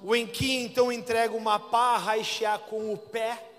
O 0.03 0.15
Enki 0.15 0.51
então 0.51 0.91
entrega 0.91 1.35
uma 1.35 1.59
pá 1.59 1.95
a 1.95 1.97
Raixá 1.97 2.57
com 2.57 2.93
o 2.93 2.97
pé. 2.97 3.50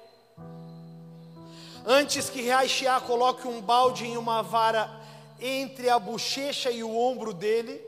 Antes 1.85 2.31
que 2.31 2.49
Raixá 2.49 3.01
coloque 3.01 3.47
um 3.49 3.61
balde 3.61 4.07
em 4.07 4.17
uma 4.17 4.43
vara 4.43 4.91
entre 5.41 5.89
a 5.89 5.99
bochecha 5.99 6.71
e 6.71 6.85
o 6.85 6.97
ombro 6.97 7.33
dele. 7.33 7.85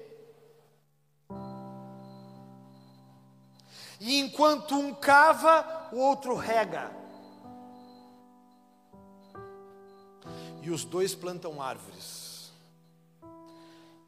E 4.01 4.18
enquanto 4.18 4.74
um 4.74 4.92
cava, 4.92 5.88
o 5.92 5.99
outro 5.99 6.34
rega. 6.34 6.90
E 10.61 10.70
os 10.70 10.84
dois 10.84 11.14
plantam 11.14 11.62
árvores. 11.62 12.53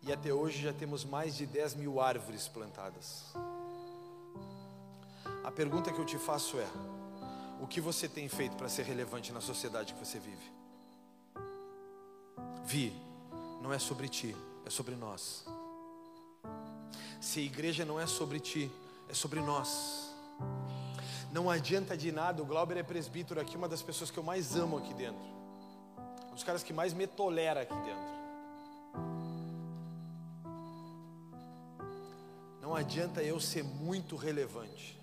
E 0.02 0.12
até 0.12 0.32
hoje 0.32 0.62
já 0.62 0.72
temos 0.72 1.04
mais 1.04 1.36
de 1.36 1.46
10 1.46 1.74
mil 1.74 2.00
árvores 2.00 2.48
plantadas. 2.48 3.24
A 5.44 5.50
pergunta 5.50 5.92
que 5.92 5.98
eu 5.98 6.04
te 6.04 6.18
faço 6.18 6.58
é: 6.58 6.66
o 7.60 7.66
que 7.66 7.80
você 7.80 8.08
tem 8.08 8.28
feito 8.28 8.56
para 8.56 8.68
ser 8.68 8.84
relevante 8.84 9.32
na 9.32 9.40
sociedade 9.40 9.94
que 9.94 10.04
você 10.04 10.18
vive? 10.18 10.52
Vi, 12.64 12.92
não 13.62 13.72
é 13.72 13.78
sobre 13.78 14.08
ti, 14.08 14.36
é 14.64 14.70
sobre 14.70 14.94
nós. 14.94 15.44
Se 17.20 17.40
a 17.40 17.42
igreja 17.42 17.84
não 17.84 17.98
é 17.98 18.06
sobre 18.06 18.40
ti, 18.40 18.70
é 19.08 19.14
sobre 19.14 19.40
nós. 19.40 20.14
Não 21.32 21.50
adianta 21.50 21.96
de 21.96 22.12
nada, 22.12 22.42
o 22.42 22.46
Glauber 22.46 22.76
é 22.76 22.82
presbítero 22.82 23.40
aqui, 23.40 23.56
uma 23.56 23.68
das 23.68 23.82
pessoas 23.82 24.10
que 24.10 24.18
eu 24.18 24.22
mais 24.22 24.56
amo 24.56 24.78
aqui 24.78 24.92
dentro. 24.94 25.22
Um 26.30 26.34
dos 26.34 26.44
caras 26.44 26.62
que 26.62 26.72
mais 26.72 26.92
me 26.92 27.06
tolera 27.06 27.62
aqui 27.62 27.74
dentro. 27.74 28.16
Não 32.60 32.74
adianta 32.74 33.22
eu 33.22 33.40
ser 33.40 33.62
muito 33.64 34.16
relevante 34.16 34.96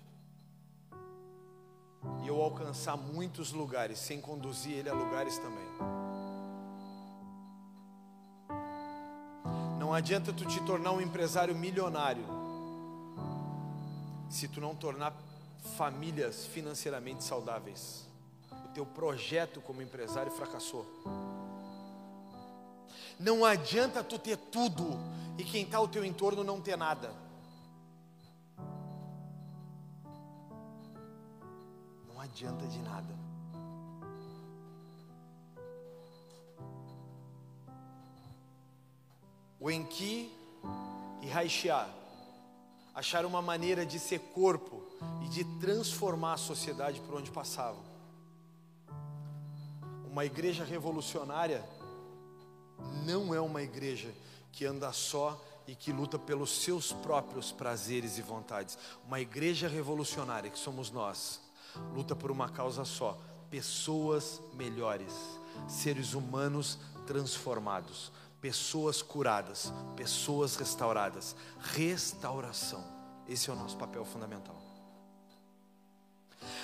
e 2.22 2.28
eu 2.28 2.40
alcançar 2.42 2.96
muitos 2.96 3.52
lugares 3.52 3.98
sem 3.98 4.20
conduzir 4.20 4.72
ele 4.72 4.88
a 4.88 4.94
lugares 4.94 5.38
também. 5.38 5.68
Não 9.78 9.92
adianta 9.92 10.32
tu 10.32 10.46
te 10.46 10.60
tornar 10.64 10.92
um 10.92 11.00
empresário 11.00 11.54
milionário 11.54 12.24
se 14.28 14.48
tu 14.48 14.60
não 14.60 14.74
tornar 14.74 15.14
famílias 15.76 16.46
financeiramente 16.46 17.22
saudáveis. 17.22 18.06
O 18.50 18.68
teu 18.74 18.84
projeto 18.84 19.60
como 19.60 19.82
empresário 19.82 20.32
fracassou. 20.32 20.86
Não 23.18 23.44
adianta 23.44 24.02
tu 24.02 24.18
ter 24.18 24.36
tudo 24.36 24.98
e 25.38 25.44
quem 25.44 25.62
está 25.62 25.78
ao 25.78 25.86
teu 25.86 26.04
entorno 26.04 26.42
não 26.42 26.60
ter 26.60 26.76
nada. 26.76 27.12
Adianta 32.34 32.66
de 32.66 32.80
nada. 32.80 33.14
O 39.60 39.70
Enki 39.70 40.32
e 41.22 41.28
Raixá 41.28 41.88
acharam 42.92 43.28
uma 43.28 43.40
maneira 43.40 43.86
de 43.86 44.00
ser 44.00 44.18
corpo 44.18 44.82
e 45.24 45.28
de 45.28 45.44
transformar 45.60 46.32
a 46.32 46.36
sociedade 46.36 47.00
por 47.02 47.14
onde 47.14 47.30
passavam. 47.30 47.84
Uma 50.10 50.24
igreja 50.24 50.64
revolucionária 50.64 51.64
não 53.06 53.32
é 53.32 53.40
uma 53.40 53.62
igreja 53.62 54.12
que 54.50 54.66
anda 54.66 54.92
só 54.92 55.40
e 55.68 55.76
que 55.76 55.92
luta 55.92 56.18
pelos 56.18 56.50
seus 56.62 56.92
próprios 56.92 57.52
prazeres 57.52 58.18
e 58.18 58.22
vontades. 58.22 58.76
Uma 59.06 59.20
igreja 59.20 59.68
revolucionária 59.68 60.50
que 60.50 60.58
somos 60.58 60.90
nós 60.90 61.43
luta 61.94 62.14
por 62.14 62.30
uma 62.30 62.48
causa 62.48 62.84
só: 62.84 63.18
pessoas 63.50 64.40
melhores, 64.54 65.12
seres 65.68 66.14
humanos 66.14 66.78
transformados, 67.06 68.10
pessoas 68.40 69.02
curadas, 69.02 69.72
pessoas 69.96 70.56
restauradas. 70.56 71.34
Restauração. 71.60 72.84
Esse 73.28 73.48
é 73.48 73.52
o 73.52 73.56
nosso 73.56 73.76
papel 73.76 74.04
fundamental. 74.04 74.56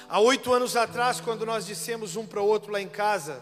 Há 0.09 0.21
oito 0.21 0.53
anos 0.53 0.77
atrás, 0.77 1.21
quando 1.21 1.47
nós 1.47 1.67
dissemos 1.67 2.17
um 2.17 2.27
para 2.27 2.43
o 2.43 2.47
outro 2.47 2.73
lá 2.73 2.81
em 2.81 2.89
casa, 2.89 3.41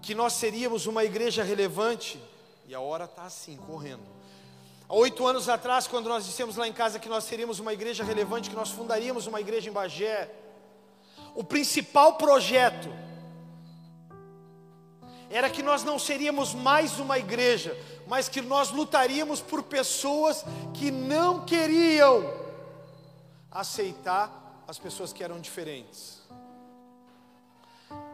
que 0.00 0.14
nós 0.14 0.34
seríamos 0.34 0.86
uma 0.86 1.04
igreja 1.04 1.42
relevante, 1.42 2.22
e 2.66 2.74
a 2.74 2.80
hora 2.80 3.04
está 3.04 3.24
assim, 3.24 3.56
correndo. 3.56 4.17
Há 4.88 4.94
oito 4.94 5.26
anos 5.26 5.50
atrás, 5.50 5.86
quando 5.86 6.08
nós 6.08 6.24
dissemos 6.24 6.56
lá 6.56 6.66
em 6.66 6.72
casa 6.72 6.98
que 6.98 7.10
nós 7.10 7.24
seríamos 7.24 7.58
uma 7.58 7.74
igreja 7.74 8.02
relevante, 8.02 8.48
que 8.48 8.56
nós 8.56 8.70
fundaríamos 8.70 9.26
uma 9.26 9.38
igreja 9.38 9.68
em 9.68 9.72
Bagé, 9.72 10.30
o 11.34 11.44
principal 11.44 12.14
projeto 12.14 12.88
era 15.28 15.50
que 15.50 15.62
nós 15.62 15.84
não 15.84 15.98
seríamos 15.98 16.54
mais 16.54 16.98
uma 16.98 17.18
igreja, 17.18 17.76
mas 18.06 18.30
que 18.30 18.40
nós 18.40 18.70
lutaríamos 18.70 19.42
por 19.42 19.62
pessoas 19.62 20.42
que 20.72 20.90
não 20.90 21.44
queriam 21.44 22.24
aceitar 23.50 24.62
as 24.66 24.78
pessoas 24.78 25.12
que 25.12 25.22
eram 25.22 25.38
diferentes. 25.38 26.22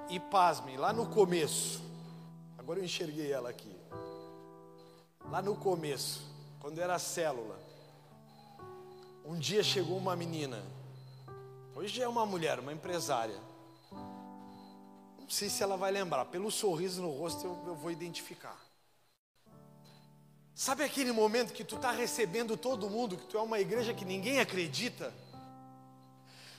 E 0.09 0.19
pasmem, 0.19 0.77
lá 0.77 0.93
no 0.93 1.07
começo, 1.07 1.81
agora 2.59 2.81
eu 2.81 2.85
enxerguei 2.85 3.31
ela 3.31 3.49
aqui. 3.49 3.77
Lá 5.31 5.41
no 5.41 5.55
começo, 5.55 6.34
quando 6.65 6.79
era 6.79 6.99
célula, 6.99 7.61
um 9.23 9.39
dia 9.39 9.63
chegou 9.63 9.99
uma 9.99 10.17
menina, 10.17 10.65
hoje 11.75 12.01
é 12.01 12.09
uma 12.09 12.25
mulher, 12.25 12.59
uma 12.59 12.73
empresária. 12.73 13.39
Não 13.93 15.29
sei 15.29 15.51
se 15.51 15.63
ela 15.63 15.77
vai 15.77 15.93
lembrar, 15.93 16.25
pelo 16.25 16.51
sorriso 16.51 17.03
no 17.03 17.11
rosto 17.11 17.45
eu, 17.45 17.65
eu 17.67 17.75
vou 17.75 17.91
identificar. 17.91 18.59
Sabe 20.55 20.83
aquele 20.85 21.13
momento 21.13 21.53
que 21.53 21.65
tu 21.65 21.77
está 21.77 21.91
recebendo 21.91 22.57
todo 22.57 22.89
mundo, 22.89 23.19
que 23.19 23.27
tu 23.27 23.37
é 23.37 23.43
uma 23.43 23.61
igreja 23.61 23.93
que 23.93 24.07
ninguém 24.07 24.41
acredita? 24.41 25.13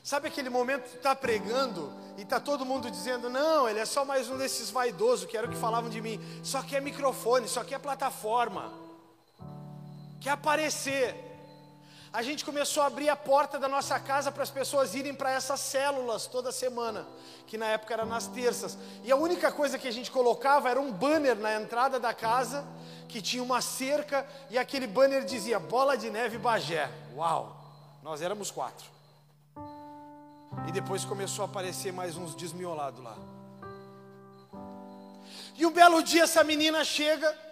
Sabe 0.04 0.28
aquele 0.28 0.52
momento 0.52 0.84
que 0.84 0.90
tu 0.92 0.98
está 0.98 1.16
pregando 1.16 1.92
e 2.16 2.22
está 2.22 2.40
todo 2.40 2.64
mundo 2.64 2.92
dizendo: 2.92 3.28
Não, 3.28 3.68
ele 3.68 3.80
é 3.80 3.86
só 3.86 4.06
mais 4.06 4.30
um 4.30 4.38
desses 4.38 4.70
vaidosos, 4.70 5.26
que 5.28 5.36
era 5.36 5.48
o 5.48 5.50
que 5.50 5.58
falavam 5.58 5.90
de 5.90 6.00
mim. 6.00 6.20
Só 6.44 6.64
é 6.72 6.80
microfone, 6.80 7.48
só 7.48 7.64
é 7.64 7.80
plataforma 7.80 8.85
quer 10.26 10.32
aparecer. 10.32 11.14
A 12.12 12.24
gente 12.24 12.44
começou 12.44 12.82
a 12.82 12.88
abrir 12.88 13.10
a 13.10 13.16
porta 13.16 13.60
da 13.60 13.68
nossa 13.68 14.00
casa 14.00 14.32
para 14.32 14.42
as 14.42 14.50
pessoas 14.50 14.96
irem 14.96 15.14
para 15.14 15.30
essas 15.30 15.60
células 15.60 16.26
toda 16.26 16.52
semana, 16.52 17.06
que 17.46 17.60
na 17.60 17.68
época 17.68 17.94
era 17.94 18.06
nas 18.08 18.26
terças. 18.26 18.76
E 19.04 19.12
a 19.12 19.16
única 19.16 19.52
coisa 19.52 19.78
que 19.78 19.88
a 19.88 19.92
gente 19.92 20.10
colocava 20.10 20.68
era 20.68 20.82
um 20.82 20.92
banner 20.92 21.36
na 21.36 21.54
entrada 21.54 22.00
da 22.00 22.12
casa, 22.12 22.66
que 23.08 23.22
tinha 23.22 23.44
uma 23.44 23.62
cerca, 23.62 24.26
e 24.50 24.58
aquele 24.58 24.88
banner 24.88 25.24
dizia 25.26 25.60
Bola 25.60 25.96
de 25.96 26.10
Neve 26.10 26.40
Bagé. 26.40 26.90
Uau! 27.16 27.56
Nós 28.02 28.20
éramos 28.20 28.50
quatro. 28.50 28.88
E 30.68 30.72
depois 30.72 31.06
começou 31.06 31.46
a 31.46 31.48
aparecer 31.48 31.94
mais 31.94 32.18
uns 32.18 32.34
desmiolados 32.34 33.04
lá. 33.04 33.16
E 35.56 35.68
um 35.68 35.72
belo 35.72 36.02
dia 36.02 36.24
essa 36.24 36.44
menina 36.44 36.84
chega 36.84 37.45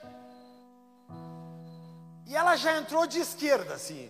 e 2.26 2.36
ela 2.36 2.56
já 2.56 2.78
entrou 2.78 3.06
de 3.06 3.20
esquerda, 3.20 3.74
assim. 3.74 4.10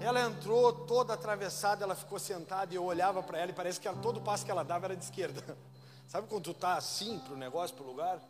Ela 0.00 0.20
entrou 0.20 0.72
toda 0.72 1.14
atravessada, 1.14 1.84
ela 1.84 1.94
ficou 1.94 2.18
sentada 2.18 2.72
e 2.72 2.76
eu 2.76 2.84
olhava 2.84 3.22
para 3.22 3.38
ela 3.38 3.50
e 3.50 3.54
parece 3.54 3.80
que 3.80 3.88
ela, 3.88 4.00
todo 4.00 4.20
passo 4.20 4.44
que 4.44 4.50
ela 4.50 4.62
dava 4.62 4.86
era 4.86 4.96
de 4.96 5.04
esquerda. 5.04 5.42
Sabe 6.06 6.28
quando 6.28 6.44
tu 6.44 6.54
tá 6.54 6.74
assim 6.76 7.18
pro 7.20 7.36
negócio, 7.36 7.74
pro 7.74 7.86
lugar? 7.86 8.20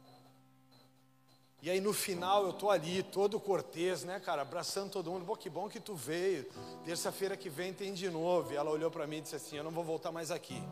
E 1.61 1.71
aí 1.71 1.81
no 1.81 1.93
final 1.93 2.45
eu 2.45 2.53
tô 2.53 2.71
ali, 2.71 3.03
todo 3.03 3.41
cortês, 3.41 4.05
né, 4.05 4.21
cara, 4.21 4.43
abraçando 4.43 4.91
todo 4.91 5.11
mundo. 5.11 5.25
Pô, 5.25 5.37
que 5.37 5.51
bom 5.51 5.69
que 5.69 5.81
tu 5.81 5.95
veio. 5.95 6.45
Terça-feira 6.85 7.37
que 7.37 7.49
vem 7.49 7.73
tem 7.73 7.93
de 7.95 8.09
novo. 8.11 8.53
E 8.53 8.57
ela 8.57 8.71
olhou 8.71 8.91
para 8.91 9.07
mim 9.07 9.17
e 9.17 9.21
disse 9.23 9.37
assim: 9.37 9.57
"Eu 9.57 9.65
não 9.65 9.71
vou 9.71 9.83
voltar 9.83 10.13
mais 10.13 10.31
aqui". 10.31 10.63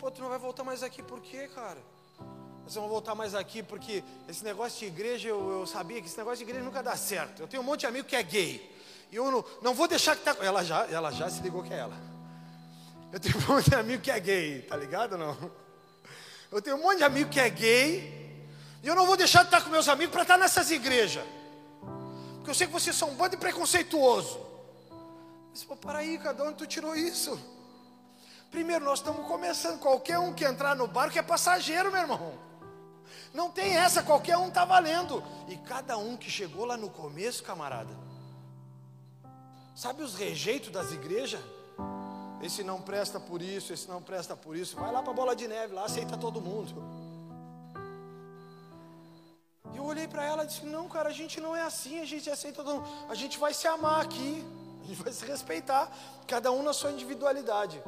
Pô, 0.00 0.10
tu 0.10 0.22
não 0.22 0.30
vai 0.30 0.38
voltar 0.38 0.64
mais 0.64 0.82
aqui 0.82 1.02
por 1.02 1.20
quê, 1.20 1.46
cara? 1.48 1.78
Nós 2.64 2.74
vamos 2.74 2.90
voltar 2.90 3.14
mais 3.14 3.34
aqui 3.34 3.62
porque 3.62 4.04
esse 4.28 4.44
negócio 4.44 4.78
de 4.78 4.86
igreja, 4.86 5.28
eu, 5.28 5.60
eu, 5.60 5.66
sabia 5.66 6.00
que 6.00 6.06
esse 6.06 6.16
negócio 6.16 6.38
de 6.38 6.44
igreja 6.44 6.64
nunca 6.64 6.82
dá 6.82 6.96
certo. 6.96 7.42
Eu 7.42 7.48
tenho 7.48 7.62
um 7.62 7.66
monte 7.66 7.80
de 7.80 7.86
amigo 7.86 8.06
que 8.06 8.14
é 8.14 8.22
gay. 8.22 8.76
E 9.10 9.16
eu 9.16 9.30
não, 9.30 9.44
não 9.60 9.74
vou 9.74 9.88
deixar 9.88 10.16
que 10.16 10.22
tá. 10.22 10.36
Ela 10.40 10.62
já, 10.62 10.86
ela 10.86 11.10
já 11.10 11.28
se 11.28 11.42
ligou 11.42 11.62
que 11.62 11.72
é 11.72 11.78
ela. 11.78 11.96
Eu 13.12 13.18
tenho 13.18 13.36
um 13.38 13.54
monte 13.54 13.70
de 13.70 13.76
amigo 13.76 14.02
que 14.02 14.10
é 14.10 14.20
gay, 14.20 14.62
tá 14.62 14.76
ligado 14.76 15.18
não? 15.18 15.36
Eu 16.50 16.62
tenho 16.62 16.76
um 16.76 16.82
monte 16.82 16.98
de 16.98 17.04
amigo 17.04 17.30
que 17.30 17.40
é 17.40 17.50
gay, 17.50 18.46
E 18.82 18.86
eu 18.86 18.94
não 18.94 19.06
vou 19.06 19.16
deixar 19.16 19.40
de 19.40 19.46
estar 19.46 19.62
com 19.62 19.70
meus 19.70 19.88
amigos 19.88 20.12
para 20.12 20.22
estar 20.22 20.38
nessas 20.38 20.70
igrejas. 20.70 21.24
Porque 22.36 22.50
eu 22.50 22.54
sei 22.54 22.66
que 22.66 22.72
vocês 22.72 22.94
são 22.96 23.10
um 23.10 23.14
bando 23.14 23.30
de 23.30 23.36
preconceituoso. 23.36 24.40
Mas, 25.50 25.64
pô, 25.64 25.76
para 25.76 25.98
aí, 25.98 26.18
cada 26.18 26.44
onde 26.44 26.54
tu 26.54 26.66
tirou 26.66 26.94
isso? 26.94 27.38
Primeiro, 28.50 28.84
nós 28.84 29.00
estamos 29.00 29.26
começando. 29.26 29.78
Qualquer 29.78 30.18
um 30.18 30.32
que 30.32 30.44
entrar 30.44 30.74
no 30.74 30.86
barco 30.86 31.18
é 31.18 31.22
passageiro, 31.22 31.90
meu 31.92 32.00
irmão. 32.00 32.49
Não 33.32 33.50
tem 33.50 33.76
essa, 33.76 34.02
qualquer 34.02 34.36
um 34.36 34.48
está 34.48 34.64
valendo. 34.64 35.22
E 35.48 35.56
cada 35.56 35.96
um 35.96 36.16
que 36.16 36.30
chegou 36.30 36.64
lá 36.64 36.76
no 36.76 36.90
começo, 36.90 37.42
camarada. 37.42 37.94
Sabe 39.74 40.02
os 40.02 40.14
rejeitos 40.14 40.70
das 40.70 40.92
igrejas? 40.92 41.40
Esse 42.42 42.64
não 42.64 42.80
presta 42.80 43.20
por 43.20 43.42
isso, 43.42 43.72
esse 43.72 43.88
não 43.88 44.02
presta 44.02 44.34
por 44.34 44.56
isso. 44.56 44.76
Vai 44.76 44.90
lá 44.90 45.02
para 45.02 45.12
a 45.12 45.14
bola 45.14 45.36
de 45.36 45.46
neve, 45.46 45.74
lá 45.74 45.84
aceita 45.84 46.16
todo 46.16 46.40
mundo. 46.40 46.82
E 49.72 49.76
eu 49.76 49.84
olhei 49.84 50.08
para 50.08 50.24
ela 50.24 50.44
e 50.44 50.46
disse: 50.46 50.64
Não, 50.64 50.88
cara, 50.88 51.10
a 51.10 51.12
gente 51.12 51.40
não 51.40 51.54
é 51.54 51.62
assim, 51.62 52.00
a 52.00 52.04
gente 52.04 52.28
aceita 52.30 52.64
todo 52.64 52.80
mundo. 52.80 52.88
A 53.08 53.14
gente 53.14 53.38
vai 53.38 53.52
se 53.52 53.68
amar 53.68 54.00
aqui, 54.00 54.44
a 54.82 54.86
gente 54.86 55.02
vai 55.02 55.12
se 55.12 55.24
respeitar, 55.24 55.90
cada 56.26 56.50
um 56.50 56.62
na 56.62 56.72
sua 56.72 56.90
individualidade. 56.90 57.82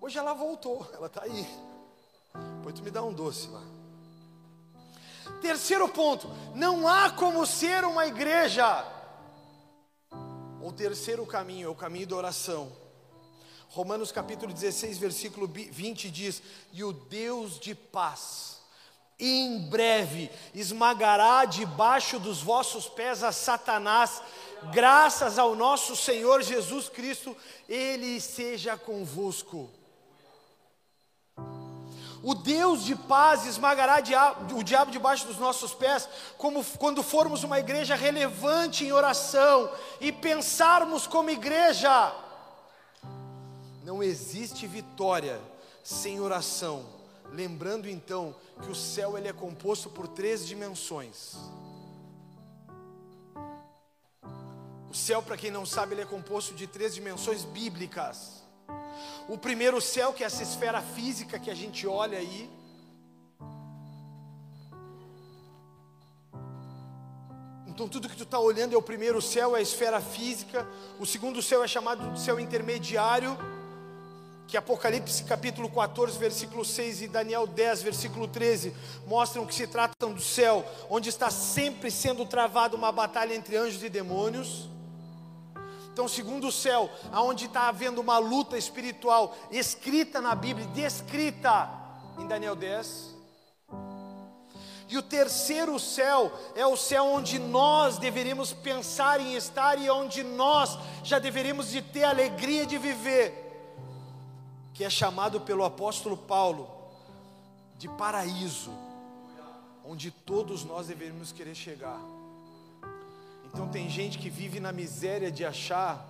Hoje 0.00 0.18
ela 0.18 0.34
voltou, 0.34 0.86
ela 0.92 1.06
está 1.06 1.22
aí. 1.22 1.73
Depois 2.64 2.76
tu 2.76 2.82
me 2.82 2.90
dá 2.90 3.02
um 3.02 3.12
doce 3.12 3.46
lá. 3.48 3.62
Terceiro 5.42 5.86
ponto: 5.86 6.30
não 6.54 6.88
há 6.88 7.10
como 7.10 7.44
ser 7.44 7.84
uma 7.84 8.06
igreja. 8.06 8.90
O 10.62 10.72
terceiro 10.72 11.26
caminho 11.26 11.66
é 11.66 11.70
o 11.70 11.74
caminho 11.74 12.06
da 12.06 12.16
oração. 12.16 12.72
Romanos 13.68 14.10
capítulo 14.10 14.50
16, 14.50 14.96
versículo 14.96 15.46
20 15.46 16.10
diz: 16.10 16.40
E 16.72 16.82
o 16.82 16.90
Deus 16.90 17.60
de 17.60 17.74
paz, 17.74 18.60
em 19.18 19.68
breve 19.68 20.30
esmagará 20.54 21.44
debaixo 21.44 22.18
dos 22.18 22.40
vossos 22.40 22.88
pés 22.88 23.22
a 23.22 23.30
Satanás, 23.30 24.22
graças 24.72 25.38
ao 25.38 25.54
nosso 25.54 25.94
Senhor 25.94 26.42
Jesus 26.42 26.88
Cristo, 26.88 27.36
Ele 27.68 28.18
seja 28.22 28.74
convosco. 28.74 29.68
O 32.26 32.34
Deus 32.34 32.84
de 32.84 32.96
paz 32.96 33.44
esmagará 33.44 34.02
o 34.54 34.62
diabo 34.62 34.90
debaixo 34.90 35.26
dos 35.26 35.36
nossos 35.36 35.74
pés, 35.74 36.08
como 36.38 36.64
quando 36.78 37.02
formos 37.02 37.44
uma 37.44 37.58
igreja 37.58 37.94
relevante 37.94 38.82
em 38.82 38.92
oração 38.92 39.70
e 40.00 40.10
pensarmos 40.10 41.06
como 41.06 41.28
igreja. 41.28 42.16
Não 43.84 44.02
existe 44.02 44.66
vitória 44.66 45.38
sem 45.82 46.18
oração. 46.18 46.86
Lembrando 47.30 47.90
então 47.90 48.34
que 48.62 48.70
o 48.70 48.74
céu 48.74 49.18
ele 49.18 49.28
é 49.28 49.32
composto 49.34 49.90
por 49.90 50.08
três 50.08 50.46
dimensões. 50.46 51.34
O 54.88 54.94
céu, 54.94 55.22
para 55.22 55.36
quem 55.36 55.50
não 55.50 55.66
sabe, 55.66 55.92
ele 55.92 56.00
é 56.00 56.06
composto 56.06 56.54
de 56.54 56.66
três 56.66 56.94
dimensões 56.94 57.44
bíblicas. 57.44 58.43
O 59.28 59.38
primeiro 59.38 59.80
céu, 59.80 60.12
que 60.12 60.22
é 60.22 60.26
essa 60.26 60.42
esfera 60.42 60.82
física 60.82 61.38
que 61.38 61.50
a 61.50 61.54
gente 61.54 61.86
olha 61.86 62.18
aí. 62.18 62.50
Então, 67.66 67.88
tudo 67.88 68.08
que 68.08 68.16
tu 68.16 68.22
está 68.22 68.38
olhando 68.38 68.72
é 68.72 68.78
o 68.78 68.82
primeiro 68.82 69.20
céu, 69.20 69.56
é 69.56 69.58
a 69.58 69.62
esfera 69.62 70.00
física. 70.00 70.64
O 71.00 71.04
segundo 71.04 71.42
céu 71.42 71.64
é 71.64 71.66
chamado 71.66 72.12
de 72.12 72.20
céu 72.20 72.38
intermediário, 72.38 73.36
que 74.46 74.56
Apocalipse 74.56 75.24
capítulo 75.24 75.68
14, 75.68 76.16
versículo 76.18 76.64
6 76.64 77.02
e 77.02 77.08
Daniel 77.08 77.46
10, 77.46 77.82
versículo 77.82 78.28
13 78.28 78.72
mostram 79.06 79.44
que 79.44 79.54
se 79.54 79.66
tratam 79.66 80.12
do 80.12 80.20
céu, 80.20 80.64
onde 80.88 81.08
está 81.08 81.30
sempre 81.30 81.90
sendo 81.90 82.24
travada 82.24 82.76
uma 82.76 82.92
batalha 82.92 83.34
entre 83.34 83.56
anjos 83.56 83.82
e 83.82 83.88
demônios. 83.88 84.68
Então, 85.94 86.08
segundo 86.08 86.48
o 86.48 86.52
céu, 86.52 86.90
aonde 87.12 87.46
está 87.46 87.68
havendo 87.68 88.00
uma 88.00 88.18
luta 88.18 88.58
espiritual 88.58 89.32
escrita 89.48 90.20
na 90.20 90.34
Bíblia, 90.34 90.66
descrita 90.66 91.70
em 92.18 92.26
Daniel 92.26 92.56
10. 92.56 93.14
E 94.88 94.98
o 94.98 95.02
terceiro 95.02 95.78
céu 95.78 96.32
é 96.56 96.66
o 96.66 96.76
céu 96.76 97.04
onde 97.06 97.38
nós 97.38 97.96
deveríamos 97.96 98.52
pensar 98.52 99.20
em 99.20 99.36
estar 99.36 99.78
e 99.78 99.88
onde 99.88 100.24
nós 100.24 100.76
já 101.04 101.20
deveríamos 101.20 101.70
de 101.70 101.80
ter 101.80 102.02
alegria 102.02 102.66
de 102.66 102.76
viver, 102.76 103.78
que 104.72 104.82
é 104.82 104.90
chamado 104.90 105.42
pelo 105.42 105.64
apóstolo 105.64 106.16
Paulo 106.16 106.68
de 107.78 107.88
paraíso, 107.88 108.72
onde 109.84 110.10
todos 110.10 110.64
nós 110.64 110.88
deveríamos 110.88 111.30
querer 111.30 111.54
chegar. 111.54 112.00
Então 113.54 113.68
tem 113.68 113.88
gente 113.88 114.18
que 114.18 114.28
vive 114.28 114.58
na 114.58 114.72
miséria 114.72 115.30
de 115.30 115.44
achar 115.44 116.04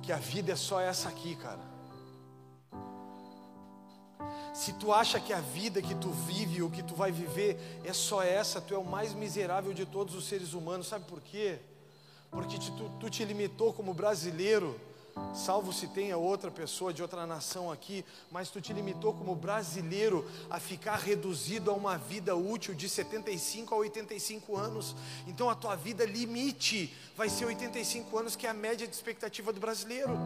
que 0.00 0.12
a 0.12 0.16
vida 0.16 0.52
é 0.52 0.56
só 0.56 0.80
essa 0.80 1.08
aqui, 1.08 1.34
cara. 1.34 1.58
Se 4.54 4.74
tu 4.74 4.92
acha 4.92 5.18
que 5.18 5.32
a 5.32 5.40
vida 5.40 5.82
que 5.82 5.92
tu 5.96 6.10
vive 6.10 6.62
ou 6.62 6.70
que 6.70 6.84
tu 6.84 6.94
vai 6.94 7.10
viver 7.10 7.80
é 7.82 7.92
só 7.92 8.22
essa, 8.22 8.60
tu 8.60 8.72
é 8.72 8.78
o 8.78 8.84
mais 8.84 9.12
miserável 9.12 9.74
de 9.74 9.84
todos 9.84 10.14
os 10.14 10.26
seres 10.26 10.52
humanos. 10.52 10.86
Sabe 10.86 11.04
por 11.04 11.20
quê? 11.20 11.58
Porque 12.30 12.58
tu, 12.58 12.88
tu 13.00 13.10
te 13.10 13.24
limitou 13.24 13.72
como 13.72 13.92
brasileiro 13.92 14.80
salvo 15.34 15.72
se 15.72 15.86
tenha 15.88 16.16
outra 16.16 16.50
pessoa 16.50 16.92
de 16.92 17.02
outra 17.02 17.26
nação 17.26 17.70
aqui, 17.70 18.04
mas 18.30 18.50
tu 18.50 18.60
te 18.60 18.72
limitou 18.72 19.12
como 19.12 19.34
brasileiro 19.34 20.28
a 20.48 20.58
ficar 20.60 20.96
reduzido 20.96 21.70
a 21.70 21.74
uma 21.74 21.96
vida 21.96 22.34
útil 22.36 22.74
de 22.74 22.88
75 22.88 23.74
a 23.74 23.78
85 23.78 24.56
anos. 24.56 24.94
Então 25.26 25.50
a 25.50 25.54
tua 25.54 25.76
vida 25.76 26.04
limite 26.04 26.94
vai 27.16 27.28
ser 27.28 27.46
85 27.46 28.18
anos, 28.18 28.36
que 28.36 28.46
é 28.46 28.50
a 28.50 28.54
média 28.54 28.86
de 28.86 28.94
expectativa 28.94 29.52
do 29.52 29.60
brasileiro. 29.60 30.16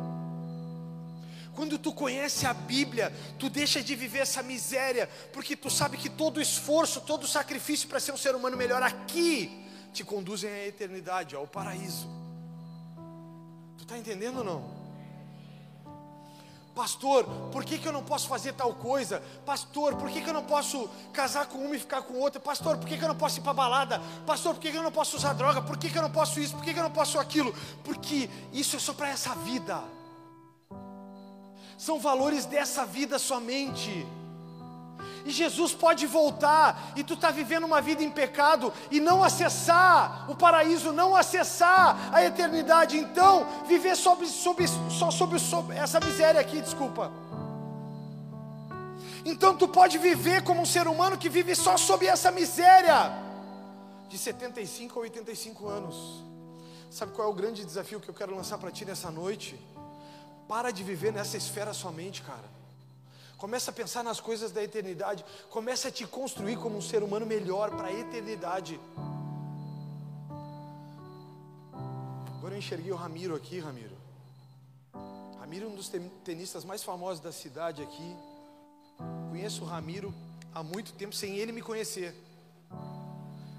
Quando 1.55 1.77
tu 1.77 1.93
conhece 1.93 2.47
a 2.47 2.55
Bíblia, 2.55 3.13
tu 3.37 3.51
deixa 3.51 3.83
de 3.83 3.97
viver 3.97 4.21
essa 4.21 4.45
miséria, 4.45 5.09
porque 5.33 5.57
tu 5.57 5.69
sabe 5.69 5.97
que 5.97 6.09
todo 6.09 6.41
esforço, 6.41 7.01
todo 7.01 7.27
sacrifício 7.27 7.89
para 7.89 7.99
ser 7.99 8.13
um 8.13 8.17
ser 8.17 8.35
humano 8.37 8.57
melhor 8.57 8.81
aqui 8.81 9.67
te 9.93 10.05
conduzem 10.05 10.49
à 10.49 10.67
eternidade, 10.67 11.35
ao 11.35 11.49
paraíso. 11.49 12.09
Tu 13.77 13.83
está 13.83 13.99
entendendo 13.99 14.39
ou 14.39 14.45
não? 14.45 14.78
Pastor, 16.79 17.25
por 17.51 17.65
que, 17.65 17.77
que 17.77 17.89
eu 17.89 17.93
não 17.93 18.05
posso 18.05 18.29
fazer 18.29 18.53
tal 18.53 18.73
coisa? 18.73 19.21
Pastor, 19.45 19.97
por 19.97 20.09
que, 20.09 20.21
que 20.21 20.31
eu 20.31 20.33
não 20.33 20.45
posso 20.45 20.89
casar 21.13 21.47
com 21.47 21.59
uma 21.59 21.75
e 21.75 21.79
ficar 21.81 22.03
com 22.03 22.15
outra? 22.21 22.39
Pastor, 22.39 22.77
por 22.79 22.87
que, 22.87 22.97
que 22.97 23.03
eu 23.03 23.09
não 23.09 23.17
posso 23.17 23.41
ir 23.41 23.43
para 23.43 23.53
balada? 23.53 24.01
Pastor, 24.25 24.55
por 24.55 24.61
que, 24.61 24.71
que 24.71 24.77
eu 24.77 24.83
não 24.85 24.93
posso 24.93 25.17
usar 25.17 25.33
droga? 25.33 25.61
Por 25.61 25.77
que, 25.77 25.91
que 25.91 25.99
eu 25.99 26.03
não 26.03 26.11
posso 26.13 26.39
isso? 26.39 26.55
Por 26.55 26.63
que, 26.63 26.73
que 26.73 26.79
eu 26.79 26.85
não 26.85 26.93
posso 26.93 27.19
aquilo? 27.19 27.53
Porque 27.83 28.31
isso 28.53 28.77
é 28.77 28.79
só 28.79 28.93
para 28.93 29.09
essa 29.09 29.35
vida. 29.35 29.83
São 31.77 31.99
valores 31.99 32.45
dessa 32.45 32.87
vida 32.87 33.19
somente. 33.19 34.07
E 35.29 35.31
Jesus 35.31 35.75
pode 35.75 36.07
voltar 36.07 36.95
e 36.97 37.05
tu 37.05 37.13
está 37.13 37.31
vivendo 37.31 37.65
uma 37.65 37.83
vida 37.83 38.03
em 38.03 38.11
pecado 38.11 38.73
e 38.91 38.99
não 38.99 39.23
acessar 39.23 40.25
o 40.27 40.35
paraíso, 40.35 40.91
não 40.91 41.15
acessar 41.15 42.15
a 42.15 42.25
eternidade. 42.25 42.97
Então, 42.97 43.47
viver 43.67 43.95
sobre, 43.95 44.27
só 44.27 45.11
sobre 45.11 45.39
essa 45.77 46.01
miséria 46.01 46.41
aqui, 46.41 46.63
desculpa. 46.63 47.13
Então 49.23 49.55
tu 49.55 49.69
pode 49.69 49.99
viver 49.99 50.43
como 50.45 50.63
um 50.63 50.65
ser 50.65 50.89
humano 50.89 51.19
que 51.19 51.29
vive 51.29 51.55
só 51.55 51.77
sob 51.77 52.07
essa 52.07 52.31
miséria 52.31 53.13
de 54.09 54.17
75 54.17 54.99
a 54.99 55.03
85 55.03 55.69
anos. 55.69 56.25
Sabe 56.91 57.13
qual 57.13 57.29
é 57.29 57.31
o 57.31 57.35
grande 57.35 57.67
desafio 57.67 58.01
que 58.01 58.09
eu 58.09 58.15
quero 58.15 58.35
lançar 58.35 58.57
para 58.57 58.71
ti 58.71 58.87
nessa 58.87 59.11
noite? 59.11 59.61
Para 60.49 60.71
de 60.71 60.83
viver 60.83 61.13
nessa 61.13 61.37
esfera 61.37 61.75
somente, 61.75 62.23
cara. 62.23 62.58
Começa 63.39 63.71
a 63.71 63.75
pensar 63.75 64.03
nas 64.03 64.19
coisas 64.19 64.51
da 64.51 64.65
eternidade. 64.65 65.25
Começa 65.49 65.87
a 65.87 65.91
te 65.93 66.05
construir 66.05 66.57
como 66.57 66.77
um 66.77 66.83
ser 66.83 67.05
humano 67.05 67.25
melhor 67.25 67.71
para 67.71 67.87
a 67.87 67.93
eternidade. 67.93 68.81
Agora 72.37 72.55
eu 72.55 72.59
enxerguei 72.59 72.91
o 72.91 72.97
Ramiro 72.97 73.37
aqui, 73.37 73.61
Ramiro. 73.61 73.97
Ramiro 75.39 75.67
é 75.67 75.69
um 75.69 75.75
dos 75.77 75.89
tenistas 76.25 76.65
mais 76.65 76.83
famosos 76.83 77.21
da 77.21 77.31
cidade 77.31 77.81
aqui. 77.81 78.17
Conheço 79.31 79.63
o 79.63 79.67
Ramiro 79.67 80.13
há 80.53 80.65
muito 80.65 80.93
tempo 80.95 81.15
sem 81.15 81.37
ele 81.37 81.53
me 81.53 81.63
conhecer. 81.63 82.13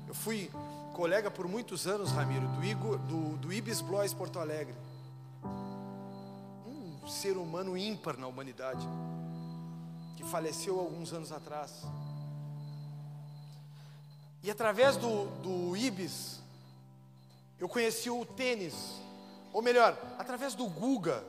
Eu 0.10 0.14
fui 0.14 0.52
colega 0.94 1.32
por 1.32 1.48
muitos 1.48 1.88
anos, 1.88 2.12
Ramiro, 2.12 2.46
do, 2.50 2.66
Igor, 2.66 2.98
do, 2.98 3.38
do 3.38 3.54
Ibis 3.54 3.80
Blois 3.80 4.14
Porto 4.14 4.40
Alegre. 4.40 4.76
Um 6.68 7.08
ser 7.08 7.38
humano 7.38 7.78
ímpar 7.78 8.18
na 8.18 8.28
humanidade 8.28 8.86
que 10.20 10.26
faleceu 10.26 10.78
alguns 10.78 11.14
anos 11.14 11.32
atrás. 11.32 11.72
E 14.44 14.52
através 14.52 14.98
do, 14.98 15.28
do 15.42 15.78
Ibis, 15.78 16.42
eu 17.58 17.70
conheci 17.70 18.10
o 18.10 18.26
tênis. 18.26 18.76
Ou 19.54 19.62
melhor, 19.62 19.98
através 20.18 20.56
do 20.56 20.68
Guga. 20.68 21.24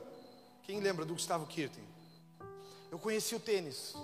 Quem 0.63 0.81
lembra 0.81 1.05
do 1.05 1.13
Gustavo 1.13 1.45
Kirten? 1.45 1.83
Eu 2.91 2.99
conheci 2.99 3.33
o 3.33 3.39
tênis. 3.39 3.95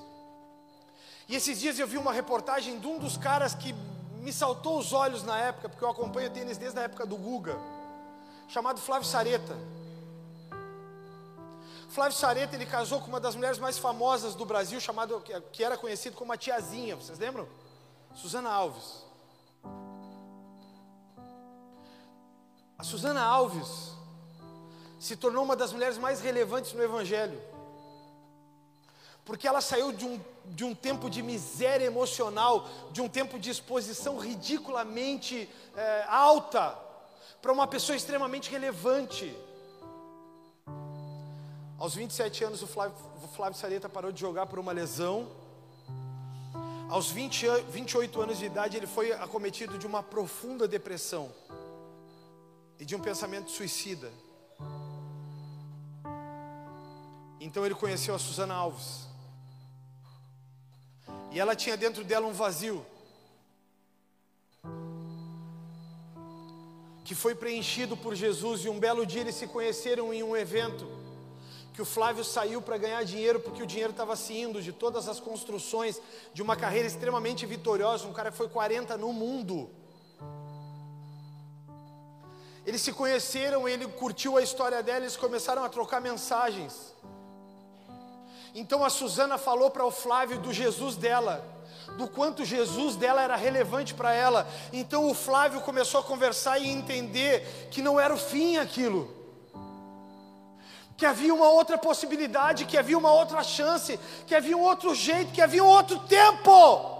E 1.27 1.35
esses 1.35 1.59
dias 1.59 1.77
eu 1.77 1.85
vi 1.85 1.97
uma 1.97 2.13
reportagem 2.13 2.79
de 2.79 2.87
um 2.87 2.97
dos 2.97 3.17
caras 3.17 3.53
que 3.53 3.75
me 4.21 4.31
saltou 4.31 4.79
os 4.79 4.93
olhos 4.93 5.21
na 5.21 5.37
época, 5.37 5.67
porque 5.67 5.83
eu 5.83 5.89
acompanho 5.89 6.31
tênis 6.31 6.57
desde 6.57 6.79
a 6.79 6.83
época 6.83 7.05
do 7.05 7.17
Guga, 7.17 7.59
chamado 8.47 8.79
Flávio 8.79 9.05
Sareta. 9.05 9.53
Flávio 11.89 12.17
Sareta, 12.17 12.55
ele 12.55 12.65
casou 12.65 12.99
com 12.99 13.07
uma 13.07 13.19
das 13.19 13.35
mulheres 13.35 13.57
mais 13.57 13.77
famosas 13.77 14.35
do 14.35 14.45
Brasil, 14.45 14.79
chamado, 14.79 15.23
que 15.51 15.63
era 15.63 15.77
conhecido 15.77 16.15
como 16.15 16.33
a 16.33 16.37
tiazinha, 16.37 16.95
vocês 16.95 17.17
lembram? 17.17 17.47
Suzana 18.13 18.49
Alves. 18.49 19.05
A 22.77 22.83
Suzana 22.83 23.23
Alves 23.23 23.93
se 24.99 25.15
tornou 25.15 25.43
uma 25.43 25.55
das 25.55 25.71
mulheres 25.71 25.97
mais 25.97 26.19
relevantes 26.19 26.73
no 26.73 26.83
Evangelho, 26.83 27.41
porque 29.25 29.47
ela 29.47 29.61
saiu 29.61 29.91
de 29.91 30.05
um, 30.05 30.19
de 30.45 30.63
um 30.63 30.75
tempo 30.75 31.09
de 31.09 31.21
miséria 31.21 31.85
emocional, 31.85 32.67
de 32.91 33.01
um 33.01 33.09
tempo 33.09 33.39
de 33.39 33.49
exposição 33.49 34.17
ridiculamente 34.17 35.49
é, 35.75 36.05
alta, 36.07 36.77
para 37.41 37.51
uma 37.51 37.67
pessoa 37.67 37.95
extremamente 37.95 38.49
relevante. 38.49 39.35
Aos 41.77 41.93
27 41.93 42.43
anos, 42.43 42.63
o 42.63 42.67
Flávio, 42.67 42.97
o 43.23 43.27
Flávio 43.27 43.59
Sareta 43.59 43.87
parou 43.87 44.11
de 44.11 44.19
jogar 44.19 44.47
por 44.47 44.57
uma 44.57 44.71
lesão. 44.71 45.29
Aos 46.89 47.11
20, 47.11 47.45
28 47.69 48.19
anos 48.19 48.39
de 48.39 48.45
idade, 48.45 48.77
ele 48.77 48.87
foi 48.87 49.11
acometido 49.11 49.77
de 49.77 49.85
uma 49.85 50.01
profunda 50.01 50.67
depressão 50.67 51.31
e 52.79 52.85
de 52.85 52.95
um 52.95 52.99
pensamento 52.99 53.51
suicida. 53.51 54.11
Então 57.39 57.63
ele 57.63 57.75
conheceu 57.75 58.15
a 58.15 58.19
Susana 58.19 58.55
Alves. 58.55 59.05
E 61.31 61.39
ela 61.39 61.55
tinha 61.55 61.77
dentro 61.77 62.03
dela 62.03 62.25
um 62.25 62.33
vazio. 62.33 62.83
Que 67.05 67.13
foi 67.13 67.35
preenchido 67.35 67.95
por 67.95 68.15
Jesus 68.15 68.65
e 68.65 68.69
um 68.69 68.79
belo 68.79 69.05
dia 69.05 69.21
eles 69.21 69.35
se 69.35 69.45
conheceram 69.45 70.11
em 70.11 70.23
um 70.23 70.35
evento 70.35 71.05
que 71.77 71.81
o 71.83 71.85
Flávio 71.85 72.23
saiu 72.23 72.59
para 72.59 72.75
ganhar 72.75 73.03
dinheiro 73.03 73.39
porque 73.39 73.61
o 73.61 73.65
dinheiro 73.67 73.91
estava 73.91 74.15
se 74.15 74.35
indo 74.35 74.59
de 74.63 74.71
todas 74.71 75.07
as 75.07 75.19
construções 75.19 76.01
de 76.33 76.41
uma 76.41 76.55
carreira 76.55 76.87
extremamente 76.87 77.45
vitoriosa, 77.45 78.07
um 78.07 78.13
cara 78.13 78.31
que 78.31 78.37
foi 78.37 78.49
40 78.49 78.97
no 78.97 79.13
mundo. 79.13 79.69
Eles 82.65 82.81
se 82.81 82.91
conheceram, 82.91 83.69
ele 83.69 83.87
curtiu 83.89 84.37
a 84.37 84.41
história 84.41 84.81
dela, 84.81 85.01
eles 85.01 85.15
começaram 85.15 85.63
a 85.63 85.69
trocar 85.69 86.01
mensagens. 86.01 86.95
Então 88.55 88.83
a 88.83 88.89
Suzana 88.89 89.37
falou 89.37 89.69
para 89.69 89.85
o 89.85 89.91
Flávio 89.91 90.39
do 90.39 90.51
Jesus 90.51 90.95
dela, 90.95 91.45
do 91.95 92.07
quanto 92.07 92.43
Jesus 92.43 92.95
dela 92.95 93.21
era 93.21 93.35
relevante 93.35 93.93
para 93.93 94.11
ela. 94.11 94.47
Então 94.73 95.07
o 95.07 95.13
Flávio 95.13 95.61
começou 95.61 95.99
a 95.99 96.03
conversar 96.03 96.57
e 96.57 96.67
entender 96.67 97.67
que 97.69 97.83
não 97.83 97.99
era 97.99 98.11
o 98.11 98.17
fim 98.17 98.57
aquilo 98.57 99.16
que 100.97 101.05
havia 101.05 101.33
uma 101.33 101.47
outra 101.47 101.77
possibilidade, 101.77 102.65
que 102.65 102.75
havia 102.75 102.97
uma 102.97 103.11
outra 103.11 103.43
chance, 103.43 103.99
que 104.25 104.33
havia 104.33 104.57
um 104.57 104.61
outro 104.61 104.95
jeito, 104.95 105.31
que 105.31 105.41
havia 105.41 105.63
um 105.63 105.67
outro 105.67 105.99
tempo. 105.99 106.97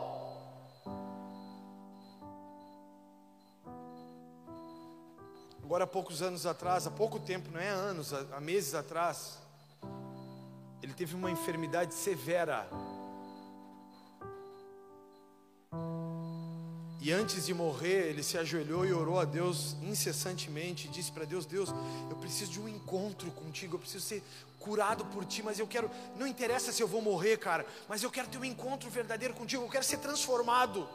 Agora, 5.64 5.84
há 5.84 5.88
poucos 5.88 6.22
anos 6.22 6.45
atrás, 6.45 6.86
há 6.86 6.91
pouco 6.91 7.20
tempo, 7.20 7.50
não 7.52 7.60
é 7.60 7.68
anos, 7.68 8.14
há 8.14 8.39
meses 8.39 8.76
atrás, 8.76 9.39
ele 10.82 10.93
teve 10.93 11.16
uma 11.16 11.32
enfermidade 11.32 11.93
severa. 11.93 12.70
E 17.00 17.12
antes 17.12 17.45
de 17.45 17.54
morrer, 17.54 18.08
ele 18.08 18.24
se 18.24 18.38
ajoelhou 18.38 18.86
e 18.86 18.91
orou 18.91 19.20
a 19.20 19.26
Deus 19.26 19.76
incessantemente. 19.84 20.88
Disse 20.88 21.12
para 21.12 21.26
Deus: 21.26 21.45
Deus, 21.45 21.70
eu 22.10 22.16
preciso 22.18 22.52
de 22.52 22.60
um 22.60 22.68
encontro 22.68 23.30
contigo, 23.32 23.76
eu 23.76 23.80
preciso 23.80 24.04
ser 24.04 24.24
curado 24.60 25.06
por 25.06 25.24
ti, 25.24 25.43
mas 25.43 25.60
eu 25.60 25.68
quero. 25.68 25.89
Não 26.18 26.26
interessa 26.26 26.72
se 26.72 26.82
eu 26.82 26.88
vou 26.88 27.02
morrer, 27.02 27.38
cara, 27.38 27.66
mas 27.88 28.02
eu 28.02 28.10
quero 28.10 28.28
ter 28.28 28.38
um 28.38 28.45
encontro 28.45 28.89
verdadeiro 28.89 29.34
contigo, 29.34 29.64
eu 29.64 29.70
quero 29.70 29.86
ser 29.86 29.98
transformado. 29.98 30.88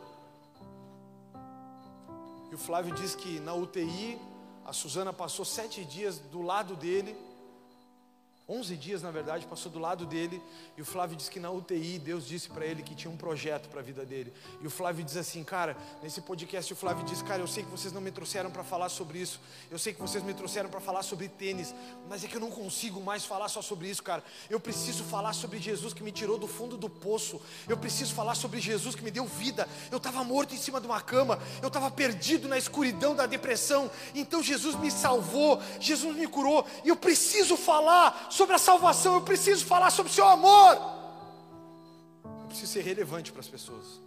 E 2.51 2.55
o 2.55 2.59
Flávio 2.59 2.95
diz 2.95 3.15
que 3.15 3.41
na 3.41 3.55
UTI, 3.55 4.19
a 4.65 4.73
Suzana 4.73 5.13
passou 5.13 5.45
sete 5.45 5.85
dias 5.85 6.19
do 6.19 6.43
lado 6.43 6.77
dele 6.77 7.17
11 8.49 8.77
dias, 8.77 9.03
na 9.03 9.11
verdade, 9.11 9.47
passou 9.47 9.71
do 9.71 9.79
lado 9.79 10.05
dele 10.05 10.43
e 10.77 10.83
o 10.83 10.85
Flávio 10.85 11.17
disse 11.17 11.31
que 11.31 11.39
na 11.39 11.51
UTI 11.51 11.99
Deus 11.99 12.27
disse 12.27 12.49
para 12.49 12.67
ele 12.67 12.83
que 12.83 12.95
tinha 12.95 13.11
um 13.11 13.17
projeto 13.17 13.69
para 13.69 13.79
a 13.81 13.83
vida 13.83 14.05
dele. 14.05 14.33
E 14.61 14.67
o 14.67 14.71
Flávio 14.71 15.05
diz 15.05 15.17
assim, 15.17 15.45
cara, 15.45 15.77
nesse 16.03 16.21
podcast 16.21 16.73
o 16.73 16.77
Flávio 16.77 17.05
diz, 17.05 17.23
cara, 17.23 17.41
eu 17.41 17.47
sei 17.47 17.63
que 17.63 17.71
vocês 17.71 17.93
não 17.93 18.01
me 18.01 18.11
trouxeram 18.11 18.51
para 18.51 18.65
falar 18.65 18.89
sobre 18.89 19.19
isso, 19.19 19.41
eu 19.71 19.79
sei 19.79 19.95
que 19.95 20.01
vocês 20.01 20.25
me 20.25 20.35
trouxeram 20.35 20.69
para 20.69 20.81
falar 20.81 21.03
sobre 21.03 21.29
tênis, 21.29 21.73
mas 22.09 22.25
é 22.25 22.29
que 22.29 22.37
eu 22.37 22.41
não 22.41 22.51
consigo 22.51 23.01
mais 23.01 23.25
falar 23.25 23.49
só 23.49 23.63
sobre 23.63 23.89
isso, 23.89 24.03
cara. 24.03 24.25
Eu 24.51 24.59
preciso 24.59 25.05
falar 25.05 25.33
sobre 25.35 25.61
Jesus 25.61 25.95
que 25.95 26.03
me 26.03 26.11
tirou 26.11 26.37
do 26.37 26.49
fundo 26.49 26.77
do 26.77 26.91
poço, 26.91 27.41
eu 27.69 27.77
preciso 27.77 28.13
falar 28.13 28.35
sobre 28.35 28.61
Jesus 28.61 28.97
que 28.97 29.05
me 29.05 29.11
deu 29.11 29.25
vida. 29.25 29.69
Eu 29.91 29.99
estava 29.99 30.25
morto 30.25 30.53
em 30.53 30.59
cima 30.59 30.81
de 30.81 30.87
uma 30.87 31.01
cama, 31.01 31.39
eu 31.63 31.69
estava 31.69 31.91
perdido 31.91 32.49
na 32.49 32.59
escuridão 32.59 33.15
da 33.15 33.25
depressão, 33.25 33.91
então 34.15 34.43
Jesus 34.43 34.75
me 34.75 34.91
salvou, 34.91 35.63
Jesus 35.79 36.17
me 36.17 36.27
curou, 36.27 36.67
e 36.85 36.89
eu 36.89 36.97
preciso 36.97 37.57
falar 37.57 38.27
sobre 38.33 38.42
a 38.51 38.59
salvação, 38.59 39.15
eu 39.15 39.23
preciso 39.23 39.65
falar 39.65 39.91
sobre 39.91 40.11
o 40.11 40.15
seu 40.15 40.27
amor. 40.27 40.77
Eu 42.25 42.47
preciso 42.49 42.73
ser 42.73 42.83
relevante 42.83 43.31
para 43.31 43.41
as 43.41 43.49
pessoas. 43.49 44.01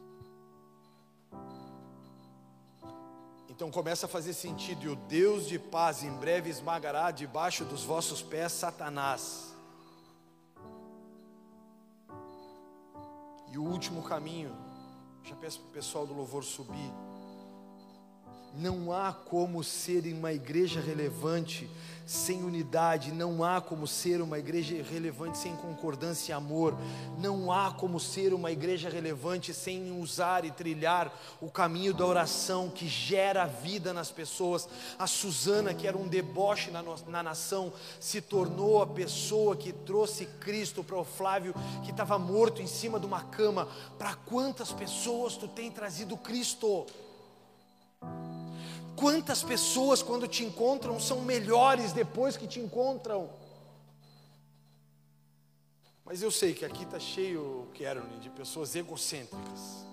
Então 3.50 3.72
começa 3.72 4.06
a 4.06 4.10
fazer 4.10 4.34
sentido, 4.34 4.84
e 4.84 4.90
o 4.90 4.96
Deus 4.96 5.48
de 5.48 5.58
paz 5.58 6.04
em 6.04 6.12
breve 6.12 6.50
esmagará 6.50 7.10
debaixo 7.10 7.64
dos 7.64 7.84
vossos 7.84 8.22
pés 8.22 8.52
Satanás. 8.52 9.56
E 13.50 13.58
o 13.58 13.64
último 13.64 14.04
caminho, 14.04 14.54
já 15.24 15.34
peço 15.38 15.60
para 15.62 15.70
o 15.70 15.72
pessoal 15.72 16.06
do 16.06 16.14
louvor 16.14 16.44
subir. 16.44 16.94
Não 18.54 18.92
há 18.92 19.14
como 19.14 19.64
ser 19.64 20.06
uma 20.14 20.34
igreja 20.34 20.82
relevante 20.82 21.70
sem 22.06 22.44
unidade, 22.44 23.12
não 23.12 23.44
há 23.44 23.60
como 23.60 23.88
ser 23.88 24.22
uma 24.22 24.38
igreja 24.38 24.84
relevante 24.84 25.38
sem 25.38 25.56
concordância 25.56 26.32
e 26.32 26.36
amor, 26.36 26.78
não 27.18 27.52
há 27.52 27.72
como 27.72 28.00
ser 28.00 28.34
uma 28.34 28.52
igreja 28.52 28.90
relevante 28.90 29.54
sem 29.54 29.92
usar 30.00 30.46
e 30.46 30.52
trilhar 30.52 31.12
o 31.42 31.50
caminho 31.50 31.94
da 31.94 32.06
oração 32.06 32.70
que 32.70 32.88
gera 32.88 33.46
vida 33.46 33.94
nas 33.94 34.12
pessoas. 34.12 34.68
A 35.00 35.08
Susana, 35.08 35.74
que 35.74 35.88
era 35.88 35.98
um 35.98 36.08
deboche 36.08 36.70
na, 36.70 36.84
na 37.08 37.24
nação, 37.24 37.74
se 38.00 38.22
tornou 38.22 38.82
a 38.82 38.88
pessoa 38.88 39.56
que 39.56 39.74
trouxe 39.74 40.26
Cristo 40.40 40.84
para 40.84 40.98
o 40.98 41.04
Flávio, 41.04 41.56
que 41.84 41.92
estava 41.92 42.20
morto 42.20 42.62
em 42.62 42.68
cima 42.68 43.00
de 43.00 43.06
uma 43.06 43.24
cama. 43.24 43.68
Para 43.98 44.14
quantas 44.14 44.72
pessoas 44.72 45.36
tu 45.36 45.48
tem 45.48 45.72
trazido 45.72 46.16
Cristo? 46.18 46.86
Quantas 48.96 49.44
pessoas, 49.44 50.02
quando 50.02 50.28
te 50.28 50.44
encontram, 50.44 51.00
são 51.00 51.22
melhores 51.22 51.92
depois 51.92 52.38
que 52.38 52.48
te 52.48 52.60
encontram? 52.60 53.30
Mas 56.06 56.22
eu 56.22 56.32
sei 56.32 56.54
que 56.54 56.64
aqui 56.64 56.84
está 56.84 57.00
cheio, 57.00 57.68
Karen, 57.78 58.20
de 58.22 58.30
pessoas 58.30 58.76
egocêntricas, 58.76 59.86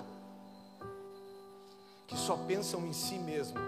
que 2.06 2.16
só 2.16 2.36
pensam 2.36 2.86
em 2.86 2.92
si 2.92 3.14
mesmo. 3.14 3.58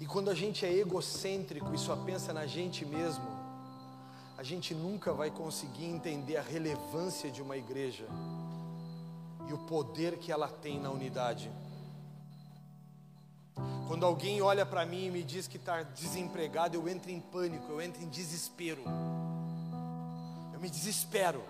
E 0.00 0.06
quando 0.06 0.28
a 0.28 0.34
gente 0.34 0.66
é 0.66 0.72
egocêntrico 0.72 1.72
e 1.72 1.78
só 1.78 1.96
pensa 1.96 2.32
na 2.32 2.46
gente 2.46 2.84
mesmo, 2.84 3.24
a 4.36 4.42
gente 4.42 4.74
nunca 4.74 5.12
vai 5.12 5.30
conseguir 5.30 5.86
entender 5.86 6.36
a 6.36 6.42
relevância 6.42 7.30
de 7.30 7.40
uma 7.40 7.56
igreja 7.56 8.04
e 9.48 9.52
o 9.52 9.58
poder 9.58 10.18
que 10.18 10.32
ela 10.32 10.48
tem 10.48 10.80
na 10.80 10.90
unidade. 10.90 11.50
Quando 13.86 14.06
alguém 14.06 14.40
olha 14.40 14.64
para 14.64 14.84
mim 14.86 15.06
e 15.06 15.10
me 15.10 15.22
diz 15.22 15.46
que 15.46 15.56
está 15.56 15.82
desempregado, 15.82 16.76
eu 16.76 16.88
entro 16.88 17.10
em 17.10 17.20
pânico, 17.20 17.70
eu 17.70 17.80
entro 17.80 18.02
em 18.02 18.08
desespero. 18.08 18.82
Eu 20.52 20.60
me 20.60 20.70
desespero. 20.70 21.44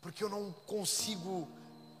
Porque 0.00 0.22
eu 0.22 0.28
não 0.28 0.52
consigo 0.66 1.48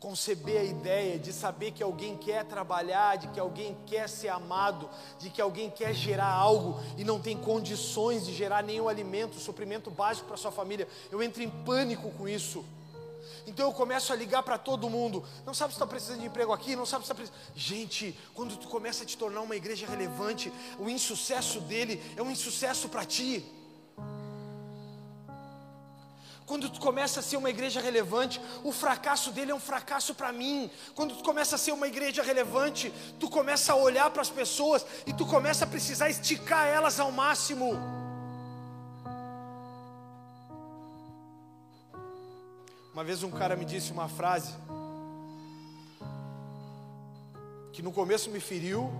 conceber 0.00 0.60
a 0.60 0.64
ideia 0.64 1.18
de 1.18 1.32
saber 1.32 1.72
que 1.72 1.82
alguém 1.82 2.16
quer 2.16 2.44
trabalhar, 2.44 3.16
de 3.16 3.28
que 3.28 3.40
alguém 3.40 3.76
quer 3.86 4.08
ser 4.08 4.28
amado, 4.28 4.88
de 5.18 5.30
que 5.30 5.40
alguém 5.40 5.70
quer 5.70 5.94
gerar 5.94 6.30
algo 6.30 6.80
e 6.96 7.04
não 7.04 7.20
tem 7.20 7.36
condições 7.36 8.26
de 8.26 8.34
gerar 8.34 8.62
nenhum 8.62 8.88
alimento, 8.88 9.38
suprimento 9.38 9.90
básico 9.90 10.26
para 10.26 10.36
sua 10.36 10.52
família. 10.52 10.86
Eu 11.10 11.22
entro 11.22 11.42
em 11.42 11.50
pânico 11.50 12.10
com 12.12 12.28
isso. 12.28 12.64
Então 13.46 13.66
eu 13.68 13.72
começo 13.72 14.12
a 14.12 14.16
ligar 14.16 14.42
para 14.42 14.58
todo 14.58 14.90
mundo. 14.90 15.24
Não 15.44 15.54
sabe 15.54 15.72
se 15.72 15.76
está 15.76 15.86
precisando 15.86 16.20
de 16.20 16.26
emprego 16.26 16.52
aqui, 16.52 16.74
não 16.74 16.84
sabe 16.84 17.04
se 17.04 17.12
está 17.12 17.14
precisando. 17.14 17.40
Gente, 17.54 18.18
quando 18.34 18.56
tu 18.56 18.68
começa 18.68 19.04
a 19.04 19.06
te 19.06 19.16
tornar 19.16 19.40
uma 19.40 19.54
igreja 19.54 19.86
relevante, 19.86 20.52
o 20.78 20.90
insucesso 20.90 21.60
dele 21.60 22.02
é 22.16 22.22
um 22.22 22.30
insucesso 22.30 22.88
para 22.88 23.04
ti. 23.04 23.44
Quando 26.46 26.70
tu 26.70 26.80
começa 26.80 27.18
a 27.18 27.22
ser 27.24 27.36
uma 27.36 27.50
igreja 27.50 27.80
relevante, 27.80 28.40
o 28.62 28.70
fracasso 28.70 29.32
dele 29.32 29.50
é 29.50 29.54
um 29.54 29.58
fracasso 29.58 30.14
para 30.14 30.32
mim. 30.32 30.70
Quando 30.94 31.16
tu 31.16 31.24
começa 31.24 31.56
a 31.56 31.58
ser 31.58 31.72
uma 31.72 31.88
igreja 31.88 32.22
relevante, 32.22 32.94
tu 33.18 33.28
começa 33.28 33.72
a 33.72 33.76
olhar 33.76 34.08
para 34.10 34.22
as 34.22 34.30
pessoas 34.30 34.86
e 35.04 35.12
tu 35.12 35.26
começa 35.26 35.64
a 35.64 35.68
precisar 35.68 36.08
esticar 36.08 36.68
elas 36.68 37.00
ao 37.00 37.10
máximo. 37.10 37.72
Uma 42.94 43.02
vez 43.02 43.24
um 43.24 43.30
cara 43.30 43.56
me 43.56 43.64
disse 43.64 43.90
uma 43.90 44.08
frase 44.08 44.54
que 47.72 47.82
no 47.82 47.92
começo 47.92 48.30
me 48.30 48.38
feriu, 48.38 48.90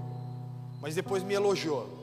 mas 0.83 0.97
depois 0.97 1.23
me 1.23 1.33
elogiou. 1.33 1.96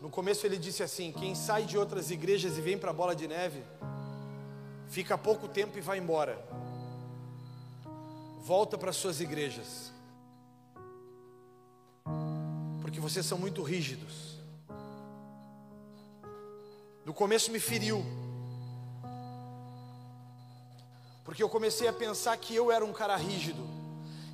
No 0.00 0.10
começo 0.10 0.46
ele 0.46 0.58
disse 0.58 0.82
assim: 0.82 1.12
quem 1.12 1.34
sai 1.34 1.64
de 1.64 1.78
outras 1.78 2.10
igrejas 2.10 2.58
e 2.58 2.60
vem 2.60 2.78
para 2.78 2.90
a 2.90 2.94
bola 2.94 3.14
de 3.14 3.26
neve, 3.26 3.62
fica 4.88 5.16
pouco 5.16 5.48
tempo 5.48 5.78
e 5.78 5.80
vai 5.80 5.98
embora. 5.98 6.38
Volta 8.42 8.78
para 8.78 8.92
suas 8.92 9.20
igrejas. 9.20 9.92
Porque 12.80 13.00
vocês 13.00 13.26
são 13.26 13.38
muito 13.38 13.62
rígidos. 13.62 14.36
No 17.04 17.12
começo 17.12 17.50
me 17.50 17.58
feriu. 17.58 18.04
Porque 21.24 21.42
eu 21.42 21.48
comecei 21.48 21.88
a 21.88 21.92
pensar 21.92 22.36
que 22.36 22.54
eu 22.54 22.70
era 22.70 22.84
um 22.84 22.92
cara 22.92 23.16
rígido. 23.16 23.66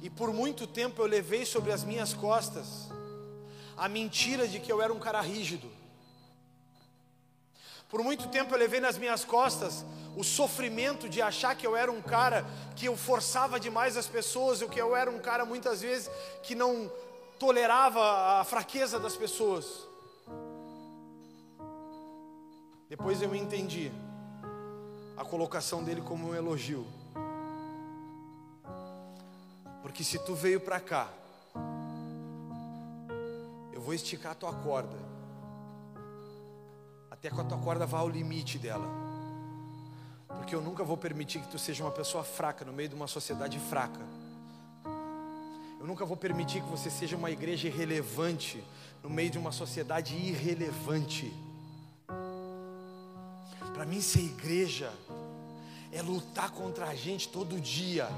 E 0.02 0.10
por 0.10 0.32
muito 0.32 0.66
tempo 0.66 1.00
eu 1.00 1.06
levei 1.06 1.46
sobre 1.46 1.72
as 1.72 1.84
minhas 1.84 2.12
costas 2.12 2.90
a 3.76 3.88
mentira 3.88 4.46
de 4.46 4.60
que 4.60 4.70
eu 4.70 4.80
era 4.80 4.92
um 4.92 4.98
cara 4.98 5.20
rígido. 5.20 5.70
Por 7.88 8.02
muito 8.02 8.28
tempo 8.28 8.54
eu 8.54 8.58
levei 8.58 8.80
nas 8.80 8.96
minhas 8.96 9.24
costas 9.24 9.84
o 10.16 10.24
sofrimento 10.24 11.08
de 11.08 11.20
achar 11.20 11.54
que 11.54 11.66
eu 11.66 11.76
era 11.76 11.92
um 11.92 12.00
cara 12.00 12.46
que 12.74 12.86
eu 12.86 12.96
forçava 12.96 13.60
demais 13.60 13.96
as 13.96 14.06
pessoas, 14.06 14.62
ou 14.62 14.68
que 14.68 14.80
eu 14.80 14.96
era 14.96 15.10
um 15.10 15.18
cara 15.18 15.44
muitas 15.44 15.82
vezes 15.82 16.10
que 16.42 16.54
não 16.54 16.90
tolerava 17.38 18.40
a 18.40 18.44
fraqueza 18.44 18.98
das 18.98 19.16
pessoas. 19.16 19.86
Depois 22.88 23.20
eu 23.22 23.34
entendi 23.34 23.90
a 25.16 25.24
colocação 25.24 25.82
dele 25.82 26.00
como 26.02 26.28
um 26.28 26.34
elogio. 26.34 26.86
Porque 29.82 30.04
se 30.04 30.18
tu 30.18 30.34
veio 30.34 30.60
para 30.60 30.78
cá 30.78 31.08
eu 33.82 33.86
vou 33.86 33.94
esticar 33.94 34.30
a 34.30 34.34
tua 34.36 34.52
corda, 34.52 34.96
até 37.10 37.28
que 37.28 37.40
a 37.40 37.42
tua 37.42 37.58
corda 37.58 37.84
vá 37.84 37.98
ao 37.98 38.08
limite 38.08 38.56
dela, 38.56 38.86
porque 40.28 40.54
eu 40.54 40.62
nunca 40.62 40.84
vou 40.84 40.96
permitir 40.96 41.40
que 41.40 41.48
tu 41.48 41.58
seja 41.58 41.82
uma 41.82 41.90
pessoa 41.90 42.22
fraca 42.22 42.64
no 42.64 42.72
meio 42.72 42.88
de 42.88 42.94
uma 42.94 43.08
sociedade 43.08 43.58
fraca. 43.58 43.98
Eu 45.80 45.84
nunca 45.84 46.04
vou 46.04 46.16
permitir 46.16 46.62
que 46.62 46.68
você 46.68 46.88
seja 46.88 47.16
uma 47.16 47.28
igreja 47.32 47.66
irrelevante 47.66 48.62
no 49.02 49.10
meio 49.10 49.30
de 49.30 49.38
uma 49.38 49.50
sociedade 49.50 50.14
irrelevante. 50.14 51.34
Para 53.74 53.84
mim, 53.84 54.00
ser 54.00 54.20
igreja 54.20 54.92
é 55.90 56.00
lutar 56.00 56.52
contra 56.52 56.86
a 56.86 56.94
gente 56.94 57.28
todo 57.28 57.60
dia. 57.60 58.08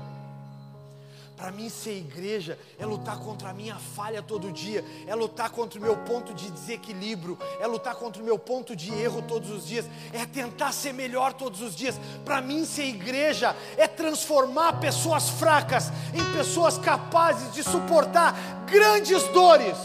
Para 1.37 1.51
mim, 1.51 1.69
ser 1.69 1.97
igreja 1.97 2.59
é 2.79 2.87
lutar 2.87 3.19
contra 3.19 3.51
a 3.51 3.53
minha 3.53 3.75
falha 3.77 4.23
todo 4.23 4.53
dia, 4.53 4.85
é 5.07 5.15
lutar 5.15 5.51
contra 5.51 5.79
o 5.79 5.83
meu 5.83 5.97
ponto 5.97 6.33
de 6.33 6.51
desequilíbrio, 6.51 7.39
é 7.61 7.67
lutar 7.67 7.97
contra 7.97 8.23
o 8.23 8.25
meu 8.25 8.39
ponto 8.39 8.77
de 8.77 8.95
erro 8.95 9.21
todos 9.23 9.51
os 9.51 9.67
dias, 9.67 9.85
é 10.13 10.25
tentar 10.25 10.73
ser 10.73 10.93
melhor 10.93 11.33
todos 11.33 11.61
os 11.61 11.75
dias. 11.75 11.99
Para 12.25 12.41
mim, 12.41 12.65
ser 12.65 12.85
igreja 12.85 13.55
é 13.77 13.89
transformar 13.89 14.75
pessoas 14.81 15.29
fracas 15.29 15.91
em 16.13 16.37
pessoas 16.37 16.79
capazes 16.79 17.53
de 17.53 17.63
suportar 17.63 18.35
grandes 18.67 19.23
dores 19.29 19.77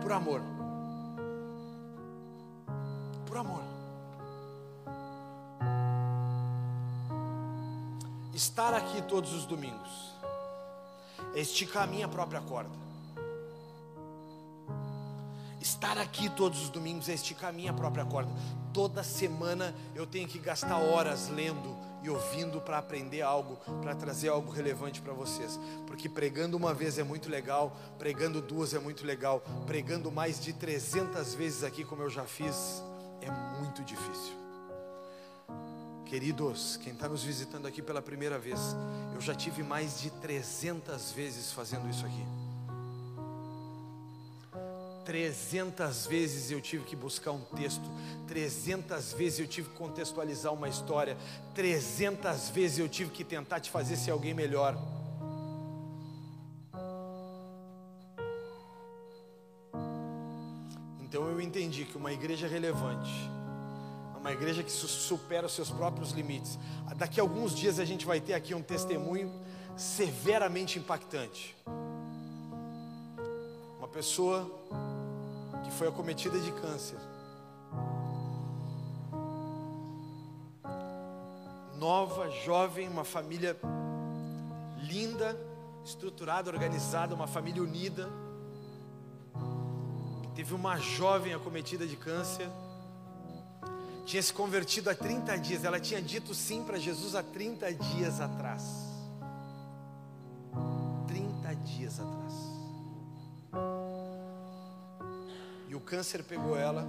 por 0.00 0.12
amor. 0.12 0.57
Estar 8.38 8.72
aqui 8.72 9.02
todos 9.02 9.32
os 9.32 9.44
domingos 9.44 10.14
é 11.34 11.40
esticar 11.40 11.82
a 11.82 11.86
minha 11.88 12.06
própria 12.06 12.40
corda. 12.40 12.70
Estar 15.60 15.98
aqui 15.98 16.30
todos 16.30 16.62
os 16.62 16.70
domingos 16.70 17.08
é 17.08 17.14
esticar 17.14 17.50
a 17.50 17.52
minha 17.52 17.72
própria 17.72 18.04
corda. 18.04 18.30
Toda 18.72 19.02
semana 19.02 19.74
eu 19.92 20.06
tenho 20.06 20.28
que 20.28 20.38
gastar 20.38 20.76
horas 20.76 21.28
lendo 21.28 21.76
e 22.00 22.08
ouvindo 22.08 22.60
para 22.60 22.78
aprender 22.78 23.22
algo, 23.22 23.56
para 23.82 23.96
trazer 23.96 24.28
algo 24.28 24.52
relevante 24.52 25.02
para 25.02 25.12
vocês. 25.12 25.58
Porque 25.84 26.08
pregando 26.08 26.56
uma 26.56 26.72
vez 26.72 26.96
é 26.96 27.02
muito 27.02 27.28
legal, 27.28 27.76
pregando 27.98 28.40
duas 28.40 28.72
é 28.72 28.78
muito 28.78 29.04
legal, 29.04 29.42
pregando 29.66 30.12
mais 30.12 30.38
de 30.38 30.52
300 30.52 31.34
vezes 31.34 31.64
aqui, 31.64 31.82
como 31.84 32.04
eu 32.04 32.08
já 32.08 32.24
fiz, 32.24 32.84
é 33.20 33.58
muito 33.58 33.82
difícil. 33.82 34.47
Queridos, 36.08 36.78
quem 36.78 36.94
está 36.94 37.06
nos 37.06 37.22
visitando 37.22 37.66
aqui 37.66 37.82
pela 37.82 38.00
primeira 38.00 38.38
vez, 38.38 38.58
eu 39.14 39.20
já 39.20 39.34
tive 39.34 39.62
mais 39.62 40.00
de 40.00 40.08
300 40.10 41.12
vezes 41.12 41.52
fazendo 41.52 41.86
isso 41.86 42.06
aqui. 42.06 42.24
300 45.04 46.06
vezes 46.06 46.50
eu 46.50 46.62
tive 46.62 46.84
que 46.84 46.96
buscar 46.96 47.32
um 47.32 47.40
texto, 47.40 47.84
300 48.26 49.12
vezes 49.12 49.40
eu 49.40 49.46
tive 49.46 49.68
que 49.68 49.76
contextualizar 49.76 50.50
uma 50.50 50.66
história, 50.66 51.14
300 51.54 52.48
vezes 52.48 52.78
eu 52.78 52.88
tive 52.88 53.10
que 53.10 53.22
tentar 53.22 53.60
te 53.60 53.70
fazer 53.70 53.96
ser 53.96 54.10
alguém 54.10 54.32
melhor. 54.32 54.78
Então 61.02 61.28
eu 61.28 61.38
entendi 61.38 61.84
que 61.84 61.98
uma 61.98 62.12
igreja 62.12 62.48
relevante 62.48 63.37
uma 64.28 64.34
igreja 64.34 64.62
que 64.62 64.70
supera 64.70 65.46
os 65.46 65.54
seus 65.54 65.70
próprios 65.70 66.10
limites. 66.10 66.58
Daqui 66.96 67.18
a 67.18 67.22
alguns 67.22 67.54
dias 67.54 67.78
a 67.78 67.84
gente 67.84 68.04
vai 68.04 68.20
ter 68.20 68.34
aqui 68.34 68.54
um 68.54 68.60
testemunho 68.60 69.32
severamente 69.74 70.78
impactante. 70.78 71.56
Uma 73.78 73.88
pessoa 73.88 74.46
que 75.64 75.70
foi 75.70 75.88
acometida 75.88 76.38
de 76.38 76.52
câncer. 76.52 76.98
Nova, 81.78 82.28
jovem, 82.44 82.86
uma 82.86 83.04
família 83.04 83.56
linda, 84.82 85.40
estruturada, 85.82 86.50
organizada, 86.50 87.14
uma 87.14 87.26
família 87.26 87.62
unida. 87.62 88.10
Teve 90.34 90.52
uma 90.52 90.76
jovem 90.76 91.32
acometida 91.32 91.86
de 91.86 91.96
câncer 91.96 92.46
tinha 94.08 94.22
se 94.22 94.32
convertido 94.32 94.88
há 94.88 94.94
30 94.94 95.36
dias, 95.36 95.64
ela 95.64 95.78
tinha 95.78 96.00
dito 96.00 96.34
sim 96.34 96.64
para 96.64 96.78
Jesus 96.78 97.14
há 97.14 97.22
30 97.22 97.74
dias 97.74 98.22
atrás. 98.22 98.62
30 101.06 101.54
dias 101.56 102.00
atrás. 102.00 102.32
E 105.68 105.74
o 105.74 105.80
câncer 105.80 106.24
pegou 106.24 106.56
ela. 106.56 106.88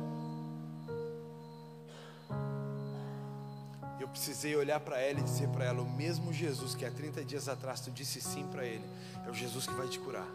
Eu 4.00 4.08
precisei 4.08 4.56
olhar 4.56 4.80
para 4.80 4.98
ela 5.02 5.20
e 5.20 5.24
dizer 5.24 5.50
para 5.50 5.66
ela: 5.66 5.82
o 5.82 5.90
mesmo 5.90 6.32
Jesus 6.32 6.74
que 6.74 6.86
há 6.86 6.90
30 6.90 7.26
dias 7.26 7.50
atrás 7.50 7.82
tu 7.82 7.92
disse 7.92 8.22
sim 8.22 8.48
para 8.48 8.66
ele, 8.66 8.86
é 9.28 9.30
o 9.30 9.34
Jesus 9.34 9.68
que 9.68 9.74
vai 9.74 9.90
te 9.90 10.00
curar. 10.00 10.28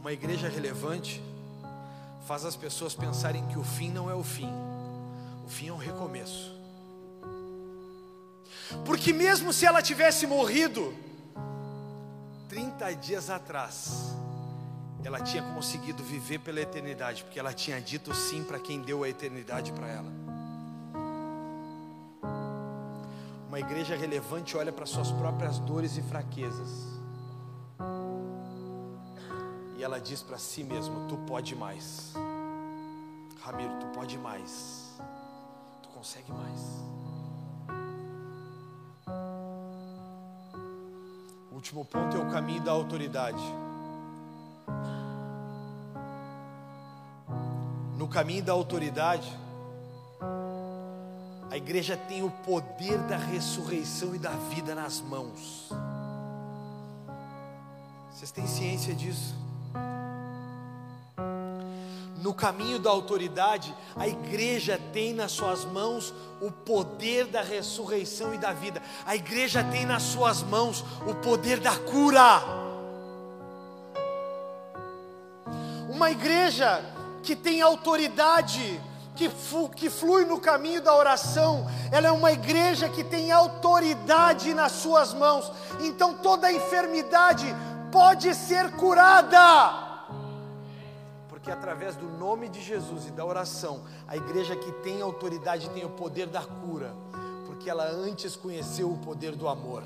Uma 0.00 0.12
igreja 0.12 0.48
relevante 0.48 1.22
faz 2.30 2.44
as 2.44 2.54
pessoas 2.54 2.94
pensarem 2.94 3.44
que 3.48 3.58
o 3.58 3.64
fim 3.64 3.90
não 3.90 4.08
é 4.08 4.14
o 4.14 4.22
fim, 4.22 4.48
o 5.44 5.48
fim 5.48 5.66
é 5.66 5.72
um 5.72 5.76
recomeço. 5.76 6.54
Porque 8.86 9.12
mesmo 9.12 9.52
se 9.52 9.66
ela 9.66 9.82
tivesse 9.82 10.28
morrido 10.28 10.94
30 12.48 12.92
dias 12.94 13.30
atrás, 13.30 14.14
ela 15.02 15.18
tinha 15.18 15.42
conseguido 15.42 16.04
viver 16.04 16.38
pela 16.38 16.60
eternidade, 16.60 17.24
porque 17.24 17.40
ela 17.40 17.52
tinha 17.52 17.80
dito 17.80 18.14
sim 18.14 18.44
para 18.44 18.60
quem 18.60 18.80
deu 18.80 19.02
a 19.02 19.08
eternidade 19.08 19.72
para 19.72 19.88
ela. 19.88 20.12
Uma 23.48 23.58
igreja 23.58 23.96
relevante 23.96 24.56
olha 24.56 24.70
para 24.70 24.86
suas 24.86 25.10
próprias 25.10 25.58
dores 25.58 25.96
e 25.96 26.02
fraquezas. 26.02 26.99
Ela 29.90 29.98
diz 30.00 30.22
para 30.22 30.38
si 30.38 30.62
mesma: 30.62 30.94
Tu 31.08 31.16
pode 31.26 31.56
mais. 31.56 32.14
Ramiro, 33.42 33.72
tu 33.80 33.86
pode 33.86 34.16
mais. 34.18 34.94
Tu 35.82 35.88
consegue 35.88 36.30
mais. 36.30 36.60
O 41.50 41.56
último 41.56 41.84
ponto 41.84 42.16
é 42.16 42.20
o 42.20 42.30
caminho 42.30 42.62
da 42.62 42.70
autoridade. 42.70 43.42
No 47.98 48.06
caminho 48.06 48.44
da 48.44 48.52
autoridade, 48.52 49.36
a 51.50 51.56
igreja 51.56 51.96
tem 51.96 52.22
o 52.22 52.30
poder 52.30 52.96
da 53.08 53.16
ressurreição 53.16 54.14
e 54.14 54.20
da 54.20 54.30
vida 54.54 54.72
nas 54.72 55.00
mãos. 55.00 55.68
Vocês 58.12 58.30
têm 58.30 58.46
ciência 58.46 58.94
disso? 58.94 59.49
No 62.30 62.34
caminho 62.34 62.78
da 62.78 62.88
autoridade, 62.90 63.74
a 63.96 64.06
igreja 64.06 64.80
tem 64.92 65.12
nas 65.12 65.32
suas 65.32 65.64
mãos 65.64 66.14
o 66.40 66.48
poder 66.48 67.26
da 67.26 67.42
ressurreição 67.42 68.32
e 68.32 68.38
da 68.38 68.52
vida. 68.52 68.80
A 69.04 69.16
igreja 69.16 69.64
tem 69.64 69.84
nas 69.84 70.04
suas 70.04 70.40
mãos 70.40 70.84
o 71.08 71.14
poder 71.16 71.58
da 71.58 71.76
cura. 71.76 72.40
Uma 75.88 76.12
igreja 76.12 76.80
que 77.20 77.34
tem 77.34 77.60
autoridade, 77.62 78.80
que, 79.16 79.28
que 79.74 79.90
flui 79.90 80.24
no 80.24 80.38
caminho 80.38 80.80
da 80.80 80.94
oração, 80.94 81.68
ela 81.90 82.06
é 82.06 82.12
uma 82.12 82.30
igreja 82.30 82.88
que 82.88 83.02
tem 83.02 83.32
autoridade 83.32 84.54
nas 84.54 84.70
suas 84.70 85.12
mãos. 85.12 85.50
Então 85.80 86.14
toda 86.14 86.52
enfermidade 86.52 87.44
pode 87.90 88.32
ser 88.36 88.70
curada. 88.76 89.89
Porque 91.40 91.50
através 91.50 91.96
do 91.96 92.06
nome 92.06 92.50
de 92.50 92.60
Jesus 92.60 93.06
e 93.06 93.10
da 93.10 93.24
oração, 93.24 93.82
a 94.06 94.14
igreja 94.14 94.54
que 94.54 94.70
tem 94.82 95.00
autoridade 95.00 95.70
tem 95.70 95.84
o 95.84 95.88
poder 95.88 96.26
da 96.26 96.44
cura, 96.44 96.94
porque 97.46 97.70
ela 97.70 97.84
antes 97.84 98.36
conheceu 98.36 98.92
o 98.92 98.98
poder 98.98 99.34
do 99.34 99.48
amor. 99.48 99.82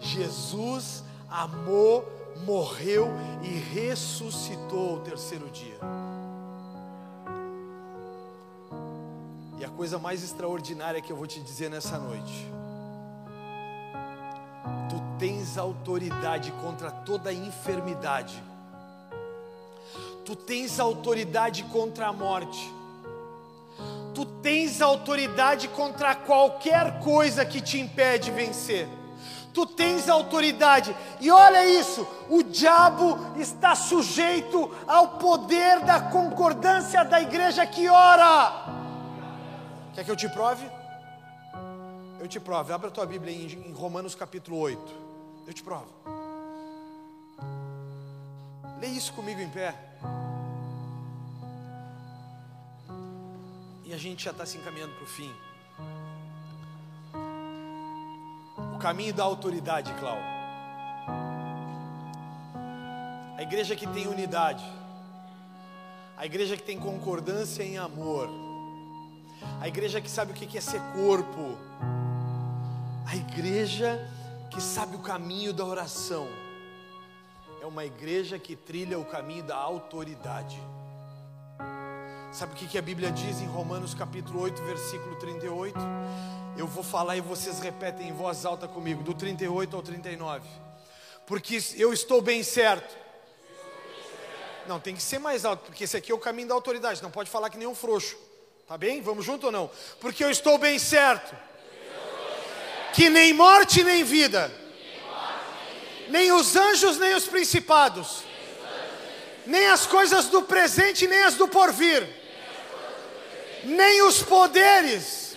Jesus 0.00 1.04
amou, 1.28 2.10
morreu 2.46 3.08
e 3.42 3.48
ressuscitou 3.48 4.94
ao 4.94 5.00
terceiro 5.00 5.50
dia. 5.50 5.78
E 9.58 9.64
a 9.64 9.68
coisa 9.68 9.98
mais 9.98 10.24
extraordinária 10.24 11.02
que 11.02 11.12
eu 11.12 11.16
vou 11.16 11.26
te 11.26 11.38
dizer 11.38 11.68
nessa 11.68 11.98
noite 11.98 12.50
tens 15.22 15.56
autoridade 15.56 16.50
contra 16.60 16.90
toda 16.90 17.32
enfermidade, 17.32 18.42
tu 20.24 20.36
tens 20.36 20.78
autoridade 20.78 21.64
contra 21.64 22.08
a 22.08 22.12
morte, 22.12 22.72
tu 24.14 24.24
tens 24.24 24.80
autoridade 24.80 25.68
contra 25.68 26.14
qualquer 26.14 27.00
coisa 27.00 27.44
que 27.44 27.60
te 27.60 27.78
impede 27.78 28.26
de 28.26 28.30
vencer. 28.30 28.88
Tu 29.52 29.66
tens 29.66 30.08
autoridade, 30.08 30.96
e 31.20 31.30
olha 31.30 31.66
isso: 31.66 32.06
o 32.30 32.42
diabo 32.42 33.18
está 33.38 33.74
sujeito 33.74 34.74
ao 34.86 35.18
poder 35.18 35.80
da 35.80 36.00
concordância 36.00 37.04
da 37.04 37.20
igreja 37.20 37.66
que 37.66 37.86
ora. 37.86 38.64
Quer 39.94 40.04
que 40.04 40.10
eu 40.10 40.16
te 40.16 40.28
prove? 40.30 40.64
Eu 42.18 42.28
te 42.28 42.40
provo, 42.40 42.72
abra 42.72 42.88
a 42.88 42.90
tua 42.90 43.04
Bíblia 43.04 43.34
em 43.34 43.72
Romanos 43.72 44.14
capítulo 44.14 44.56
8. 44.58 44.80
Eu 45.46 45.52
te 45.52 45.62
provo. 45.62 45.88
Lê 48.80 48.86
isso 48.86 49.12
comigo 49.12 49.40
em 49.40 49.50
pé. 49.50 49.91
E 53.84 53.94
a 53.94 53.98
gente 53.98 54.24
já 54.24 54.30
está 54.30 54.46
se 54.46 54.56
encaminhando 54.56 54.94
para 54.94 55.04
o 55.04 55.06
fim. 55.06 55.32
O 58.74 58.78
caminho 58.78 59.12
da 59.12 59.24
autoridade, 59.24 59.92
Cláudio. 59.94 60.24
A 63.36 63.42
igreja 63.42 63.76
que 63.76 63.86
tem 63.86 64.06
unidade. 64.06 64.64
A 66.16 66.24
igreja 66.24 66.56
que 66.56 66.62
tem 66.62 66.78
concordância 66.78 67.62
em 67.62 67.76
amor. 67.76 68.28
A 69.60 69.68
igreja 69.68 70.00
que 70.00 70.10
sabe 70.10 70.32
o 70.32 70.34
que 70.34 70.56
é 70.56 70.60
ser 70.60 70.80
corpo. 70.94 71.58
A 73.06 73.16
igreja 73.16 74.08
que 74.50 74.60
sabe 74.60 74.96
o 74.96 75.00
caminho 75.00 75.52
da 75.52 75.64
oração, 75.64 76.28
é 77.62 77.66
uma 77.66 77.84
igreja 77.84 78.40
que 78.40 78.56
trilha 78.56 78.98
o 78.98 79.04
caminho 79.04 79.44
da 79.44 79.54
autoridade. 79.54 80.60
Sabe 82.32 82.54
o 82.54 82.56
que 82.56 82.76
a 82.76 82.82
Bíblia 82.82 83.12
diz 83.12 83.40
em 83.40 83.46
Romanos 83.46 83.94
capítulo 83.94 84.40
8, 84.40 84.60
versículo 84.64 85.14
38? 85.14 85.78
Eu 86.58 86.66
vou 86.66 86.82
falar 86.82 87.16
e 87.16 87.20
vocês 87.20 87.60
repetem 87.60 88.08
em 88.08 88.12
voz 88.12 88.44
alta 88.44 88.66
comigo, 88.66 89.04
do 89.04 89.14
38 89.14 89.76
ao 89.76 89.80
39. 89.80 90.44
Porque 91.24 91.62
eu 91.76 91.92
estou 91.92 92.20
bem 92.20 92.42
certo. 92.42 92.98
Não, 94.66 94.80
tem 94.80 94.96
que 94.96 95.02
ser 95.02 95.20
mais 95.20 95.44
alto, 95.44 95.66
porque 95.66 95.84
esse 95.84 95.96
aqui 95.96 96.10
é 96.10 96.14
o 96.16 96.18
caminho 96.18 96.48
da 96.48 96.54
autoridade, 96.54 97.00
não 97.00 97.12
pode 97.12 97.30
falar 97.30 97.48
que 97.48 97.58
nem 97.58 97.68
um 97.68 97.76
frouxo. 97.76 98.16
Tá 98.66 98.76
bem? 98.76 99.00
Vamos 99.00 99.24
junto 99.24 99.46
ou 99.46 99.52
não? 99.52 99.70
Porque 100.00 100.24
eu 100.24 100.32
estou 100.32 100.58
bem 100.58 100.80
certo 100.80 101.32
que 102.92 103.08
nem 103.08 103.32
morte 103.32 103.84
nem 103.84 104.02
vida, 104.02 104.52
nem 106.08 106.32
os 106.32 106.54
anjos 106.56 106.98
nem 106.98 107.14
os 107.14 107.24
principados, 107.26 108.24
nem 109.46 109.66
as 109.66 109.86
coisas 109.86 110.26
do 110.26 110.42
presente 110.42 111.06
nem 111.06 111.22
as 111.22 111.34
do 111.34 111.48
porvir, 111.48 112.06
nem 113.64 114.02
os 114.02 114.22
poderes, 114.22 115.36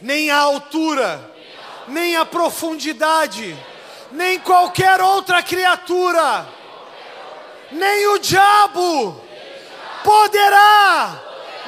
nem 0.00 0.30
a 0.30 0.38
altura, 0.38 1.34
nem 1.88 2.16
a 2.16 2.24
profundidade, 2.24 3.56
nem 4.12 4.38
qualquer 4.38 5.00
outra 5.00 5.42
criatura, 5.42 6.48
nem 7.72 8.06
o 8.08 8.18
diabo 8.18 9.24
poderá 10.04 11.22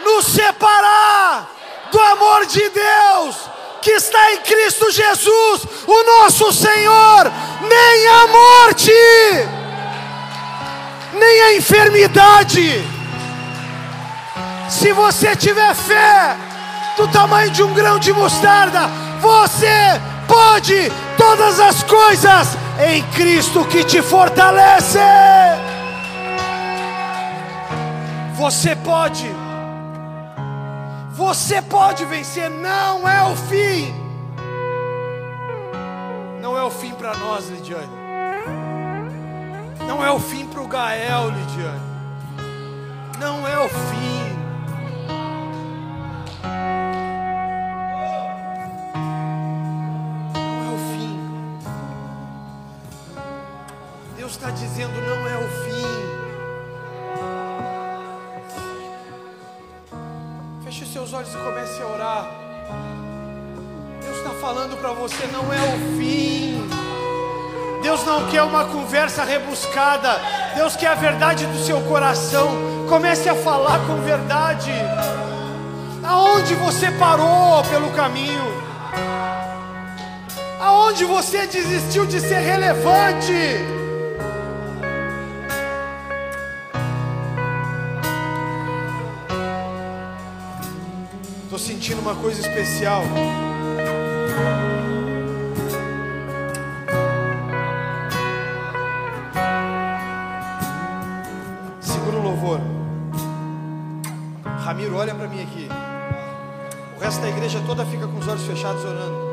nos 0.04 0.26
separar 0.26 1.56
do 1.90 2.00
amor 2.00 2.46
de 2.46 2.68
Deus 2.68 3.57
que 3.80 3.90
está 3.92 4.32
em 4.32 4.38
Cristo 4.38 4.90
Jesus, 4.90 5.66
o 5.86 6.02
nosso 6.04 6.52
Senhor, 6.52 7.32
nem 7.62 8.08
a 8.08 8.26
morte, 8.26 8.92
nem 11.12 11.40
a 11.42 11.54
enfermidade. 11.56 12.84
Se 14.68 14.92
você 14.92 15.34
tiver 15.34 15.74
fé 15.74 16.36
do 16.96 17.08
tamanho 17.08 17.50
de 17.50 17.62
um 17.62 17.72
grão 17.72 17.98
de 17.98 18.12
mostarda, 18.12 18.88
você 19.20 20.00
pode 20.26 20.92
todas 21.16 21.58
as 21.58 21.82
coisas 21.82 22.56
em 22.80 23.02
Cristo 23.12 23.64
que 23.64 23.82
te 23.84 24.02
fortalece. 24.02 24.98
Você 28.34 28.76
pode. 28.76 29.37
Você 31.18 31.60
pode 31.60 32.04
vencer, 32.04 32.48
não 32.48 33.08
é 33.08 33.24
o 33.24 33.34
fim. 33.34 33.92
Não 36.40 36.56
é 36.56 36.62
o 36.62 36.70
fim 36.70 36.94
para 36.94 37.12
nós, 37.16 37.48
Lidiane. 37.48 37.90
Não 39.84 40.04
é 40.04 40.12
o 40.12 40.20
fim 40.20 40.46
para 40.46 40.62
o 40.62 40.68
Gael, 40.68 41.30
Lidiane. 41.30 41.80
Não 43.18 43.48
é 43.48 43.58
o 43.58 43.68
fim. 43.68 44.38
Não 50.36 50.70
é 50.70 50.70
o 50.72 50.78
fim. 50.92 51.20
Deus 54.16 54.30
está 54.30 54.50
dizendo: 54.50 54.94
não 55.00 55.26
é 55.26 55.27
seus 61.08 61.12
olhos 61.12 61.34
e 61.34 61.38
comece 61.38 61.82
a 61.82 61.86
orar. 61.86 62.26
Deus 64.02 64.16
está 64.18 64.30
falando 64.40 64.76
para 64.78 64.92
você, 64.92 65.26
não 65.28 65.52
é 65.52 65.60
o 65.60 65.96
fim. 65.96 66.68
Deus 67.82 68.04
não 68.04 68.28
quer 68.28 68.42
uma 68.42 68.64
conversa 68.66 69.24
rebuscada. 69.24 70.20
Deus 70.54 70.76
quer 70.76 70.88
a 70.88 70.94
verdade 70.94 71.46
do 71.46 71.58
seu 71.64 71.80
coração. 71.82 72.48
Comece 72.88 73.28
a 73.28 73.34
falar 73.34 73.78
com 73.86 73.96
verdade. 74.02 74.72
Aonde 76.04 76.54
você 76.54 76.90
parou 76.92 77.62
pelo 77.64 77.90
caminho? 77.92 78.42
Aonde 80.60 81.04
você 81.04 81.46
desistiu 81.46 82.04
de 82.06 82.20
ser 82.20 82.40
relevante? 82.40 83.77
Sentindo 91.58 92.00
uma 92.00 92.14
coisa 92.14 92.40
especial. 92.40 93.02
Segura 101.80 102.16
o 102.16 102.22
louvor. 102.22 102.60
Ramiro, 104.64 104.96
olha 104.96 105.14
para 105.14 105.28
mim 105.28 105.42
aqui. 105.42 105.68
O 106.96 107.00
resto 107.00 107.20
da 107.20 107.28
igreja 107.28 107.62
toda 107.66 107.84
fica 107.86 108.06
com 108.06 108.18
os 108.18 108.28
olhos 108.28 108.44
fechados 108.44 108.84
orando. 108.84 109.28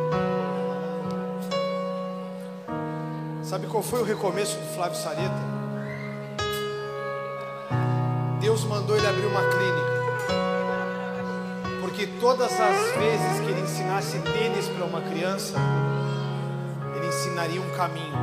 Sabe 3.43 3.67
qual 3.67 3.83
foi 3.83 4.01
o 4.01 4.03
recomeço 4.03 4.57
do 4.57 4.75
Flávio 4.75 4.97
Sareta? 4.97 5.55
Deus 8.39 8.63
mandou 8.65 8.95
ele 8.97 9.07
abrir 9.07 9.25
uma 9.25 9.41
clínica. 9.41 9.84
Porque 11.95 12.07
todas 12.19 12.51
as 12.51 12.91
vezes 12.97 13.39
que 13.39 13.51
ele 13.51 13.61
ensinasse 13.61 14.19
tênis 14.19 14.67
para 14.67 14.83
uma 14.83 14.99
criança, 14.99 15.55
ele 16.93 17.07
ensinaria 17.07 17.61
um 17.61 17.69
caminho. 17.69 18.13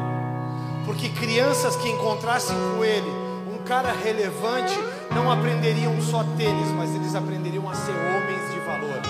Porque 0.85 1.09
crianças 1.09 1.75
que 1.77 1.89
encontrassem 1.89 2.55
com 2.55 2.85
ele, 2.85 3.09
um 3.51 3.65
cara 3.65 3.91
relevante, 3.91 4.79
não 5.15 5.33
aprenderiam 5.33 5.99
só 6.03 6.23
tênis, 6.37 6.69
mas 6.77 6.95
eles 6.95 7.15
aprenderiam 7.15 7.67
a 7.67 7.75
ser 7.75 7.93
homens 7.93 8.53
de 8.53 8.61
valor, 8.61 9.01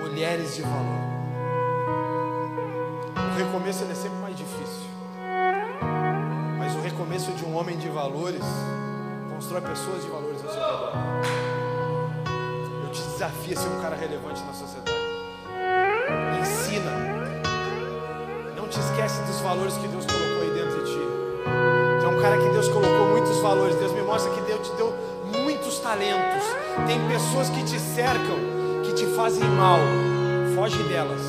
mulheres 0.00 0.56
de 0.56 0.62
valor. 0.62 1.00
O 3.14 3.38
recomeço 3.38 3.84
é 3.88 3.94
sempre 3.94 4.18
mais 4.18 4.36
difícil. 4.36 4.90
Mas 6.58 6.74
o 6.74 6.80
recomeço 6.80 7.30
de 7.30 7.44
um 7.44 7.56
homem 7.56 7.78
de 7.78 7.88
valores 7.88 8.42
constrói 9.32 9.60
pessoas 9.60 10.02
de 10.02 10.10
valores 10.10 10.42
ao 10.44 10.50
seu 10.50 10.60
redor. 10.60 11.61
Eu 13.22 13.28
te 13.28 13.34
desafio 13.34 13.56
a 13.56 13.60
ser 13.60 13.68
um 13.68 13.80
cara 13.80 13.94
relevante 13.94 14.42
na 14.42 14.52
sociedade. 14.52 14.98
Ensina. 16.40 16.90
Não 18.56 18.66
te 18.66 18.80
esquece 18.80 19.22
dos 19.22 19.38
valores 19.40 19.74
que 19.74 19.86
Deus 19.86 20.04
colocou 20.06 20.42
aí 20.42 20.50
dentro 20.50 20.84
de 20.84 20.90
ti. 20.90 20.98
Tu 22.00 22.04
é 22.04 22.08
um 22.08 22.20
cara 22.20 22.36
que 22.36 22.48
Deus 22.48 22.66
colocou 22.66 23.06
muitos 23.10 23.38
valores. 23.40 23.76
Deus 23.76 23.92
me 23.92 24.02
mostra 24.02 24.32
que 24.32 24.40
Deus 24.40 24.68
te 24.68 24.74
deu 24.74 24.92
muitos 25.40 25.78
talentos. 25.78 26.42
Tem 26.88 26.98
pessoas 27.06 27.48
que 27.50 27.62
te 27.62 27.78
cercam, 27.78 28.82
que 28.82 28.92
te 28.92 29.06
fazem 29.14 29.44
mal. 29.44 29.78
Foge 30.56 30.82
delas. 30.88 31.22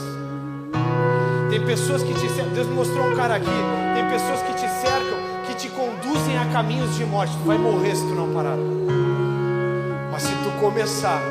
Tem 1.52 1.64
pessoas 1.64 2.02
que 2.02 2.14
te 2.15 2.28
cercam. 2.30 2.53
Deus 2.53 2.68
me 2.68 2.74
mostrou 2.74 3.06
um 3.06 3.15
cara 3.15 3.36
aqui. 3.36 3.45
Tem 3.94 4.10
pessoas 4.10 4.41
que 4.41 4.53
te 4.53 4.68
cercam 4.82 5.34
te 5.64 5.70
conduzem 5.70 6.38
a 6.38 6.45
caminhos 6.52 6.94
de 6.98 7.06
morte. 7.06 7.34
Tu 7.38 7.45
vai 7.45 7.57
morrer 7.57 7.95
se 7.95 8.06
tu 8.06 8.14
não 8.14 8.34
parar. 8.34 8.57
Mas 10.11 10.24
se 10.24 10.32
tu 10.44 10.52
começar 10.60 11.22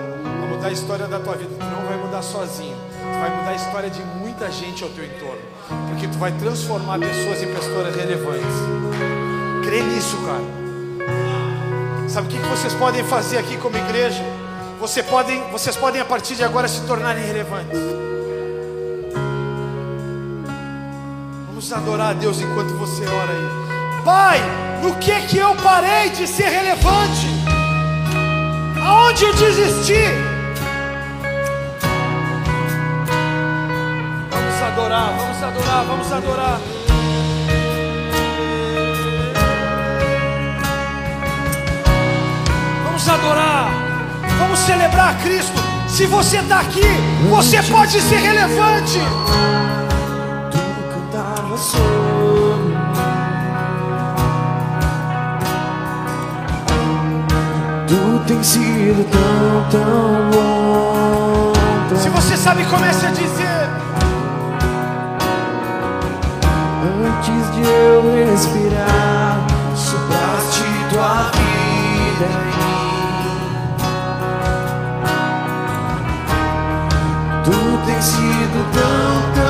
mudar 0.62 0.68
a 0.68 0.72
história 0.72 1.06
da 1.08 1.18
tua 1.18 1.34
vida, 1.34 1.50
tu 1.58 1.64
não 1.64 1.88
vai 1.88 1.96
mudar 1.96 2.22
sozinho. 2.22 2.76
Tu 3.00 3.18
vai 3.18 3.30
mudar 3.36 3.50
a 3.50 3.54
história 3.56 3.90
de 3.90 4.00
muita 4.20 4.48
gente 4.48 4.84
ao 4.84 4.90
teu 4.90 5.04
entorno. 5.04 5.40
Porque 5.88 6.06
tu 6.06 6.16
vai 6.18 6.30
transformar 6.32 7.00
pessoas 7.00 7.42
em 7.42 7.52
pessoas 7.52 7.96
relevantes. 7.96 8.46
Crê 9.64 9.82
nisso, 9.82 10.16
cara. 10.18 12.08
Sabe 12.08 12.28
o 12.28 12.30
que 12.30 12.38
vocês 12.46 12.74
podem 12.74 13.02
fazer 13.02 13.38
aqui 13.38 13.56
como 13.56 13.76
igreja? 13.76 14.22
Você 14.78 15.02
podem, 15.02 15.42
vocês 15.50 15.76
podem 15.76 16.00
a 16.00 16.04
partir 16.04 16.36
de 16.36 16.44
agora 16.44 16.68
se 16.68 16.80
tornarem 16.82 17.24
relevantes. 17.24 17.78
Vamos 21.48 21.72
adorar 21.72 22.10
a 22.10 22.12
Deus 22.12 22.40
enquanto 22.40 22.72
você 22.74 23.04
ora 23.04 23.32
aí. 23.32 24.04
Pai, 24.04 24.40
no 24.80 24.94
que 24.96 25.20
que 25.22 25.38
eu 25.38 25.56
parei 25.56 26.10
de 26.10 26.26
ser 26.28 26.48
relevante? 26.48 27.26
Aonde 28.84 29.24
eu 29.24 29.34
desisti? 29.34 30.31
Adorar, 34.92 35.14
vamos 35.16 35.42
adorar, 35.42 35.84
vamos 35.86 36.12
adorar. 36.12 36.60
Vamos 42.84 43.08
adorar, 43.08 43.70
vamos 44.38 44.58
celebrar 44.58 45.18
Cristo. 45.22 45.60
Se 45.88 46.06
você 46.06 46.38
está 46.38 46.60
aqui, 46.60 46.82
você 47.30 47.62
pode 47.62 48.00
ser 48.00 48.16
relevante. 48.16 48.98
Tudo 50.50 51.10
cantava 51.10 51.56
sobre 51.56 52.72
Tu 57.88 58.24
tem 58.26 58.42
sido 58.42 59.10
tão, 59.10 59.70
tão 59.70 60.30
bom. 60.30 61.52
Se 61.96 62.08
você 62.08 62.36
sabe, 62.36 62.64
comece 62.64 63.06
a 63.06 63.10
dizer. 63.10 63.61
Antes 67.18 67.54
de 67.54 67.62
eu 67.62 68.26
respirar, 68.26 69.46
sopraste 69.76 70.62
tua 70.90 71.30
vida 71.32 72.26
em 72.26 72.36
mim. 72.46 72.72
Tu 77.44 77.58
tem 77.86 78.00
sido 78.00 78.58
tão, 78.72 79.41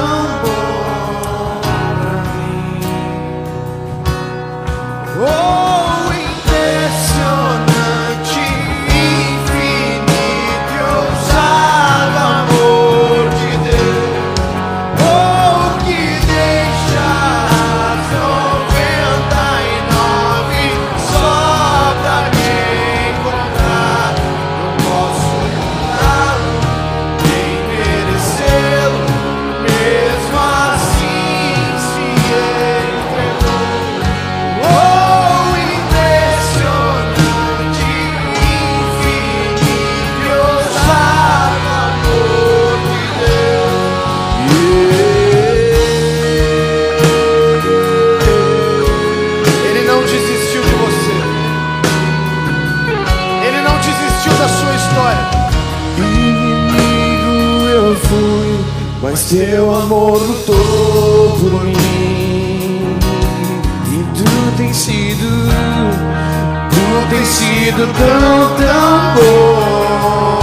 sido 67.72 67.86
tão, 67.86 68.56
tão 68.56 69.14
bom 69.14 70.38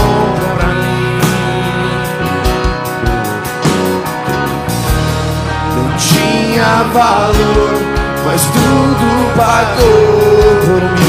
pra 0.57 0.67
mim 0.67 1.09
Não 5.75 5.87
tinha 5.97 6.83
valor 6.93 7.73
Mas 8.25 8.41
tudo 8.41 9.07
pagou 9.35 10.55
por 10.65 10.81
mim 10.99 11.08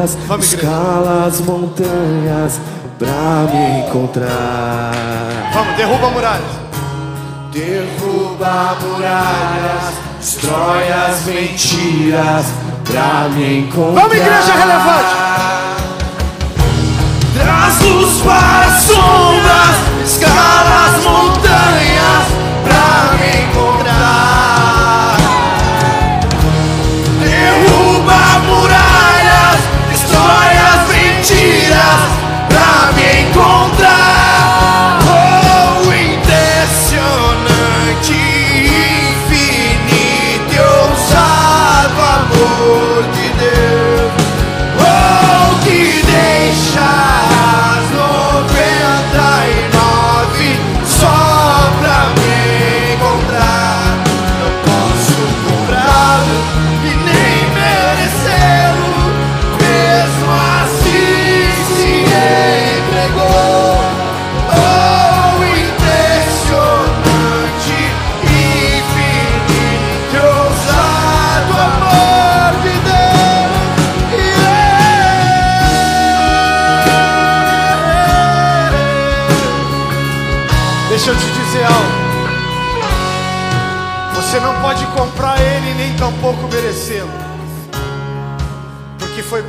igreja. 0.00 0.16
escala 0.40 1.26
as 1.26 1.40
montanhas 1.40 2.60
pra 2.98 3.46
me 3.52 3.80
encontrar. 3.80 5.50
Vamos, 5.52 5.76
derruba 5.76 6.10
muralhas. 6.10 6.60
Derruba 7.52 8.76
muralhas, 8.80 9.94
destrói 10.18 10.90
as 10.90 11.24
mentiras 11.26 12.46
pra 12.84 13.28
me 13.28 13.58
encontrar. 13.58 14.02
Vamos, 14.02 14.16
igreja 14.16 14.52
relevante. 14.54 15.30
Traz 17.34 17.80
luz 17.82 18.22
para 18.22 18.66
as 18.66 18.82
sombras, 18.82 19.76
escala 20.04 20.86
as 20.86 21.04
montanhas 21.04 21.19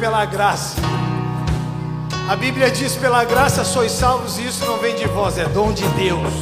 pela 0.02 0.26
graça. 0.26 0.78
A 2.28 2.36
Bíblia 2.36 2.72
diz: 2.72 2.96
pela 2.96 3.24
graça 3.24 3.64
sois 3.64 3.92
salvos, 3.92 4.40
e 4.40 4.48
isso 4.48 4.66
não 4.66 4.80
vem 4.80 4.96
de 4.96 5.06
vós, 5.06 5.38
é 5.38 5.46
dom 5.46 5.72
de 5.72 5.88
Deus. 5.90 6.34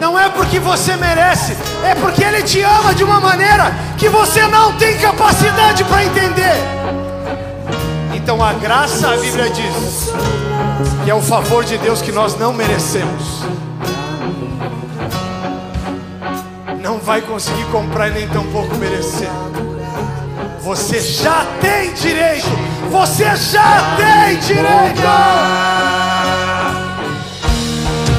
Não 0.00 0.18
é 0.18 0.28
porque 0.28 0.58
você 0.58 0.96
merece, 0.96 1.56
é 1.84 1.94
porque 1.94 2.24
Ele 2.24 2.42
te 2.42 2.60
ama 2.62 2.92
de 2.94 3.04
uma 3.04 3.20
maneira 3.20 3.72
que 3.96 4.08
você 4.08 4.44
não 4.48 4.76
tem 4.76 4.98
capacidade 4.98 5.84
para 5.84 6.04
entender. 6.04 6.56
Então 8.12 8.42
a 8.42 8.54
graça, 8.54 9.12
a 9.12 9.16
Bíblia 9.16 9.48
diz, 9.48 10.10
que 11.04 11.10
é 11.10 11.14
o 11.14 11.22
favor 11.22 11.64
de 11.64 11.78
Deus 11.78 12.02
que 12.02 12.10
nós 12.10 12.36
não 12.36 12.52
merecemos. 12.52 13.44
Não 16.82 16.98
vai 16.98 17.20
conseguir 17.20 17.66
comprar 17.66 18.08
e 18.08 18.14
nem 18.14 18.28
tampouco 18.28 18.74
merecer. 18.76 19.30
Você 20.62 21.00
já 21.00 21.46
tem 21.58 21.92
direito. 21.94 22.46
Você 22.90 23.24
já 23.36 23.96
tem 23.96 24.38
direito. 24.40 25.00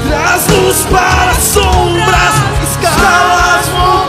Traz 0.07 0.47
luz 0.47 0.85
para 0.89 1.31
as 1.31 1.37
sombras, 1.37 2.33
escala 2.63 3.59
as 3.59 3.67
montanhas 3.69 4.00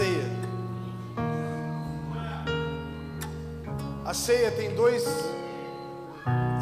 ceia. 0.00 0.24
A 4.02 4.14
ceia 4.14 4.50
tem 4.52 4.74
dois 4.74 5.04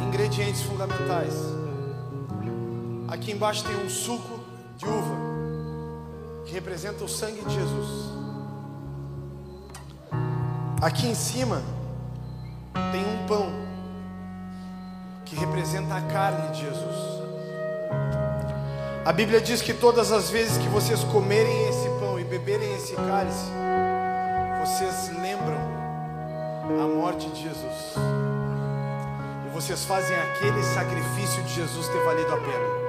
ingredientes 0.01 0.61
fundamentais. 0.63 1.33
Aqui 3.07 3.31
embaixo 3.31 3.63
tem 3.63 3.77
um 3.77 3.89
suco 3.89 4.41
de 4.75 4.85
uva, 4.85 5.15
que 6.45 6.51
representa 6.51 7.03
o 7.05 7.07
sangue 7.07 7.41
de 7.45 7.53
Jesus. 7.53 8.11
Aqui 10.81 11.07
em 11.07 11.15
cima 11.15 11.61
tem 12.91 13.05
um 13.05 13.25
pão 13.25 13.49
que 15.23 15.35
representa 15.35 15.95
a 15.95 16.01
carne 16.01 16.51
de 16.51 16.59
Jesus. 16.59 17.19
A 19.05 19.13
Bíblia 19.13 19.39
diz 19.39 19.61
que 19.61 19.73
todas 19.73 20.11
as 20.11 20.29
vezes 20.29 20.57
que 20.57 20.67
vocês 20.67 21.03
comerem 21.05 21.69
esse 21.69 21.88
beberem 22.39 22.73
esse 22.75 22.95
cálice, 22.95 23.51
vocês 24.61 25.09
lembram 25.19 25.57
a 26.81 26.87
morte 26.87 27.29
de 27.29 27.43
Jesus. 27.43 27.95
E 29.45 29.49
vocês 29.49 29.83
fazem 29.83 30.15
aquele 30.15 30.63
sacrifício 30.63 31.43
de 31.43 31.53
Jesus 31.53 31.87
ter 31.87 32.01
valido 32.03 32.31
a 32.31 32.37
pena. 32.37 32.79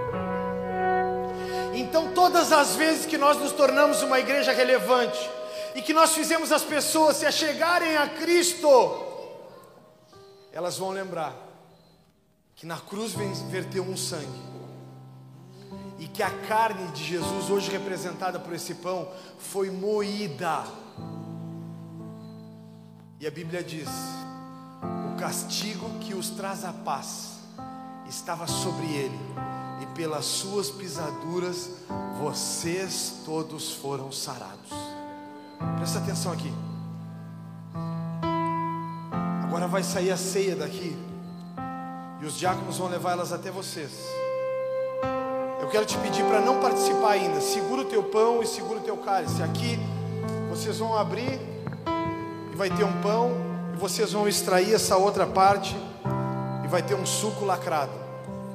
Então, 1.75 2.13
todas 2.13 2.53
as 2.53 2.77
vezes 2.77 3.07
que 3.07 3.19
nós 3.19 3.39
nos 3.39 3.53
tornamos 3.53 4.03
uma 4.03 4.21
igreja 4.21 4.53
relevante 4.53 5.19
e 5.75 5.83
que 5.83 5.93
nós 5.93 6.15
fizemos 6.15 6.53
as 6.53 6.63
pessoas 6.63 7.17
se 7.17 7.27
achegarem 7.27 7.97
a 7.97 8.09
Cristo, 8.09 8.69
elas 10.53 10.79
vão 10.79 10.91
lembrar 10.91 11.35
que 12.55 12.67
na 12.67 12.79
cruz 12.79 13.15
verteu 13.49 13.83
um 13.83 13.97
sangue 13.97 14.50
e 16.01 16.09
que 16.09 16.23
a 16.23 16.31
carne 16.31 16.91
de 16.93 17.05
Jesus, 17.05 17.51
hoje 17.51 17.71
representada 17.71 18.41
por 18.41 18.55
esse 18.55 18.75
pão, 18.77 19.07
foi 19.39 19.71
moída. 19.71 20.65
E 23.21 23.27
a 23.27 23.31
Bíblia 23.31 23.63
diz: 23.63 23.87
o 25.13 25.21
castigo 25.21 25.87
que 26.01 26.15
os 26.15 26.31
traz 26.31 26.65
a 26.65 26.73
paz 26.73 27.41
estava 28.09 28.47
sobre 28.47 28.87
ele, 28.87 29.21
e 29.83 29.87
pelas 29.95 30.25
suas 30.25 30.71
pisaduras 30.71 31.69
vocês 32.19 33.21
todos 33.27 33.75
foram 33.75 34.11
sarados. 34.11 34.71
Presta 35.77 35.99
atenção 35.99 36.33
aqui. 36.33 36.51
Agora 39.45 39.69
vai 39.69 39.83
sair 39.83 40.11
a 40.11 40.17
ceia 40.17 40.57
daqui, 40.57 40.97
e 42.23 42.25
os 42.25 42.39
diáconos 42.39 42.79
vão 42.79 42.89
levar 42.89 43.13
elas 43.13 43.35
até 43.35 43.51
vocês. 43.51 43.93
Quero 45.71 45.87
te 45.87 45.97
pedir 45.99 46.25
para 46.25 46.41
não 46.41 46.61
participar 46.61 47.13
ainda. 47.13 47.41
Segura 47.41 47.83
o 47.83 47.85
teu 47.85 48.03
pão 48.03 48.43
e 48.43 48.47
segura 48.47 48.81
o 48.81 48.83
teu 48.83 48.97
cálice. 48.97 49.41
Aqui 49.41 49.79
vocês 50.49 50.79
vão 50.79 50.97
abrir 50.97 51.41
e 52.53 52.57
vai 52.57 52.69
ter 52.69 52.83
um 52.83 53.01
pão 53.01 53.31
e 53.73 53.77
vocês 53.77 54.11
vão 54.11 54.27
extrair 54.27 54.75
essa 54.75 54.97
outra 54.97 55.29
parte 55.29 55.77
e 56.65 56.67
vai 56.67 56.83
ter 56.83 56.97
um 56.97 57.07
suco 57.07 57.45
lacrado 57.45 57.93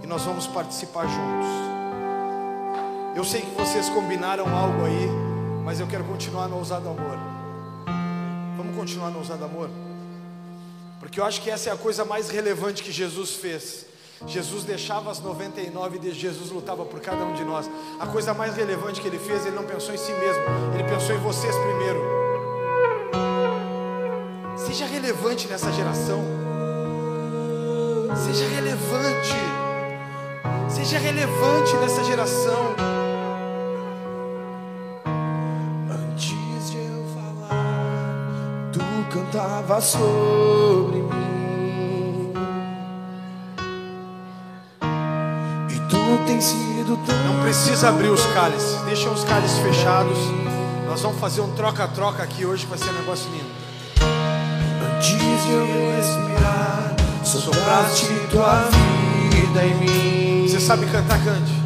e 0.03 0.07
nós 0.07 0.23
vamos 0.23 0.45
participar 0.45 1.07
juntos. 1.07 1.47
Eu 3.15 3.23
sei 3.23 3.41
que 3.41 3.51
vocês 3.51 3.87
combinaram 3.87 4.53
algo 4.53 4.83
aí, 4.83 5.09
mas 5.63 5.79
eu 5.79 5.87
quero 5.87 6.03
continuar 6.03 6.49
no 6.49 6.57
ousado 6.57 6.89
amor. 6.89 7.17
Vamos 8.57 8.75
continuar 8.75 9.09
no 9.09 9.19
ousado 9.19 9.45
amor? 9.45 9.69
Porque 10.99 11.21
eu 11.21 11.23
acho 11.23 11.41
que 11.41 11.49
essa 11.49 11.69
é 11.69 11.73
a 11.73 11.77
coisa 11.77 12.03
mais 12.03 12.29
relevante 12.29 12.83
que 12.83 12.91
Jesus 12.91 13.31
fez. 13.31 13.94
Jesus 14.25 14.63
deixava 14.63 15.11
as 15.11 15.19
99 15.19 15.99
e 16.01 16.11
Jesus 16.11 16.49
lutava 16.49 16.85
por 16.85 16.99
cada 17.01 17.23
um 17.25 17.33
de 17.33 17.43
nós. 17.43 17.69
A 17.99 18.07
coisa 18.07 18.33
mais 18.33 18.55
relevante 18.55 19.01
que 19.01 19.07
ele 19.07 19.19
fez, 19.19 19.45
ele 19.45 19.55
não 19.55 19.63
pensou 19.63 19.93
em 19.93 19.97
si 19.97 20.11
mesmo, 20.13 20.43
ele 20.73 20.83
pensou 20.83 21.15
em 21.15 21.19
vocês 21.19 21.55
primeiro. 21.55 21.99
Seja 24.57 24.85
relevante 24.85 25.47
nessa 25.47 25.71
geração. 25.71 26.23
Seja 28.25 28.47
relevante. 28.47 29.35
Seja 30.69 30.97
relevante 30.97 31.75
nessa 31.77 32.03
geração. 32.03 32.75
Antes 35.89 36.71
de 36.71 36.77
eu 36.77 37.05
falar, 37.13 38.71
tu 38.71 38.79
cantava 39.13 39.81
sobre 39.81 41.01
mim. 41.01 41.34
Tem 46.25 46.41
sido 46.41 46.97
tão. 47.05 47.15
Não 47.23 47.41
precisa 47.43 47.89
abrir 47.89 48.09
os 48.09 48.25
cálices, 48.27 48.81
deixa 48.81 49.09
os 49.09 49.23
cálices 49.23 49.57
fechados. 49.59 50.17
Nós 50.87 51.01
vamos 51.01 51.19
fazer 51.19 51.41
um 51.41 51.51
troca-troca 51.51 52.23
aqui 52.23 52.45
hoje, 52.45 52.65
vai 52.65 52.77
ser 52.77 52.89
um 52.89 52.93
negócio 52.93 53.29
lindo. 53.31 53.49
Antes 54.95 55.07
de 55.07 55.51
eu 55.51 55.95
respirar, 55.95 56.95
sopraste 57.23 58.07
tua 58.31 58.63
vida 59.29 59.65
em 59.65 59.75
mim. 59.75 60.47
Você 60.47 60.59
sabe 60.59 60.85
cantar, 60.87 61.23
cante. 61.23 61.64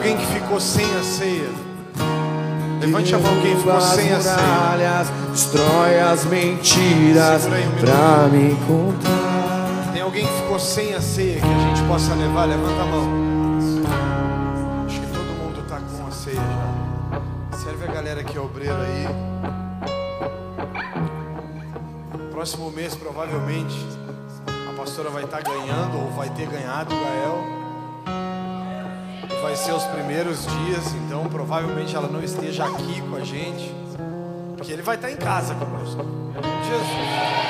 Alguém 0.00 0.16
que 0.16 0.26
ficou 0.26 0.58
sem 0.58 0.86
a 0.96 1.02
ceia? 1.02 1.50
Levante 2.80 3.14
a 3.14 3.18
mão 3.18 3.42
quem 3.42 3.54
ficou 3.54 3.80
sem 3.82 4.10
a 4.10 4.20
ceia. 4.20 5.04
destrói 5.30 6.00
as 6.00 6.24
mentiras 6.24 7.44
um 7.44 7.80
pra 7.80 8.28
me 8.28 8.52
encontrar. 8.52 9.92
Tem 9.92 10.00
alguém 10.00 10.26
que 10.26 10.32
ficou 10.32 10.58
sem 10.58 10.94
a 10.94 11.02
ceia 11.02 11.38
que 11.38 11.46
a 11.46 11.58
gente 11.68 11.82
possa 11.86 12.14
levar? 12.14 12.46
Levanta 12.46 12.80
a 12.80 12.86
mão. 12.86 13.08
Acho 14.86 15.00
que 15.00 15.06
todo 15.08 15.38
mundo 15.38 15.60
está 15.60 15.78
com 15.78 16.06
a 16.06 16.10
ceia 16.10 16.36
já. 16.36 17.58
Serve 17.58 17.84
a 17.84 17.92
galera 17.92 18.24
que 18.24 18.38
é 18.38 18.40
obreira 18.40 18.80
aí. 18.80 19.06
Próximo 22.30 22.70
mês, 22.70 22.94
provavelmente, 22.94 23.76
a 24.46 24.72
pastora 24.78 25.10
vai 25.10 25.24
estar 25.24 25.42
ganhando 25.42 25.98
ou 25.98 26.10
vai 26.12 26.30
ter 26.30 26.46
ganhado 26.46 26.94
o 26.94 26.98
Gael. 26.98 27.59
Vai 29.42 29.56
ser 29.56 29.72
os 29.72 29.84
primeiros 29.84 30.46
dias, 30.46 30.94
então 30.94 31.26
provavelmente 31.28 31.96
ela 31.96 32.08
não 32.08 32.22
esteja 32.22 32.66
aqui 32.66 33.00
com 33.02 33.16
a 33.16 33.20
gente, 33.20 33.74
porque 34.56 34.72
ele 34.72 34.82
vai 34.82 34.96
estar 34.96 35.10
em 35.10 35.16
casa 35.16 35.54
conosco. 35.54 36.04
Jesus. 36.68 37.40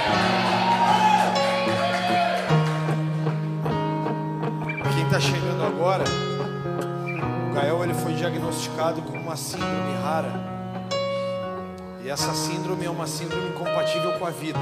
Quem 4.94 5.04
está 5.04 5.20
chegando 5.20 5.64
agora, 5.64 6.04
o 7.50 7.54
Gael 7.54 7.84
ele 7.84 7.94
foi 7.94 8.14
diagnosticado 8.14 9.02
com 9.02 9.18
uma 9.18 9.36
síndrome 9.36 9.94
rara. 10.02 10.32
E 12.02 12.08
essa 12.08 12.32
síndrome 12.32 12.86
é 12.86 12.90
uma 12.90 13.06
síndrome 13.06 13.48
incompatível 13.48 14.12
com 14.18 14.26
a 14.26 14.30
vida. 14.30 14.58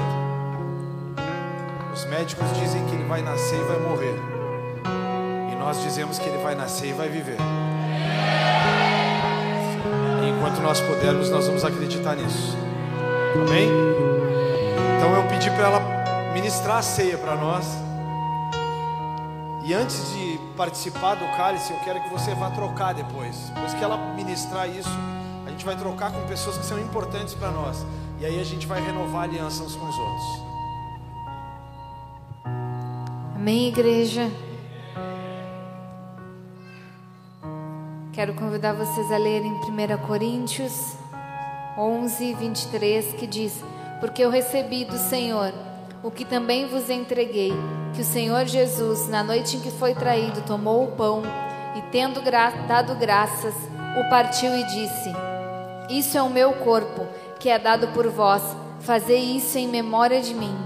Os 1.93 2.05
médicos 2.05 2.45
dizem 2.59 2.85
que 2.85 2.95
ele 2.95 3.05
vai 3.05 3.21
nascer 3.21 3.59
e 3.59 3.63
vai 3.63 3.79
morrer. 3.79 4.38
Nós 5.59 5.83
dizemos 5.83 6.17
que 6.17 6.27
ele 6.27 6.41
vai 6.41 6.55
nascer 6.55 6.87
e 6.87 6.93
vai 6.93 7.09
viver. 7.09 7.37
E 10.23 10.29
enquanto 10.29 10.61
nós 10.61 10.79
pudermos, 10.79 11.29
nós 11.29 11.47
vamos 11.47 11.65
acreditar 11.65 12.15
nisso. 12.15 12.57
Amém? 13.35 13.69
Então 14.97 15.13
eu 15.15 15.27
pedi 15.27 15.51
para 15.51 15.67
ela 15.67 16.33
ministrar 16.33 16.77
a 16.77 16.81
ceia 16.81 17.17
para 17.17 17.35
nós. 17.35 17.65
E 19.65 19.73
antes 19.73 20.13
de 20.13 20.39
participar 20.55 21.15
do 21.15 21.25
cálice, 21.35 21.73
eu 21.73 21.79
quero 21.79 22.01
que 22.03 22.09
você 22.09 22.33
vá 22.33 22.49
trocar 22.51 22.93
depois. 22.93 23.35
Depois 23.53 23.73
que 23.73 23.83
ela 23.83 23.97
ministrar 24.15 24.67
isso, 24.69 24.89
a 25.45 25.49
gente 25.49 25.65
vai 25.65 25.75
trocar 25.75 26.11
com 26.11 26.25
pessoas 26.25 26.57
que 26.57 26.65
são 26.65 26.79
importantes 26.79 27.33
para 27.33 27.51
nós. 27.51 27.85
E 28.21 28.25
aí 28.25 28.39
a 28.39 28.45
gente 28.45 28.65
vai 28.65 28.81
renovar 28.81 29.21
a 29.21 29.23
aliança 29.25 29.61
uns 29.61 29.75
com 29.75 29.85
os 29.85 29.97
outros. 29.97 30.25
Amém, 33.35 33.67
igreja? 33.67 34.31
Quero 38.19 38.33
convidar 38.33 38.73
vocês 38.73 39.09
a 39.13 39.17
lerem 39.17 39.53
1 39.53 40.05
Coríntios 40.05 40.97
11, 41.77 42.33
23, 42.33 43.13
que 43.13 43.25
diz: 43.25 43.63
Porque 44.01 44.21
eu 44.21 44.29
recebi 44.29 44.83
do 44.83 44.97
Senhor 44.97 45.53
o 46.03 46.11
que 46.11 46.25
também 46.25 46.67
vos 46.67 46.89
entreguei, 46.89 47.53
que 47.93 48.01
o 48.01 48.03
Senhor 48.03 48.45
Jesus, 48.45 49.07
na 49.07 49.23
noite 49.23 49.55
em 49.55 49.61
que 49.61 49.71
foi 49.71 49.95
traído, 49.95 50.41
tomou 50.41 50.83
o 50.83 50.91
pão 50.97 51.21
e, 51.77 51.81
tendo 51.93 52.21
gra 52.21 52.49
dado 52.67 52.93
graças, 52.95 53.55
o 53.97 54.09
partiu 54.09 54.53
e 54.53 54.65
disse: 54.65 55.13
Isso 55.89 56.17
é 56.17 56.21
o 56.21 56.29
meu 56.29 56.51
corpo, 56.55 57.07
que 57.39 57.47
é 57.47 57.57
dado 57.57 57.87
por 57.93 58.09
vós, 58.09 58.43
fazei 58.81 59.37
isso 59.37 59.57
em 59.57 59.69
memória 59.69 60.19
de 60.19 60.33
mim. 60.33 60.57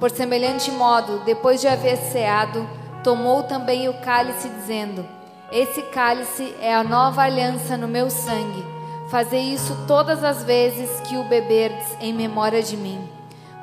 Por 0.00 0.10
semelhante 0.10 0.72
modo, 0.72 1.20
depois 1.24 1.60
de 1.60 1.68
haver 1.68 1.96
ceado, 1.96 2.68
tomou 3.04 3.44
também 3.44 3.88
o 3.88 3.94
cálice, 4.00 4.48
dizendo: 4.48 5.17
Esse 5.50 5.80
cálice 5.80 6.54
é 6.60 6.74
a 6.74 6.84
nova 6.84 7.22
aliança 7.22 7.74
no 7.74 7.88
meu 7.88 8.10
sangue. 8.10 8.62
Fazei 9.10 9.54
isso 9.54 9.74
todas 9.86 10.22
as 10.22 10.44
vezes 10.44 11.00
que 11.00 11.16
o 11.16 11.24
beberdes 11.24 11.96
em 12.02 12.12
memória 12.12 12.62
de 12.62 12.76
mim. 12.76 13.00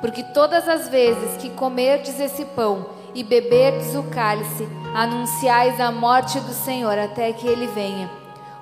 Porque 0.00 0.24
todas 0.34 0.68
as 0.68 0.88
vezes 0.88 1.36
que 1.36 1.48
comerdes 1.50 2.18
esse 2.18 2.44
pão 2.44 2.86
e 3.14 3.22
beberdes 3.22 3.94
o 3.94 4.02
cálice, 4.02 4.68
anunciais 4.92 5.80
a 5.80 5.92
morte 5.92 6.40
do 6.40 6.52
Senhor 6.52 6.98
até 6.98 7.32
que 7.32 7.46
ele 7.46 7.68
venha. 7.68 8.10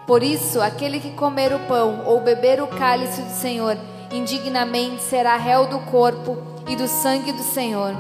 Por 0.07 0.23
isso, 0.23 0.61
aquele 0.61 1.01
que 1.01 1.13
comer 1.13 1.55
o 1.55 1.61
pão 1.61 2.03
ou 2.05 2.21
beber 2.21 2.61
o 2.61 2.67
cálice 2.67 3.23
do 3.23 3.31
Senhor 3.31 3.79
indignamente 4.13 5.03
será 5.03 5.39
réu 5.39 5.67
do 5.67 5.79
corpo 5.91 6.37
e 6.69 6.77
do 6.77 6.87
sangue 6.87 7.33
do 7.33 7.43
Senhor. 7.43 7.95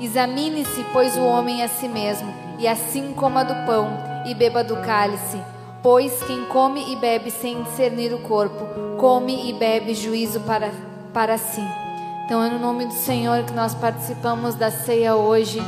Examine-se, 0.00 0.84
pois, 0.92 1.16
o 1.16 1.24
homem 1.24 1.62
a 1.62 1.68
si 1.68 1.86
mesmo, 1.86 2.34
e 2.58 2.66
assim 2.66 3.12
coma 3.14 3.44
do 3.44 3.54
pão 3.64 4.13
e 4.24 4.34
beba 4.34 4.62
do 4.64 4.76
cálice. 4.76 5.40
Pois 5.82 6.22
quem 6.22 6.46
come 6.46 6.92
e 6.92 6.96
bebe 6.96 7.30
sem 7.30 7.62
discernir 7.62 8.12
o 8.14 8.20
corpo, 8.20 8.66
come 8.98 9.50
e 9.50 9.52
bebe 9.52 9.94
juízo 9.94 10.40
para, 10.40 10.70
para 11.12 11.36
si. 11.36 11.62
Então 12.24 12.42
é 12.42 12.48
no 12.48 12.58
nome 12.58 12.86
do 12.86 12.94
Senhor 12.94 13.44
que 13.44 13.52
nós 13.52 13.74
participamos 13.74 14.54
da 14.54 14.70
ceia 14.70 15.14
hoje, 15.14 15.60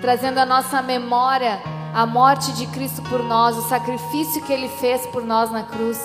trazendo 0.00 0.38
a 0.38 0.46
nossa 0.46 0.80
memória 0.80 1.58
a 1.92 2.06
morte 2.06 2.52
de 2.52 2.66
Cristo 2.68 3.02
por 3.02 3.24
nós, 3.24 3.56
o 3.56 3.68
sacrifício 3.68 4.42
que 4.44 4.52
ele 4.52 4.68
fez 4.68 5.04
por 5.06 5.24
nós 5.24 5.50
na 5.50 5.64
cruz. 5.64 6.00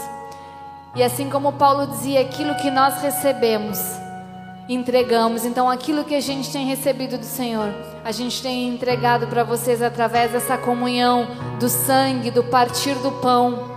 E 0.95 1.03
assim 1.03 1.30
como 1.30 1.53
Paulo 1.53 1.88
dizia, 1.88 2.21
aquilo 2.21 2.55
que 2.55 2.71
nós 2.71 3.01
recebemos, 3.01 3.80
entregamos. 4.68 5.45
Então 5.45 5.69
aquilo 5.69 6.03
que 6.03 6.15
a 6.15 6.22
gente 6.22 6.52
tem 6.52 6.65
recebido 6.65 7.18
do 7.18 7.26
Senhor, 7.26 7.73
a 8.03 8.11
gente 8.11 8.41
tem 8.41 8.69
entregado 8.69 9.27
para 9.27 9.44
vocês 9.44 9.81
através 9.81 10.31
dessa 10.31 10.57
comunhão 10.57 11.27
do 11.60 11.69
sangue, 11.69 12.31
do 12.31 12.44
partir 12.44 12.95
do 12.95 13.11
pão, 13.11 13.72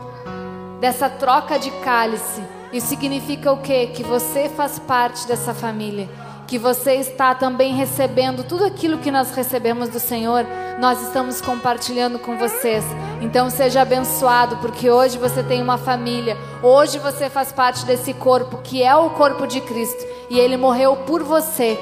dessa 0.81 1.09
troca 1.09 1.59
de 1.59 1.71
cálice. 1.83 2.43
Isso 2.73 2.89
significa 2.89 3.53
o 3.53 3.59
quê? 3.59 3.91
Que 3.95 4.03
você 4.03 4.49
faz 4.49 4.79
parte 4.79 5.27
dessa 5.27 5.55
família. 5.55 6.09
Que 6.47 6.59
você 6.59 6.95
está 6.95 7.35
também 7.35 7.75
recebendo 7.75 8.45
tudo 8.45 8.65
aquilo 8.65 8.99
que 8.99 9.11
nós 9.11 9.33
recebemos 9.33 9.89
do 9.89 9.99
Senhor, 9.99 10.47
nós 10.78 11.01
estamos 11.03 11.40
compartilhando 11.40 12.19
com 12.19 12.36
vocês. 12.36 12.85
Então 13.20 13.48
seja 13.48 13.82
abençoado, 13.82 14.57
porque 14.59 14.90
hoje 14.90 15.19
você 15.19 15.43
tem 15.43 15.62
uma 15.62 15.78
família, 15.78 16.36
hoje 16.62 16.98
você 16.98 17.31
faz 17.31 17.53
parte 17.53 17.85
desse 17.86 18.12
corpo, 18.12 18.59
que 18.62 18.82
é 18.82 18.94
o 18.94 19.11
corpo 19.11 19.47
de 19.47 19.61
Cristo, 19.61 20.05
e 20.28 20.39
ele 20.39 20.57
morreu 20.57 20.97
por 20.97 21.23
você. 21.23 21.78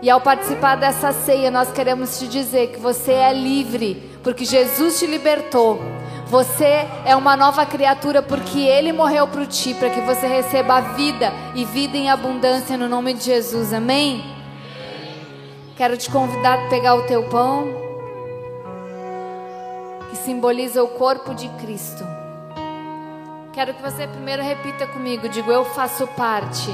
E 0.00 0.10
ao 0.10 0.20
participar 0.20 0.76
dessa 0.76 1.12
ceia, 1.12 1.50
nós 1.50 1.70
queremos 1.70 2.18
te 2.18 2.28
dizer 2.28 2.68
que 2.68 2.78
você 2.78 3.12
é 3.12 3.32
livre, 3.32 4.18
porque 4.22 4.44
Jesus 4.44 4.98
te 4.98 5.06
libertou. 5.06 5.80
Você 6.26 6.86
é 7.04 7.14
uma 7.14 7.36
nova 7.36 7.64
criatura 7.64 8.20
porque 8.20 8.58
Ele 8.58 8.92
morreu 8.92 9.28
por 9.28 9.46
ti, 9.46 9.72
para 9.74 9.90
que 9.90 10.00
você 10.00 10.26
receba 10.26 10.74
a 10.74 10.80
vida 10.80 11.32
e 11.54 11.64
vida 11.64 11.96
em 11.96 12.10
abundância 12.10 12.76
no 12.76 12.88
nome 12.88 13.14
de 13.14 13.24
Jesus. 13.24 13.72
Amém? 13.72 14.24
Quero 15.76 15.96
te 15.96 16.10
convidar 16.10 16.58
a 16.58 16.68
pegar 16.68 16.94
o 16.94 17.02
teu 17.02 17.24
pão, 17.24 17.83
simboliza 20.24 20.82
o 20.82 20.88
corpo 20.88 21.34
de 21.34 21.48
Cristo. 21.60 22.04
Quero 23.52 23.74
que 23.74 23.82
você 23.82 24.06
primeiro 24.06 24.42
repita 24.42 24.86
comigo: 24.86 25.28
digo, 25.28 25.52
eu 25.52 25.64
faço 25.64 26.06
parte 26.08 26.70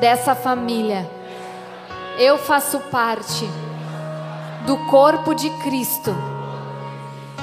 dessa 0.00 0.34
família. 0.34 1.08
Eu 2.18 2.38
faço 2.38 2.80
parte 2.90 3.48
do 4.66 4.76
corpo 4.86 5.34
de 5.34 5.50
Cristo 5.58 6.14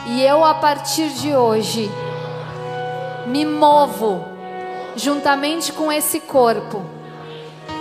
e 0.08 0.22
eu, 0.22 0.44
a 0.44 0.56
partir 0.56 1.10
de 1.10 1.34
hoje, 1.34 1.90
me 3.28 3.46
movo 3.46 4.26
juntamente 4.96 5.72
com 5.72 5.92
esse 5.92 6.20
corpo 6.20 6.84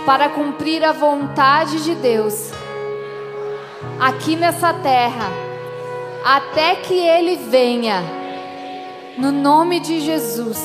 para 0.05 0.29
cumprir 0.29 0.83
a 0.83 0.91
vontade 0.91 1.83
de 1.83 1.95
Deus 1.95 2.51
aqui 3.99 4.35
nessa 4.35 4.73
terra, 4.73 5.29
até 6.23 6.77
que 6.77 6.93
Ele 6.93 7.35
venha, 7.35 8.01
no 9.17 9.29
nome 9.31 9.81
de 9.81 9.99
Jesus. 9.99 10.57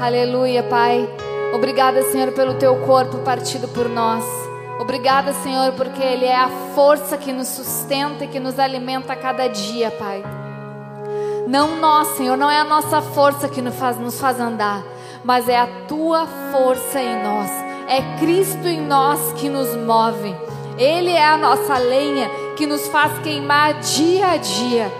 Aleluia, 0.00 0.62
Pai. 0.62 1.06
Obrigada, 1.54 2.02
Senhor, 2.04 2.32
pelo 2.32 2.54
Teu 2.54 2.76
corpo 2.86 3.18
partido 3.18 3.68
por 3.68 3.88
nós. 3.90 4.24
Obrigada, 4.80 5.34
Senhor, 5.34 5.72
porque 5.72 6.02
Ele 6.02 6.24
é 6.24 6.34
a 6.34 6.48
força 6.74 7.18
que 7.18 7.32
nos 7.32 7.48
sustenta 7.48 8.24
e 8.24 8.28
que 8.28 8.40
nos 8.40 8.58
alimenta 8.58 9.12
a 9.12 9.16
cada 9.16 9.48
dia, 9.48 9.90
Pai. 9.90 10.24
Não 11.46 11.76
nós, 11.76 12.08
Senhor, 12.16 12.36
não 12.36 12.50
é 12.50 12.58
a 12.58 12.64
nossa 12.64 13.02
força 13.02 13.48
que 13.48 13.60
nos 13.60 13.76
faz, 13.76 13.98
nos 13.98 14.18
faz 14.18 14.40
andar, 14.40 14.82
mas 15.22 15.46
é 15.48 15.58
a 15.58 15.68
Tua 15.86 16.26
força 16.50 17.00
em 17.00 17.22
nós. 17.22 17.50
É 17.86 18.18
Cristo 18.18 18.66
em 18.66 18.80
nós 18.80 19.32
que 19.34 19.48
nos 19.48 19.76
move. 19.76 20.34
Ele 20.78 21.10
é 21.10 21.24
a 21.24 21.36
nossa 21.36 21.78
lenha 21.78 22.28
que 22.56 22.66
nos 22.66 22.88
faz 22.88 23.18
queimar 23.18 23.74
dia 23.80 24.30
a 24.30 24.36
dia. 24.38 24.90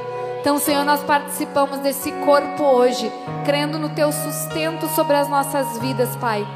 Então, 0.40 0.58
Senhor, 0.58 0.84
nós 0.84 1.02
participamos 1.02 1.78
desse 1.80 2.12
corpo 2.24 2.62
hoje, 2.62 3.10
crendo 3.44 3.78
no 3.78 3.88
Teu 3.88 4.12
sustento 4.12 4.86
sobre 4.88 5.16
as 5.16 5.28
nossas 5.28 5.78
vidas, 5.78 6.14
Pai. 6.16 6.46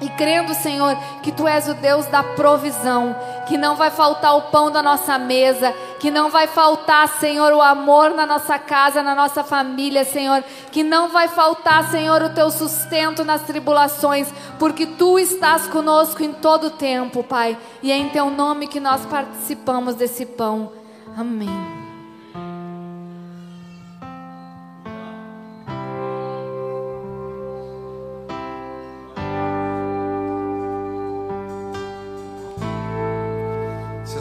E 0.00 0.08
crendo, 0.10 0.54
Senhor, 0.54 0.96
que 1.22 1.32
Tu 1.32 1.46
és 1.48 1.68
o 1.68 1.74
Deus 1.74 2.06
da 2.06 2.22
provisão, 2.22 3.16
que 3.48 3.58
não 3.58 3.74
vai 3.74 3.90
faltar 3.90 4.36
o 4.36 4.42
pão 4.42 4.70
da 4.70 4.80
nossa 4.80 5.18
mesa, 5.18 5.74
que 5.98 6.08
não 6.10 6.30
vai 6.30 6.46
faltar, 6.46 7.08
Senhor, 7.18 7.52
o 7.52 7.60
amor 7.60 8.10
na 8.10 8.24
nossa 8.24 8.58
casa, 8.58 9.02
na 9.02 9.14
nossa 9.14 9.42
família, 9.42 10.04
Senhor, 10.04 10.44
que 10.70 10.84
não 10.84 11.08
vai 11.08 11.26
faltar, 11.26 11.90
Senhor, 11.90 12.22
o 12.22 12.30
Teu 12.30 12.48
sustento 12.50 13.24
nas 13.24 13.42
tribulações, 13.42 14.32
porque 14.58 14.86
Tu 14.86 15.18
estás 15.18 15.66
conosco 15.66 16.22
em 16.22 16.32
todo 16.32 16.68
o 16.68 16.70
tempo, 16.70 17.24
Pai. 17.24 17.58
E 17.82 17.90
é 17.90 17.96
em 17.96 18.08
Teu 18.08 18.30
nome 18.30 18.68
que 18.68 18.78
nós 18.78 19.04
participamos 19.06 19.96
desse 19.96 20.24
pão. 20.24 20.70
Amém. 21.16 21.77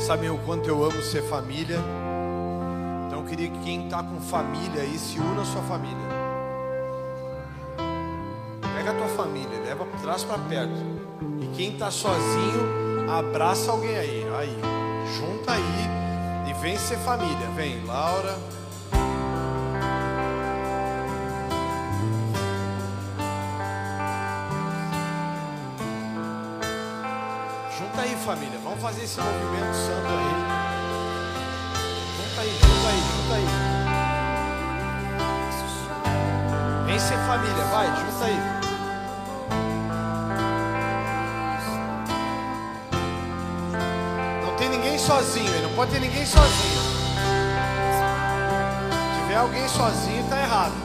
Sabem 0.07 0.29
o 0.29 0.37
quanto 0.37 0.69
eu 0.69 0.85
amo 0.85 1.01
ser 1.01 1.21
família. 1.23 1.77
Então 3.05 3.19
eu 3.19 3.25
queria 3.25 3.49
que 3.49 3.59
quem 3.59 3.83
está 3.83 4.01
com 4.01 4.21
família 4.21 4.81
aí 4.81 4.97
se 4.97 5.19
una 5.19 5.41
à 5.41 5.45
sua 5.45 5.61
família. 5.63 6.07
Pega 8.73 8.91
a 8.91 8.93
tua 8.93 9.07
família, 9.09 9.59
leva, 9.65 9.85
traz 10.01 10.23
para 10.23 10.37
perto. 10.37 10.79
E 11.41 11.47
quem 11.57 11.73
está 11.73 11.91
sozinho, 11.91 13.11
abraça 13.11 13.69
alguém 13.69 13.97
aí. 13.97 14.25
Aí, 14.33 14.57
junta 15.19 15.51
aí 15.51 16.49
e 16.49 16.53
vem 16.61 16.77
ser 16.77 16.97
família. 16.99 17.49
Vem, 17.53 17.83
Laura. 17.83 18.56
Família. 28.27 28.59
Vamos 28.61 28.81
fazer 28.81 29.05
esse 29.05 29.21
movimento 29.21 29.73
santo 29.73 30.05
aí. 30.05 30.27
Junta 32.17 32.41
aí, 32.41 32.51
junta 32.59 32.87
aí, 32.89 32.99
junta 33.15 33.35
aí. 33.35 33.47
Vem 36.87 36.99
ser 36.99 37.17
família, 37.19 37.63
vai, 37.71 37.87
junta 37.87 38.25
aí. 38.25 38.37
Não 44.43 44.55
tem 44.57 44.69
ninguém 44.71 44.99
sozinho, 44.99 45.61
não 45.61 45.73
pode 45.73 45.91
ter 45.91 46.01
ninguém 46.01 46.25
sozinho. 46.25 46.81
Se 49.13 49.21
tiver 49.21 49.37
alguém 49.37 49.69
sozinho, 49.69 50.27
tá 50.27 50.37
errado. 50.37 50.75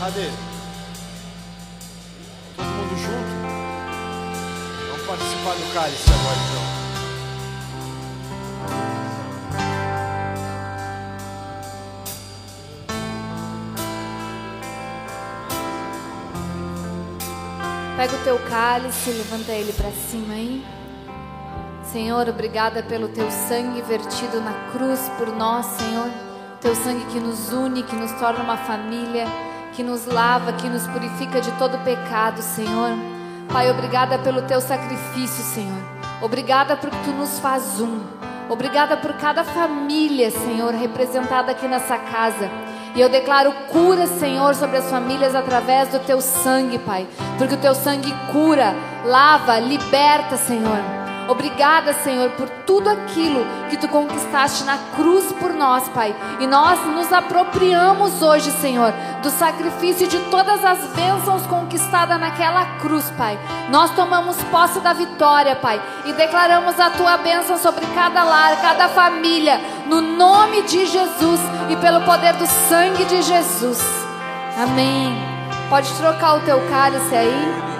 Cadê? 0.00 0.47
Participar 5.48 5.54
do 5.54 5.72
cálice 5.72 6.10
agora 6.12 6.36
então. 6.50 6.62
Pega 17.96 18.14
o 18.14 18.18
teu 18.24 18.38
cálice, 18.50 19.10
levanta 19.10 19.52
ele 19.52 19.72
para 19.72 19.90
cima 19.90 20.34
aí. 20.34 20.64
Senhor, 21.82 22.28
obrigada 22.28 22.82
pelo 22.82 23.08
teu 23.08 23.30
sangue 23.30 23.80
vertido 23.82 24.40
na 24.42 24.52
cruz 24.70 25.00
por 25.16 25.28
nós, 25.28 25.64
Senhor. 25.66 26.10
Teu 26.60 26.74
sangue 26.74 27.06
que 27.06 27.18
nos 27.18 27.52
une, 27.52 27.82
que 27.82 27.96
nos 27.96 28.12
torna 28.12 28.44
uma 28.44 28.58
família, 28.58 29.24
que 29.74 29.82
nos 29.82 30.04
lava, 30.04 30.52
que 30.52 30.68
nos 30.68 30.86
purifica 30.86 31.40
de 31.40 31.50
todo 31.52 31.82
pecado, 31.84 32.42
Senhor. 32.42 33.17
Pai, 33.52 33.70
obrigada 33.70 34.18
pelo 34.18 34.42
teu 34.42 34.60
sacrifício, 34.60 35.42
Senhor. 35.42 35.82
Obrigada 36.20 36.76
porque 36.76 36.96
tu 37.04 37.10
nos 37.12 37.38
faz 37.38 37.80
um. 37.80 38.00
Obrigada 38.48 38.96
por 38.96 39.12
cada 39.14 39.44
família, 39.44 40.30
Senhor, 40.30 40.72
representada 40.74 41.52
aqui 41.52 41.66
nessa 41.66 41.96
casa. 41.98 42.50
E 42.94 43.00
eu 43.00 43.08
declaro 43.08 43.52
cura, 43.70 44.06
Senhor, 44.06 44.54
sobre 44.54 44.78
as 44.78 44.90
famílias 44.90 45.34
através 45.34 45.88
do 45.88 45.98
teu 46.00 46.20
sangue, 46.20 46.78
Pai. 46.78 47.06
Porque 47.36 47.54
o 47.54 47.58
teu 47.58 47.74
sangue 47.74 48.12
cura, 48.32 48.74
lava, 49.04 49.58
liberta, 49.58 50.36
Senhor. 50.36 50.97
Obrigada, 51.28 51.92
Senhor, 51.92 52.30
por 52.30 52.48
tudo 52.66 52.88
aquilo 52.88 53.44
que 53.68 53.76
tu 53.76 53.86
conquistaste 53.86 54.64
na 54.64 54.78
cruz 54.96 55.30
por 55.34 55.52
nós, 55.52 55.86
Pai. 55.90 56.16
E 56.40 56.46
nós 56.46 56.80
nos 56.86 57.12
apropriamos 57.12 58.22
hoje, 58.22 58.50
Senhor, 58.52 58.94
do 59.22 59.28
sacrifício 59.28 60.08
de 60.08 60.18
todas 60.30 60.64
as 60.64 60.78
bênçãos 60.94 61.46
conquistadas 61.46 62.18
naquela 62.18 62.64
cruz, 62.78 63.10
Pai. 63.10 63.38
Nós 63.68 63.90
tomamos 63.90 64.42
posse 64.44 64.80
da 64.80 64.94
vitória, 64.94 65.54
Pai, 65.54 65.78
e 66.06 66.14
declaramos 66.14 66.80
a 66.80 66.88
tua 66.88 67.18
bênção 67.18 67.58
sobre 67.58 67.84
cada 67.94 68.24
lar, 68.24 68.60
cada 68.62 68.88
família, 68.88 69.60
no 69.86 70.00
nome 70.00 70.62
de 70.62 70.86
Jesus 70.86 71.40
e 71.68 71.76
pelo 71.76 72.00
poder 72.06 72.32
do 72.34 72.46
sangue 72.46 73.04
de 73.04 73.20
Jesus. 73.20 73.82
Amém. 74.56 75.14
Pode 75.68 75.92
trocar 75.94 76.36
o 76.36 76.40
teu 76.40 76.58
cálice 76.70 77.14
aí. 77.14 77.77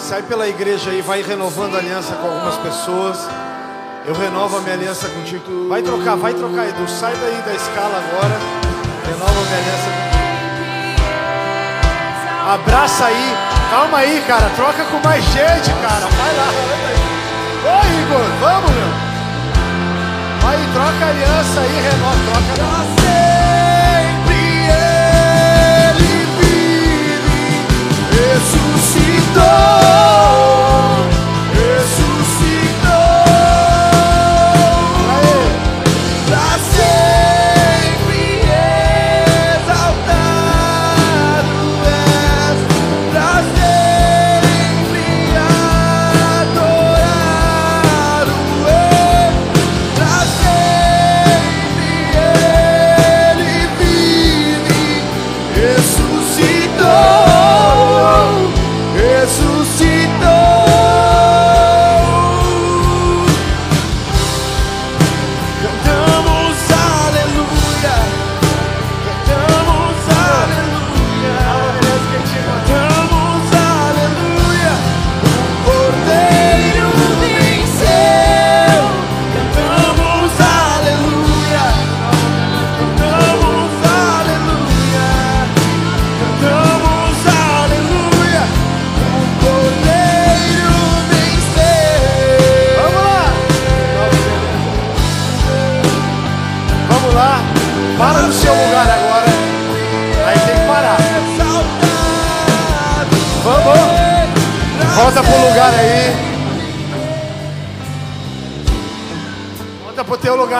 Sai 0.00 0.22
pela 0.22 0.48
igreja 0.48 0.90
aí, 0.90 1.02
vai 1.02 1.22
renovando 1.22 1.76
aliança 1.76 2.14
com 2.14 2.26
algumas 2.26 2.56
pessoas. 2.56 3.28
Eu 4.06 4.14
renovo 4.14 4.56
a 4.56 4.60
minha 4.60 4.74
aliança 4.74 5.08
contigo. 5.08 5.68
Vai 5.68 5.82
trocar, 5.82 6.16
vai 6.16 6.34
trocar, 6.34 6.66
Edu. 6.68 6.88
Sai 6.88 7.14
daí 7.14 7.40
da 7.42 7.54
escala 7.54 7.98
agora. 7.98 8.38
Renova 9.06 9.30
a 9.30 9.44
minha 9.44 9.58
aliança 9.58 9.84
contigo. 9.84 10.10
Abraça 12.54 13.04
aí. 13.04 13.36
Calma 13.70 13.98
aí, 13.98 14.24
cara. 14.26 14.50
Troca 14.56 14.84
com 14.84 14.98
mais 15.06 15.22
gente, 15.24 15.70
cara. 15.80 16.08
Vai 16.08 16.34
lá. 16.34 16.48
Ô, 17.62 17.78
Igor, 18.02 18.26
vamos, 18.40 18.70
meu. 18.70 18.90
Vai, 20.42 20.56
troca 20.72 21.04
a 21.04 21.08
aliança 21.08 21.60
aí, 21.60 21.80
renova. 21.82 22.16
Troca 22.26 22.64
a 22.64 23.00
ressuscitou, 28.80 30.49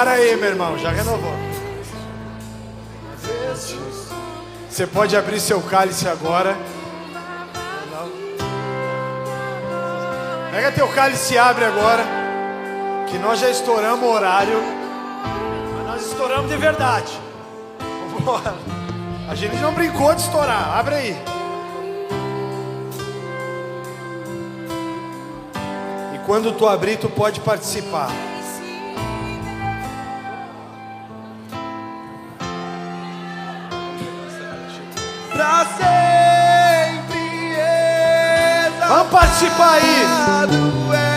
lugar 0.01 0.09
aí, 0.09 0.36
meu 0.36 0.48
irmão. 0.48 0.78
Já 0.78 0.90
renovou. 0.90 1.32
Você 4.68 4.86
pode 4.86 5.16
abrir 5.16 5.40
seu 5.40 5.60
cálice 5.60 6.09
agora. 6.09 6.56
Pega 10.51 10.72
teu 10.72 10.89
cálice 10.89 11.35
e 11.35 11.39
abre 11.39 11.64
agora. 11.64 12.05
Que 13.10 13.18
nós 13.18 13.40
já 13.40 13.51
estouramos 13.51 14.02
o 14.02 14.10
horário. 14.10 14.62
Mas 15.77 15.86
nós 15.86 16.06
estouramos 16.06 16.51
de 16.51 16.56
verdade. 16.56 17.12
A 19.28 19.35
gente 19.35 19.56
não 19.56 19.72
brincou 19.74 20.14
de 20.14 20.22
estourar. 20.22 20.78
Abre 20.78 20.94
aí. 20.94 21.16
E 26.14 26.18
quando 26.27 26.52
tu 26.56 26.66
abrir, 26.66 26.97
tu 26.97 27.09
pode 27.09 27.40
participar. 27.40 28.10
Participar 39.11 39.74
aí. 39.74 41.10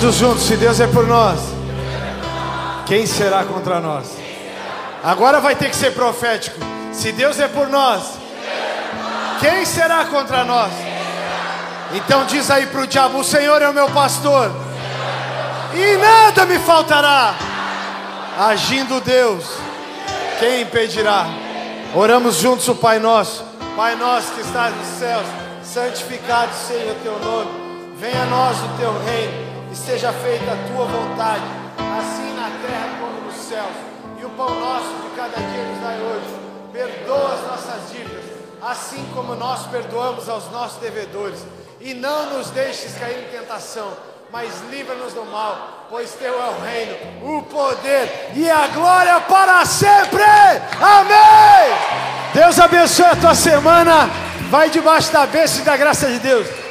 Todos 0.00 0.14
juntos, 0.14 0.44
se 0.44 0.56
Deus 0.56 0.78
é 0.78 0.86
por 0.86 1.08
nós, 1.08 1.40
quem 2.86 3.04
será 3.04 3.44
contra 3.44 3.80
nós? 3.80 4.16
Agora 5.02 5.40
vai 5.40 5.56
ter 5.56 5.68
que 5.68 5.74
ser 5.74 5.90
profético. 5.90 6.56
Se 6.92 7.10
Deus 7.10 7.40
é 7.40 7.48
por 7.48 7.68
nós, 7.68 8.12
quem 9.40 9.64
será 9.64 10.04
contra 10.04 10.44
nós? 10.44 10.70
Então 11.92 12.24
diz 12.26 12.48
aí 12.48 12.66
para 12.66 12.82
o 12.82 12.86
diabo: 12.86 13.18
O 13.18 13.24
Senhor 13.24 13.60
é 13.60 13.68
o 13.68 13.74
meu 13.74 13.90
pastor, 13.90 14.52
e 15.74 15.96
nada 15.96 16.46
me 16.46 16.60
faltará. 16.60 17.34
Agindo 18.38 19.00
Deus, 19.00 19.46
quem 20.38 20.62
impedirá? 20.62 21.26
Oramos 21.92 22.36
juntos 22.36 22.68
o 22.68 22.74
Pai 22.76 23.00
Nosso. 23.00 23.44
Pai 23.74 23.96
nosso 23.96 24.32
que 24.32 24.42
estás 24.42 24.72
nos 24.76 24.98
céus, 24.98 25.26
santificado 25.64 26.52
seja 26.54 26.92
o 26.92 27.02
teu 27.02 27.18
nome. 27.18 27.50
Venha 27.98 28.22
a 28.22 28.26
nós 28.26 28.56
o 28.58 28.78
teu 28.78 28.92
reino 29.04 29.47
e 29.70 29.76
seja 29.76 30.12
feita 30.12 30.52
a 30.52 30.68
tua 30.68 30.86
vontade, 30.86 31.44
assim 31.76 32.34
na 32.34 32.50
terra 32.66 32.98
como 33.00 33.20
nos 33.20 33.34
céus. 33.34 33.74
E 34.20 34.24
o 34.24 34.30
pão 34.30 34.48
nosso 34.58 34.94
de 35.02 35.16
cada 35.16 35.36
dia 35.36 35.64
nos 35.64 35.80
dai 35.80 36.00
hoje. 36.00 36.48
Perdoa 36.72 37.34
as 37.34 37.42
nossas 37.42 37.90
dívidas, 37.90 38.24
assim 38.62 39.04
como 39.14 39.34
nós 39.34 39.66
perdoamos 39.66 40.28
aos 40.28 40.50
nossos 40.50 40.78
devedores. 40.78 41.44
E 41.80 41.94
não 41.94 42.34
nos 42.36 42.50
deixes 42.50 42.96
cair 42.98 43.24
em 43.24 43.38
tentação, 43.38 43.92
mas 44.30 44.52
livra-nos 44.70 45.12
do 45.12 45.24
mal, 45.24 45.86
pois 45.88 46.12
teu 46.12 46.34
é 46.34 46.48
o 46.48 46.60
reino, 46.60 46.96
o 47.22 47.42
poder 47.42 48.32
e 48.34 48.50
a 48.50 48.66
glória 48.68 49.20
para 49.20 49.64
sempre. 49.64 50.22
Amém. 50.80 52.08
Deus 52.34 52.58
abençoe 52.58 53.06
a 53.06 53.16
tua 53.16 53.34
semana. 53.34 54.10
Vai 54.50 54.70
debaixo 54.70 55.12
da 55.12 55.26
bênção 55.26 55.60
e 55.60 55.64
da 55.64 55.76
graça 55.76 56.06
de 56.08 56.18
Deus. 56.18 56.67